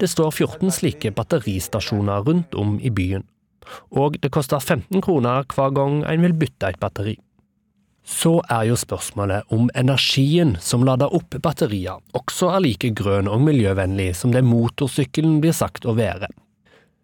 Det 0.00 0.08
står 0.08 0.30
14 0.30 0.72
slike 0.78 1.12
batteristasjoner 1.16 2.22
rundt 2.28 2.54
om 2.56 2.78
i 2.80 2.92
byen, 2.94 3.26
og 3.90 4.20
det 4.22 4.30
koster 4.32 4.60
15 4.60 5.02
kroner 5.04 5.44
hver 5.50 5.74
gang 5.76 6.04
en 6.08 6.24
vil 6.24 6.36
bytte 6.38 6.70
et 6.70 6.80
batteri. 6.80 7.18
Så 8.06 8.40
er 8.50 8.66
jo 8.70 8.76
spørsmålet 8.80 9.52
om 9.54 9.68
energien 9.78 10.56
som 10.64 10.84
lader 10.86 11.12
opp 11.14 11.36
batterier, 11.42 12.00
også 12.16 12.50
er 12.56 12.64
like 12.64 12.90
grønn 12.96 13.28
og 13.30 13.42
miljøvennlig 13.44 14.14
som 14.18 14.32
det 14.34 14.42
motorsykkelen 14.46 15.38
blir 15.44 15.54
sagt 15.56 15.86
å 15.86 15.94
være. 15.98 16.30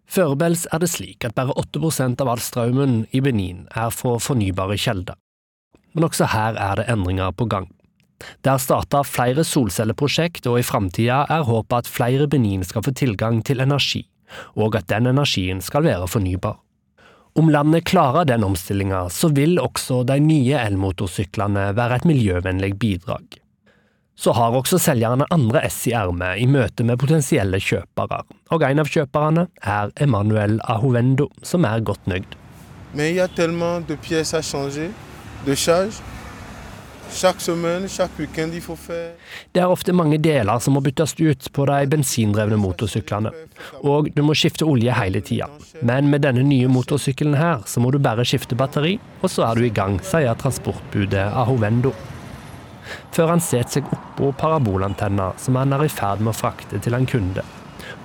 Førebels 0.07 0.65
er 0.71 0.81
det 0.81 0.89
slik 0.91 1.25
at 1.27 1.35
bare 1.35 1.55
8% 1.59 2.21
av 2.23 2.29
all 2.31 2.41
strømmen 2.43 3.01
i 3.11 3.21
Benin 3.23 3.65
er 3.75 3.91
fra 3.91 4.15
fornybare 4.23 4.77
kilder. 4.79 5.17
Men 5.93 6.07
også 6.07 6.29
her 6.31 6.55
er 6.61 6.79
det 6.79 6.87
endringer 6.91 7.33
på 7.35 7.47
gang. 7.51 7.67
Det 8.41 8.51
er 8.51 8.61
starta 8.61 9.03
flere 9.05 9.43
solcelleprosjekt, 9.45 10.47
og 10.49 10.59
i 10.59 10.65
framtida 10.65 11.25
er 11.29 11.45
håpet 11.45 11.83
at 11.83 11.91
flere 11.91 12.27
Benin 12.31 12.63
skal 12.65 12.85
få 12.85 12.93
tilgang 12.97 13.43
til 13.45 13.61
energi, 13.61 14.07
og 14.55 14.79
at 14.79 14.87
den 14.89 15.11
energien 15.11 15.61
skal 15.61 15.85
være 15.85 16.07
fornybar. 16.09 16.57
Om 17.37 17.49
landet 17.49 17.85
klarer 17.85 18.25
den 18.25 18.43
omstillinga, 18.43 19.09
så 19.09 19.27
vil 19.29 19.59
også 19.61 19.99
de 20.09 20.15
nye 20.25 20.57
elmotorsyklene 20.57 21.67
være 21.77 21.99
et 21.99 22.07
miljøvennlig 22.09 22.71
bidrag. 22.81 23.37
Så 24.17 24.33
har 24.33 24.57
også 24.57 24.79
selgerne 24.81 25.27
andre 25.29 25.61
ess 25.67 25.83
i 25.85 25.93
ermet 25.93 26.41
i 26.41 26.47
møte 26.49 26.81
med 26.81 26.97
potensielle 26.97 27.61
kjøpere, 27.61 28.23
og 28.49 28.65
en 28.65 28.81
av 28.81 28.89
kjøperne 28.89 29.45
er 29.61 29.93
Emanuel 30.01 30.57
Ahovendo, 30.65 31.29
som 31.45 31.69
er 31.69 31.85
godt 31.85 32.09
nøyd. 32.09 32.25
Mais 32.95 33.11
il 33.11 33.17
y 33.17 33.19
Det 39.53 39.61
er 39.61 39.71
ofte 39.71 39.95
mange 39.95 40.17
deler 40.21 40.59
som 40.63 40.75
må 40.77 40.81
byttes 40.85 41.15
ut 41.19 41.47
på 41.53 41.65
de 41.69 41.77
bensindrevne 41.91 42.59
motorsyklene, 42.61 43.31
og 43.81 44.09
du 44.15 44.21
må 44.25 44.35
skifte 44.37 44.67
olje 44.67 44.93
hele 44.97 45.21
tida. 45.25 45.47
Men 45.81 46.11
med 46.11 46.25
denne 46.27 46.43
nye 46.45 46.69
motorsykkelen 46.71 47.37
her, 47.39 47.63
så 47.65 47.81
må 47.83 47.91
du 47.93 47.99
bare 48.03 48.25
skifte 48.27 48.57
batteri, 48.59 48.97
og 49.21 49.31
så 49.33 49.47
er 49.47 49.55
du 49.57 49.67
i 49.67 49.73
gang, 49.73 49.99
sier 50.03 50.37
transportbudet 50.39 51.25
Ahovendo. 51.31 51.93
Før 53.15 53.33
han 53.33 53.43
setter 53.43 53.79
seg 53.79 53.93
oppå 53.93 54.31
parabolantenna 54.39 55.31
som 55.41 55.57
han 55.59 55.75
er 55.75 55.87
i 55.87 55.91
ferd 55.91 56.21
med 56.23 56.33
å 56.33 56.37
frakte 56.37 56.79
til 56.83 56.95
en 56.97 57.07
kunde, 57.09 57.43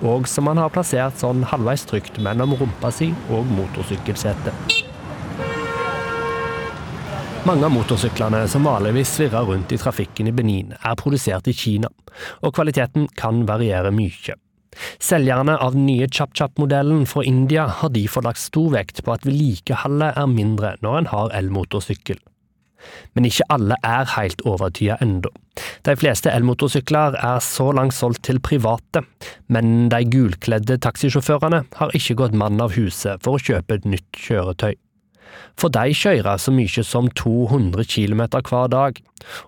og 0.03 0.27
som 0.31 0.49
han 0.51 0.59
har 0.61 0.73
plassert 0.73 1.19
sånn 1.21 1.45
halvveis 1.51 1.85
trygt 1.89 2.19
mellom 2.23 2.57
rumpa 2.59 2.91
si 2.91 3.13
og 3.29 3.47
motorsykkelsetet. 3.53 4.92
Mange 7.43 7.65
av 7.67 7.73
motorsyklene 7.75 8.45
som 8.47 8.63
vanligvis 8.63 9.17
svirrer 9.17 9.43
rundt 9.43 9.73
i 9.75 9.77
trafikken 9.77 10.29
i 10.29 10.31
Benin, 10.31 10.69
er 10.79 10.95
produsert 10.95 11.49
i 11.51 11.53
Kina, 11.53 11.89
og 12.39 12.53
kvaliteten 12.55 13.09
kan 13.19 13.41
variere 13.49 13.91
mye. 13.91 14.37
Selgerne 15.03 15.57
av 15.59 15.75
den 15.75 15.83
nye 15.89 16.07
Chap-Chap-modellen 16.07 17.03
fra 17.09 17.25
India 17.27 17.65
har 17.67 17.91
derfor 17.91 18.23
lagt 18.23 18.39
stor 18.39 18.71
vekt 18.77 19.01
på 19.03 19.11
at 19.11 19.27
vedlikeholdet 19.27 20.15
er 20.21 20.31
mindre 20.31 20.77
når 20.85 21.01
en 21.01 21.09
har 21.11 21.35
elmotorsykkel. 21.41 22.21
Men 23.11 23.27
ikke 23.27 23.49
alle 23.51 23.75
er 23.83 24.07
helt 24.15 24.45
overtyda 24.47 25.01
ennå. 25.03 25.33
De 25.83 25.97
fleste 25.99 26.31
elmotorsykler 26.31 27.19
er 27.19 27.43
så 27.43 27.67
langt 27.75 27.97
solgt 27.99 28.23
til 28.29 28.39
private, 28.39 29.03
men 29.51 29.91
de 29.91 29.99
gulkledde 30.15 30.79
taxisjåførene 30.79 31.65
har 31.75 31.99
ikke 31.99 32.17
gått 32.23 32.39
mann 32.39 32.63
av 32.63 32.79
huset 32.79 33.19
for 33.19 33.35
å 33.35 33.45
kjøpe 33.51 33.81
et 33.81 33.91
nytt 33.97 34.23
kjøretøy. 34.29 34.79
For 35.59 35.73
de 35.73 35.93
kjører 35.95 36.37
så 36.41 36.53
mye 36.53 36.83
som 36.83 37.09
200 37.09 37.85
km 37.85 38.23
hver 38.41 38.71
dag, 38.73 39.01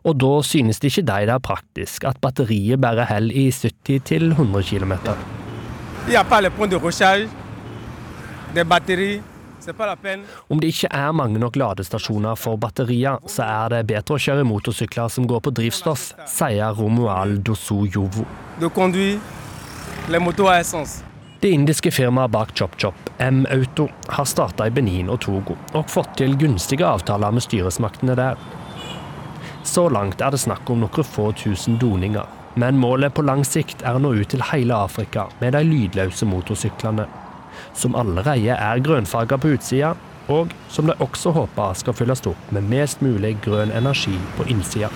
og 0.03 0.19
da 0.21 0.33
synes 0.45 0.79
det 0.79 0.91
ikke 0.93 1.07
de 1.07 1.21
det 1.25 1.33
er 1.35 1.39
praktisk 1.43 2.03
at 2.05 2.19
batteriet 2.21 2.81
bare 2.81 3.07
holder 3.09 3.35
i 3.35 3.49
70-100 3.49 4.61
km. 4.69 4.93
Il 6.07 6.11
n'y 6.11 6.15
a 6.15 6.23
pas 6.23 6.41
le 6.41 6.49
point 6.49 6.67
de 6.67 6.77
recharge 6.77 7.27
des 8.53 8.63
batteries. 8.63 9.21
C'est 9.59 9.73
pas 9.73 9.87
la 9.87 9.95
peine. 9.95 10.21
Om 10.49 10.59
det 10.59 10.67
ikke 10.67 10.87
er 10.93 11.11
mange 11.11 11.39
nok 11.41 11.55
ladestasjoner 11.57 12.35
for 12.37 12.59
batterier, 12.61 13.17
så 13.25 13.47
er 13.47 13.71
det 13.73 13.79
bedre 13.89 14.13
å 14.13 14.21
kjøre 14.21 14.43
motorsykler 14.45 15.09
som 15.09 15.25
går 15.25 15.41
på 15.41 15.53
drivstoff, 15.57 16.11
sier 16.29 16.75
Romual 16.77 17.39
Dosu 17.41 17.87
Jovo. 17.89 18.27
Det 21.41 21.49
indiske 21.49 21.91
firmaet 21.91 22.31
bak 22.31 22.53
ChopChop, 22.53 23.04
M-Auto, 23.19 23.87
har 24.07 24.25
starta 24.27 24.67
i 24.67 24.73
Benin 24.73 25.09
og 25.09 25.21
Togo, 25.23 25.55
og 25.73 25.91
fått 25.91 26.17
til 26.19 26.35
gunstige 26.39 26.87
avtaler 26.87 27.31
med 27.31 27.45
styresmaktene 27.45 28.15
der. 28.19 28.39
Så 29.65 29.87
langt 29.89 30.21
er 30.21 30.33
det 30.35 30.41
snakk 30.43 30.69
om 30.69 30.83
noen 30.83 31.07
få 31.07 31.31
tusen 31.39 31.79
doninger, 31.81 32.25
men 32.55 32.79
målet 32.79 33.15
på 33.15 33.25
lang 33.25 33.43
sikt 33.47 33.83
er 33.83 33.97
å 33.97 34.01
nå 34.03 34.13
ut 34.19 34.29
til 34.31 34.43
hele 34.51 34.75
Afrika 34.87 35.27
med 35.41 35.55
de 35.55 35.63
lydløse 35.65 36.27
motorsyklene, 36.27 37.07
som 37.73 37.95
allerede 37.95 38.55
er 38.55 38.83
grønnfarga 38.83 39.39
på 39.39 39.55
utsida, 39.55 39.95
og 40.27 40.51
som 40.69 40.89
de 40.89 40.95
også 41.03 41.31
håper 41.35 41.75
skal 41.77 41.95
fylles 41.95 42.23
opp 42.29 42.51
med 42.55 42.67
mest 42.71 43.03
mulig 43.05 43.35
grønn 43.45 43.73
energi 43.75 44.15
på 44.37 44.47
innsida. 44.51 44.91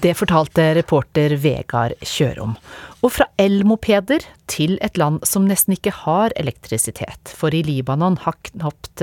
Det 0.00 0.14
fortalte 0.16 0.62
reporter 0.78 1.34
Vegard 1.36 1.92
Kjørom. 2.00 2.54
Og 3.04 3.12
fra 3.12 3.26
elmopeder 3.40 4.24
til 4.48 4.78
et 4.84 4.96
land 5.00 5.22
som 5.28 5.44
nesten 5.48 5.74
ikke 5.74 5.92
har 5.92 6.32
elektrisitet. 6.40 7.32
For 7.36 7.52
i 7.52 7.60
Libanon 7.64 8.16
har 8.24 8.36
knapt 8.48 9.02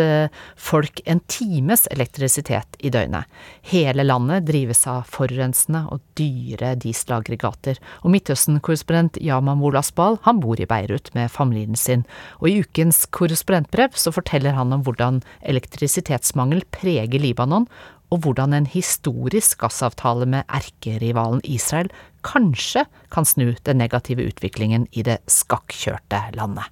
folk 0.58 1.02
en 1.06 1.22
times 1.30 1.86
elektrisitet 1.94 2.78
i 2.82 2.90
døgnet. 2.94 3.30
Hele 3.70 4.06
landet 4.06 4.48
drives 4.50 4.84
av 4.90 5.06
forurensende 5.10 5.84
og 5.94 6.02
dyre 6.18 6.74
dieselaggregater. 6.82 7.78
Og 8.02 8.14
Midtøsten-korrespondent 8.14 9.18
Yaman 9.22 9.62
Wolasbal 9.62 10.18
han 10.26 10.42
bor 10.42 10.62
i 10.62 10.70
Beirut 10.70 11.14
med 11.18 11.34
familien 11.34 11.78
sin. 11.78 12.08
Og 12.42 12.50
i 12.50 12.58
ukens 12.66 13.06
korrespondentbrev 13.14 13.98
så 13.98 14.14
forteller 14.14 14.58
han 14.58 14.74
om 14.74 14.86
hvordan 14.86 15.22
elektrisitetsmangel 15.46 16.66
preger 16.74 17.22
Libanon, 17.22 17.70
og 18.14 18.24
hvordan 18.24 18.56
en 18.56 18.70
historisk 18.72 19.60
gassavtale 19.64 20.28
med 20.30 20.48
erkerivalen 20.48 21.42
Israel 21.44 21.90
kanskje 22.28 22.86
kan 23.14 23.28
snu 23.28 23.52
den 23.68 23.82
negative 23.82 24.28
utviklingen 24.30 24.88
i 24.92 25.04
det 25.08 25.20
skakkjørte 25.32 26.22
landet. 26.38 26.66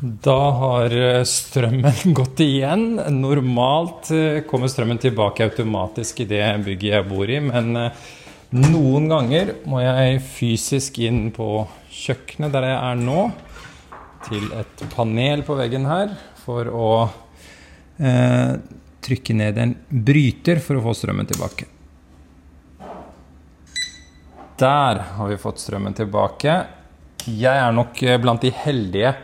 Da 0.00 0.38
har 0.56 0.94
strømmen 1.28 2.14
gått 2.18 2.40
igjen. 2.40 2.94
Normalt 3.20 4.08
kommer 4.48 4.72
strømmen 4.72 5.00
tilbake 5.02 5.44
automatisk 5.50 6.24
i 6.24 6.30
det 6.30 6.44
bygget 6.64 6.96
jeg 6.96 7.08
bor 7.10 7.28
i, 7.28 7.36
men 7.44 7.92
Noen 8.50 9.04
ganger 9.06 9.52
må 9.70 9.78
jeg 9.78 10.18
fysisk 10.26 10.96
inn 11.06 11.28
på 11.30 11.68
kjøkkenet 11.94 12.50
der 12.50 12.64
jeg 12.66 12.78
er 12.82 12.96
nå, 12.98 13.20
til 14.26 14.48
et 14.58 14.82
panel 14.90 15.44
på 15.46 15.54
veggen 15.54 15.86
her, 15.86 16.16
for 16.42 16.66
å 16.66 16.88
eh, 18.02 18.58
trykke 19.04 19.36
ned 19.36 19.58
en 19.58 19.74
bryter 19.88 20.60
for 20.62 20.78
å 20.78 20.84
få 20.84 20.94
strømmen 20.96 21.28
tilbake. 21.30 21.68
Der 24.60 25.02
har 25.16 25.28
vi 25.28 25.40
fått 25.40 25.62
strømmen 25.62 25.96
tilbake. 25.96 26.56
Jeg 27.24 27.56
er 27.56 27.72
nok 27.72 28.00
blant 28.20 28.44
de 28.44 28.52
heldige 28.52 29.14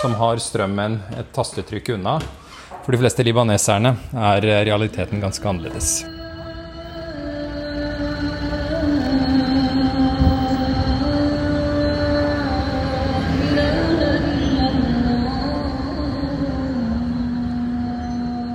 som 0.00 0.14
har 0.20 0.40
strømmen 0.40 1.00
et 1.18 1.32
tastetrykk 1.36 1.94
unna. 1.98 2.18
For 2.84 2.96
de 2.96 3.02
fleste 3.02 3.24
libaneserne 3.26 3.96
er 4.16 4.48
realiteten 4.68 5.20
ganske 5.20 5.44
annerledes. 5.44 6.17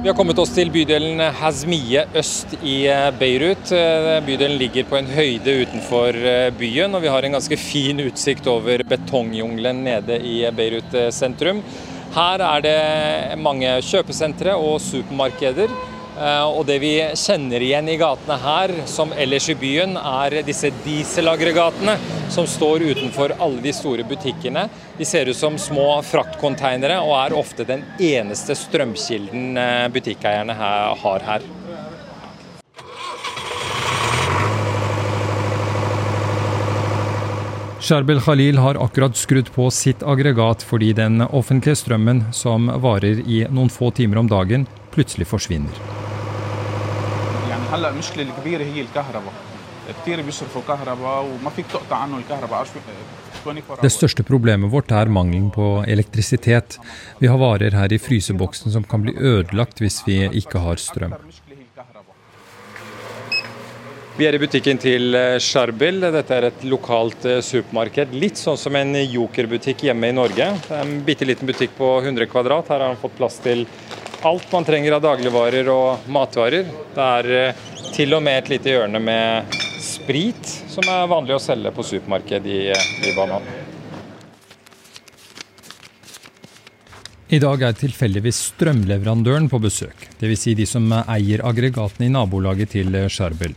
Vi 0.04 0.10
har 0.10 0.18
kommet 0.20 0.36
oss 0.42 0.50
til 0.52 0.68
bydelen 0.68 1.22
Hazmiye 1.40 2.02
øst 2.20 2.58
i 2.60 2.74
Beirut. 3.16 3.70
Bydelen 4.28 4.58
ligger 4.60 4.84
på 4.90 4.98
en 4.98 5.08
høyde 5.08 5.54
utenfor 5.62 6.18
byen, 6.60 6.92
og 6.92 7.06
vi 7.06 7.12
har 7.14 7.24
en 7.24 7.38
ganske 7.38 7.56
fin 7.56 8.04
utsikt 8.04 8.50
over 8.52 8.84
betongjungelen 8.84 9.80
nede 9.86 10.18
i 10.20 10.42
Beirut 10.52 10.92
sentrum. 11.16 11.64
Her 12.18 12.44
er 12.50 12.66
det 12.68 13.40
mange 13.40 13.78
kjøpesentre 13.80 14.58
og 14.60 14.82
supermarkeder. 14.84 15.72
Og 16.14 16.62
det 16.70 16.78
vi 16.84 16.92
kjenner 17.18 17.64
igjen 17.66 17.88
i 17.90 17.98
gatene 17.98 18.38
her, 18.44 18.74
som 18.90 19.14
ellers 19.18 19.48
i 19.50 19.56
byen, 19.58 19.96
er 19.98 20.44
disse 20.46 20.70
dieselaggregatene 20.84 21.98
som 22.34 22.46
står 22.50 22.86
utenfor 22.92 23.34
alle 23.42 23.64
de 23.64 23.74
store 23.74 24.06
butikkene. 24.06 24.68
De 24.98 25.08
ser 25.10 25.32
ut 25.32 25.38
som 25.38 25.58
små 25.58 25.98
fraktkonteinere 26.06 27.00
og 27.02 27.16
er 27.18 27.38
ofte 27.38 27.66
den 27.66 27.82
eneste 27.98 28.56
strømkilden 28.58 29.58
butikkeierne 29.94 30.54
har 30.58 31.28
her. 31.32 31.52
Sharbel 37.84 38.22
Khalil 38.24 38.62
har 38.64 38.78
akkurat 38.80 39.18
skrudd 39.20 39.50
på 39.52 39.66
sitt 39.76 40.06
aggregat 40.08 40.64
fordi 40.64 40.94
den 40.96 41.20
offentlige 41.26 41.76
strømmen, 41.82 42.24
som 42.32 42.72
varer 42.80 43.20
i 43.28 43.44
noen 43.52 43.74
få 43.74 43.92
timer 43.92 44.22
om 44.24 44.32
dagen, 44.32 44.64
plutselig 44.96 45.28
forsvinner. 45.28 46.03
هلا 47.73 47.89
المشكله 47.89 48.23
الكبيره 48.23 48.65
هي 48.65 48.81
الكهرباء 48.81 49.33
كثير 50.03 50.23
بيصرفوا 50.23 50.63
كهرباء 50.69 51.25
وما 51.25 51.51
فيك 51.51 51.67
تقطع 51.73 51.97
عنه 51.97 52.19
الكهرباء 52.19 52.65
24 52.65 53.83
Det 53.83 53.93
største 53.93 54.23
problemet 54.23 54.71
vårt 54.73 54.91
er 54.91 55.09
mangelen 55.09 55.51
på 55.51 55.85
elektrisitet. 55.87 56.79
Vi 57.21 57.27
har 57.31 57.39
varer 57.39 57.71
her 57.71 57.93
i 57.93 57.99
fryseboksen 57.99 58.73
som 58.75 58.85
kan 58.85 59.03
bli 59.03 59.15
ødelagt 59.17 59.81
hvis 59.81 60.03
vi 60.07 60.19
ikke 60.41 60.59
har 60.59 60.77
strøm. 60.77 61.15
Vi 64.19 64.27
er 64.27 64.35
i 64.35 64.41
butikken 64.43 64.81
til 64.83 65.15
Sharbel. 65.39 66.01
Dette 66.01 66.35
er 66.35 66.49
et 66.49 66.65
lokalt 66.67 67.23
supermarked. 67.47 68.17
Litt 68.19 68.41
sånn 68.41 68.59
som 68.59 68.75
en 68.75 68.97
Joker-butikk 68.99 69.87
hjemme 69.87 70.11
i 70.11 70.17
Norge. 70.17 70.49
Det 70.67 70.75
er 70.75 70.83
en 70.83 70.97
bitte 71.07 71.29
liten 71.29 71.47
butikk 71.47 71.77
på 71.79 71.93
100 72.03 72.27
kvadrat. 72.27 72.69
Her 72.69 72.83
har 72.83 72.93
han 72.97 72.99
fått 72.99 73.15
plass 73.21 73.39
til 73.45 73.63
alt 74.24 74.52
man 74.52 74.66
trenger 74.66 74.96
av 74.96 75.04
dagligvarer 75.04 75.68
og 75.72 76.08
matvarer. 76.12 76.68
Det 76.96 77.08
er 77.20 77.58
til 77.94 78.16
og 78.16 78.24
med 78.24 78.40
et 78.40 78.54
lite 78.56 78.72
hjørne 78.72 79.02
med 79.04 79.58
sprit, 79.84 80.48
som 80.72 80.88
er 80.90 81.10
vanlig 81.12 81.36
å 81.36 81.44
selge 81.44 81.74
på 81.76 81.86
supermarked 81.86 82.48
i 82.48 82.62
Libanon. 83.04 83.46
I 87.34 87.40
dag 87.42 87.64
er 87.66 87.74
tilfeldigvis 87.74 88.40
strømleverandøren 88.52 89.48
på 89.50 89.58
besøk, 89.60 90.08
dvs. 90.20 90.42
Si 90.44 90.54
de 90.54 90.68
som 90.70 90.86
eier 91.02 91.42
aggregatene 91.44 92.06
i 92.06 92.14
nabolaget 92.14 92.76
til 92.76 92.94
Sharbel. 93.10 93.56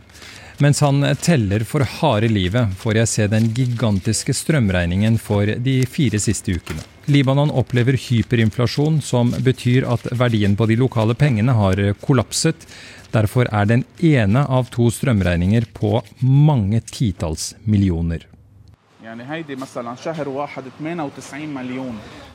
Mens 0.63 0.81
han 0.81 1.05
teller 1.21 1.61
for 1.69 1.85
harde 1.99 2.31
livet, 2.31 2.73
får 2.81 3.03
jeg 3.03 3.11
se 3.11 3.27
den 3.29 3.51
gigantiske 3.53 4.33
strømregningen 4.33 5.19
for 5.21 5.45
de 5.45 5.79
fire 5.85 6.17
siste 6.19 6.57
ukene. 6.57 6.96
Libanon 7.07 7.51
opplever 7.51 7.95
hyperinflasjon, 7.95 9.01
som 9.01 9.31
betyr 9.31 9.85
at 9.87 10.09
verdien 10.11 10.57
på 10.59 10.65
de 10.67 10.75
lokale 10.75 11.15
pengene 11.15 11.53
har 11.55 11.79
kollapset. 12.03 12.67
Derfor 13.13 13.47
er 13.47 13.69
den 13.69 13.85
ene 14.03 14.41
av 14.43 14.67
to 14.73 14.89
strømregninger 14.91 15.69
på 15.73 16.01
mange 16.19 16.81
titalls 16.83 17.53
millioner. 17.63 18.25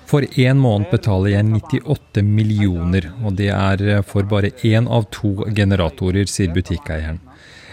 For 0.09 0.25
én 0.25 0.63
måned 0.63 0.89
betaler 0.91 1.35
jeg 1.35 1.45
98 1.51 2.25
millioner, 2.25 3.11
og 3.21 3.37
det 3.37 3.51
er 3.53 4.01
for 4.09 4.25
bare 4.31 4.55
én 4.65 4.89
av 4.89 5.05
to 5.13 5.35
generatorer, 5.53 6.25
sier 6.25 6.55
butikkeieren. 6.57 7.21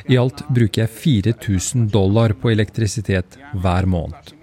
I 0.09 0.19
alt 0.19 0.43
bruker 0.51 0.83
jeg 0.83 0.91
4000 0.99 1.87
dollar 1.93 2.35
på 2.35 2.51
elektrisitet 2.51 3.39
hver 3.55 3.87
måned. 3.87 4.35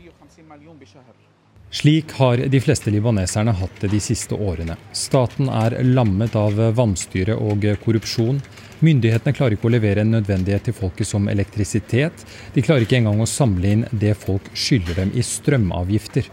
Slik 1.77 2.13
har 2.13 2.37
de 2.37 2.61
fleste 2.61 2.91
libaneserne 2.91 3.53
hatt 3.53 3.81
det 3.83 3.91
de 3.93 3.99
siste 4.01 4.33
årene. 4.33 4.79
Staten 4.97 5.51
er 5.53 5.75
lammet 5.85 6.33
av 6.41 6.57
vanstyre 6.79 7.35
og 7.37 7.67
korrupsjon. 7.83 8.39
Myndighetene 8.81 9.37
klarer 9.37 9.59
ikke 9.59 9.69
å 9.69 9.75
levere 9.75 10.01
en 10.01 10.15
nødvendighet 10.17 10.71
til 10.71 10.77
folket 10.79 11.11
som 11.11 11.29
elektrisitet. 11.29 12.25
De 12.55 12.65
klarer 12.65 12.87
ikke 12.87 12.97
engang 13.03 13.21
å 13.21 13.29
samle 13.29 13.75
inn 13.75 13.85
det 13.93 14.15
folk 14.17 14.49
skylder 14.57 15.03
dem 15.03 15.13
i 15.13 15.27
strømavgifter. 15.35 16.31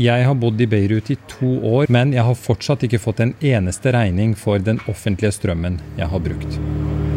Jeg 0.00 0.24
har 0.30 0.40
bodd 0.40 0.64
i 0.64 0.70
Beirut 0.70 1.12
i 1.12 1.18
to 1.28 1.58
år, 1.74 1.92
men 1.92 2.16
jeg 2.16 2.24
har 2.24 2.44
fortsatt 2.46 2.88
ikke 2.88 3.02
fått 3.04 3.20
en 3.20 3.36
eneste 3.44 3.92
regning 3.92 4.32
for 4.32 4.64
den 4.64 4.80
offentlige 4.88 5.36
strømmen 5.42 5.76
jeg 6.00 6.08
har 6.08 6.24
brukt. 6.24 7.13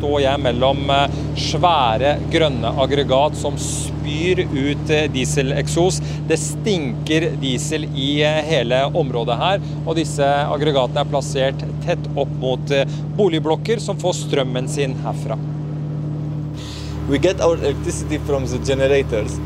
Står 0.00 0.22
jeg 0.24 0.40
mellom 0.40 0.86
svære 1.36 2.14
grønne 2.32 2.70
aggregat 2.80 3.36
som 3.36 3.58
spyr 3.60 4.46
ut 4.48 4.92
dieseleksos. 5.12 6.00
Det 6.28 6.38
stinker 6.40 7.26
diesel 7.42 7.84
i 7.92 8.22
hele 8.48 8.80
området 8.96 9.36
her, 9.42 9.60
og 9.84 9.98
disse 10.00 10.24
aggregatene 10.24 11.04
er 11.04 11.12
plassert 11.12 11.64
tett 11.84 12.08
opp 12.16 12.32
mot 12.40 12.72
boligblokker 13.18 13.82
som 13.82 14.00
får 14.00 14.16
strømmen 14.22 14.72
sin 14.72 14.96
herfra. 15.04 15.36
We 17.10 17.18
get 17.18 17.40
our 17.40 17.56
electricity 17.58 18.18
from 18.24 18.46
the 18.46 18.58
generators. 18.64 19.36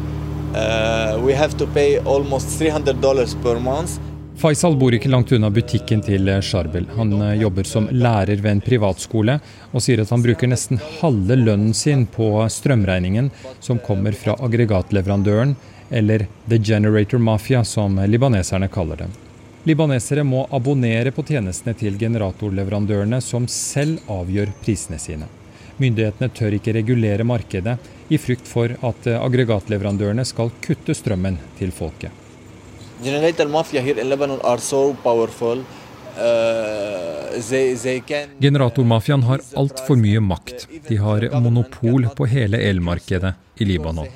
Uh, 0.54 1.18
we 1.24 1.32
have 1.32 1.58
to 1.58 1.66
pay 1.66 1.98
almost 1.98 2.58
300 2.60 3.00
dollars 3.00 3.34
per 3.42 3.58
month. 3.58 3.98
Faisal 4.36 4.74
bor 4.76 4.94
ikke 4.94 5.08
langt 5.08 5.32
unna 5.32 5.48
butikken 5.50 6.00
til 6.02 6.28
Sharbel. 6.42 6.88
Han 6.96 7.12
jobber 7.38 7.64
som 7.64 7.86
lærer 7.92 8.40
ved 8.42 8.50
en 8.50 8.62
privatskole, 8.64 9.38
og 9.70 9.82
sier 9.84 10.02
at 10.02 10.10
han 10.10 10.24
bruker 10.24 10.50
nesten 10.50 10.80
halve 10.98 11.36
lønnen 11.38 11.74
sin 11.74 12.02
på 12.10 12.26
strømregningen 12.50 13.30
som 13.62 13.78
kommer 13.78 14.12
fra 14.18 14.34
aggregatleverandøren, 14.42 15.54
eller 15.90 16.26
The 16.48 16.58
Generator 16.58 17.22
Mafia, 17.22 17.62
som 17.64 18.00
libaneserne 18.10 18.68
kaller 18.68 19.04
det. 19.04 19.08
Libanesere 19.64 20.26
må 20.26 20.42
abonnere 20.52 21.14
på 21.14 21.22
tjenestene 21.24 21.72
til 21.78 21.96
generatorleverandørene, 22.00 23.22
som 23.24 23.46
selv 23.48 24.02
avgjør 24.12 24.50
prisene 24.64 24.98
sine. 25.00 25.30
Myndighetene 25.78 26.28
tør 26.34 26.58
ikke 26.58 26.74
regulere 26.76 27.24
markedet, 27.24 27.78
i 28.10 28.18
frykt 28.20 28.50
for 28.50 28.74
at 28.84 29.08
aggregatleverandørene 29.14 30.26
skal 30.28 30.52
kutte 30.62 30.94
strømmen 30.94 31.38
til 31.58 31.72
folket. 31.72 32.23
Generatormafiaen 38.38 39.22
har 39.28 39.40
altfor 39.60 39.96
mye 40.00 40.20
makt. 40.20 40.68
De 40.88 40.96
har 40.96 41.28
monopol 41.40 42.08
på 42.16 42.26
hele 42.32 42.56
elmarkedet 42.70 43.34
i 43.60 43.64
Libanon. 43.68 44.08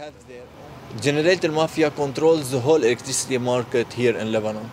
Generator 1.03 1.51
mafia 1.53 1.91
controls 1.91 2.51
the 2.51 2.57
whole 2.57 2.86
electricity 2.86 3.39
market 3.39 3.93
here 3.93 4.20
in 4.22 4.32
Lebanon. 4.32 4.64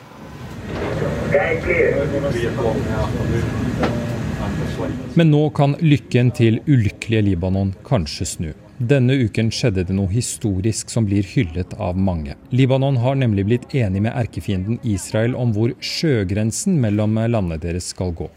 Men 5.13 5.31
nå 5.31 5.49
kan 5.49 5.75
lykken 5.79 6.31
til 6.31 6.59
ulykkelige 6.67 7.21
Libanon 7.21 7.73
kanskje 7.87 8.25
snu. 8.25 8.53
Denne 8.77 9.13
uken 9.13 9.53
skjedde 9.55 9.85
det 9.87 9.93
noe 9.95 10.11
historisk 10.11 10.89
som 10.91 11.05
blir 11.07 11.23
hyllet 11.23 11.71
av 11.79 11.95
mange. 11.95 12.33
Libanon 12.51 12.97
har 12.99 13.15
nemlig 13.15 13.45
blitt 13.47 13.67
enig 13.71 14.01
med 14.03 14.11
erkefienden 14.11 14.81
Israel 14.83 15.31
om 15.39 15.53
hvor 15.55 15.71
sjøgrensen 15.79 16.75
mellom 16.83 17.15
landene 17.15 17.55
deres 17.55 17.87
skal 17.93 18.11
gå. 18.11 18.27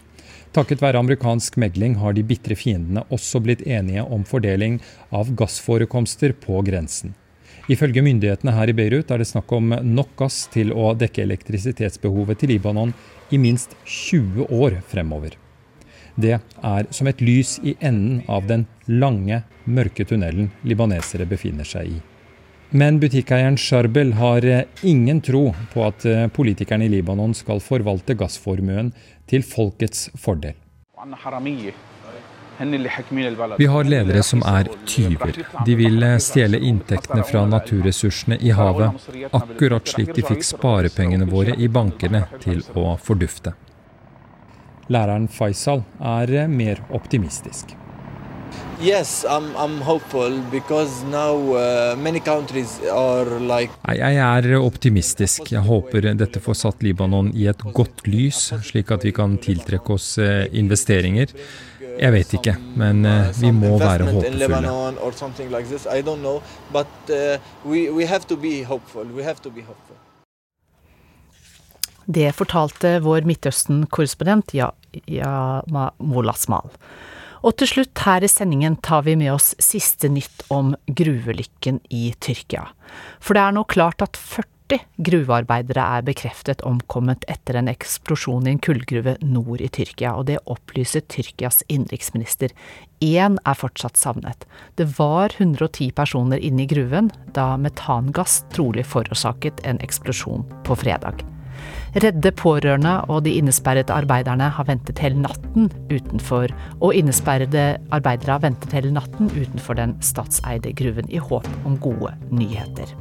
Takket 0.54 0.84
være 0.84 1.00
amerikansk 1.02 1.58
megling 1.58 1.96
har 1.98 2.14
de 2.14 2.22
bitre 2.22 2.54
fiendene 2.54 3.02
også 3.10 3.42
blitt 3.42 3.66
enige 3.66 4.06
om 4.06 4.22
fordeling 4.22 4.78
av 5.10 5.34
gassforekomster 5.34 6.36
på 6.46 6.62
grensen. 6.70 7.16
Ifølge 7.66 8.06
myndighetene 8.06 8.54
her 8.54 8.70
i 8.70 8.76
Beirut 8.78 9.10
er 9.10 9.18
det 9.18 9.28
snakk 9.32 9.50
om 9.58 9.74
nok 9.74 10.14
gass 10.22 10.44
til 10.54 10.70
å 10.70 10.94
dekke 10.94 11.26
elektrisitetsbehovet 11.26 12.38
til 12.38 12.54
Libanon 12.54 12.94
i 13.34 13.42
minst 13.42 13.74
20 13.84 14.46
år 14.54 14.78
fremover. 14.86 15.34
Det 16.18 16.34
er 16.66 16.88
som 16.90 17.06
et 17.06 17.20
lys 17.22 17.58
i 17.62 17.76
enden 17.78 18.22
av 18.26 18.48
den 18.50 18.66
lange, 18.90 19.44
mørke 19.64 20.06
tunnelen 20.08 20.50
libanesere 20.66 21.28
befinner 21.30 21.68
seg 21.68 21.92
i. 21.94 21.98
Men 22.70 22.98
butikkeieren 23.00 23.56
Sharbel 23.56 24.12
har 24.18 24.44
eh, 24.44 24.64
ingen 24.82 25.22
tro 25.24 25.54
på 25.72 25.84
at 25.86 26.04
eh, 26.04 26.26
politikerne 26.28 26.84
i 26.84 26.90
Libanon 26.92 27.32
skal 27.36 27.62
forvalte 27.64 28.16
gassformuen 28.18 28.90
til 29.30 29.46
folkets 29.46 30.10
fordel. 30.20 30.58
Vi 33.56 33.66
har 33.72 33.88
ledere 33.88 34.22
som 34.26 34.42
er 34.42 34.68
tyver. 34.84 35.32
De 35.64 35.78
vil 35.78 36.02
eh, 36.02 36.18
stjele 36.20 36.60
inntektene 36.60 37.24
fra 37.24 37.46
naturressursene 37.48 38.36
i 38.42 38.52
havet, 38.52 39.08
akkurat 39.30 39.88
slik 39.88 40.12
de 40.18 40.26
fikk 40.26 40.44
sparepengene 40.50 41.30
våre 41.30 41.56
i 41.56 41.70
bankene 41.72 42.26
til 42.42 42.60
å 42.76 42.98
fordufte. 43.00 43.54
Læreren 44.88 45.28
Faisal 45.28 45.82
er 46.00 46.48
mer 46.48 46.80
optimistisk. 46.96 47.76
Yes, 48.80 49.24
I'm, 49.28 49.56
I'm 49.56 49.80
hopeful 49.82 50.40
because 50.50 51.02
now 51.10 51.34
uh, 51.56 51.96
many 51.96 52.20
countries 52.20 52.78
are 52.92 53.40
like 53.40 53.72
Jeg 53.88 54.16
er 54.16 54.54
optimistisk. 54.60 55.52
Jeg 55.52 55.60
håper 55.66 56.12
dette 56.14 56.40
får 56.40 56.54
satt 56.54 56.82
Libanon 56.86 57.32
i 57.34 57.48
et 57.50 57.64
godt 57.74 58.06
lys, 58.06 58.52
slik 58.70 58.92
at 58.94 59.04
vi 59.04 59.12
kan 59.12 59.34
tiltrekke 59.42 59.92
oss 59.92 60.12
eh, 60.22 60.46
investeringer. 60.52 61.34
Jeg 61.98 62.14
vet 62.14 62.34
ikke, 62.38 62.54
men 62.78 63.02
eh, 63.04 63.32
vi 63.40 63.50
må 63.50 63.74
være 63.82 64.06
håpefulle. 64.12 64.46
Lebanon 64.46 64.98
or 65.02 65.12
something 65.12 65.50
like 65.50 65.66
this. 65.66 65.84
I 65.86 66.00
don't 66.00 66.22
know, 66.22 66.40
but 66.72 67.10
uh, 67.10 67.36
we, 67.66 67.90
we 67.90 68.06
have 68.06 68.28
to 68.28 68.36
be 68.36 68.62
hopeful. 68.62 69.04
We 69.04 69.24
have 69.24 69.42
to 69.42 69.50
be 69.50 69.66
hopeful. 69.66 69.98
Det 72.08 72.30
fortalte 72.32 73.00
vår 73.04 73.26
Midtøsten-korrespondent 73.28 74.54
ja, 74.56 74.70
Yama 75.06 75.90
Molasmal. 75.98 76.70
Og 77.46 77.54
til 77.58 77.70
slutt 77.70 78.02
her 78.02 78.24
i 78.24 78.30
sendingen 78.30 78.78
tar 78.82 79.04
vi 79.06 79.14
med 79.18 79.32
oss 79.36 79.52
siste 79.62 80.10
nytt 80.10 80.46
om 80.54 80.74
gruvelykken 80.86 81.80
i 81.94 82.10
Tyrkia. 82.20 82.66
For 83.22 83.38
det 83.38 83.44
er 83.44 83.54
nå 83.54 83.64
klart 83.70 84.02
at 84.02 84.18
40 84.18 84.82
gruvearbeidere 85.06 85.84
er 85.96 86.04
bekreftet 86.04 86.64
omkommet 86.66 87.22
etter 87.30 87.56
en 87.56 87.70
eksplosjon 87.70 88.48
i 88.48 88.52
en 88.52 88.60
kullgruve 88.60 89.14
nord 89.22 89.62
i 89.64 89.70
Tyrkia, 89.72 90.12
og 90.18 90.26
det 90.28 90.42
opplyser 90.50 91.06
Tyrkias 91.08 91.62
innenriksminister. 91.68 92.52
Én 93.00 93.38
er 93.46 93.56
fortsatt 93.56 93.96
savnet. 93.96 94.44
Det 94.76 94.90
var 94.98 95.32
110 95.38 95.94
personer 95.96 96.42
inne 96.42 96.66
i 96.66 96.68
gruven 96.68 97.12
da 97.38 97.54
metangass 97.56 98.42
trolig 98.52 98.84
forårsaket 98.90 99.64
en 99.64 99.80
eksplosjon 99.84 100.44
på 100.66 100.80
fredag. 100.82 101.24
Redde 101.98 102.32
pårørende 102.36 102.94
og 103.08 103.24
de 103.26 103.34
innesperrede 103.40 103.94
arbeiderne 103.94 104.50
har 104.54 104.68
ventet 104.68 105.00
hele 105.02 105.22
natten 105.24 105.70
utenfor, 105.90 106.52
og 106.80 106.94
innesperrede 106.94 107.66
arbeidere 107.94 108.36
har 108.36 108.44
ventet 108.44 108.74
hele 108.76 108.92
natten 108.94 109.32
utenfor 109.32 109.78
den 109.78 109.96
statseide 110.04 110.74
gruven 110.78 111.08
i 111.10 111.22
håp 111.22 111.48
om 111.68 111.78
gode 111.82 112.14
nyheter. 112.30 112.92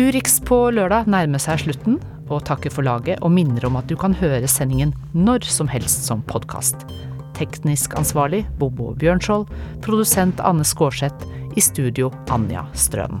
Urix 0.00 0.38
på 0.40 0.64
lørdag 0.72 1.08
nærmer 1.10 1.42
seg 1.42 1.60
slutten, 1.66 2.00
og 2.32 2.46
takker 2.48 2.72
for 2.72 2.86
laget 2.86 3.20
og 3.20 3.32
minner 3.34 3.66
om 3.68 3.76
at 3.76 3.88
du 3.90 3.96
kan 3.98 4.14
høre 4.16 4.48
sendingen 4.48 4.94
når 5.12 5.44
som 5.52 5.68
helst 5.68 6.06
som 6.08 6.22
podkast. 6.24 6.86
Teknisk 7.36 7.96
ansvarlig 7.98 8.44
Bobo 8.60 8.92
Bjørnskjold, 8.96 9.48
produsent 9.84 10.40
Anne 10.40 10.64
Skårseth, 10.64 11.28
i 11.52 11.60
studio 11.60 12.08
Anja 12.32 12.64
Strøm. 12.72 13.20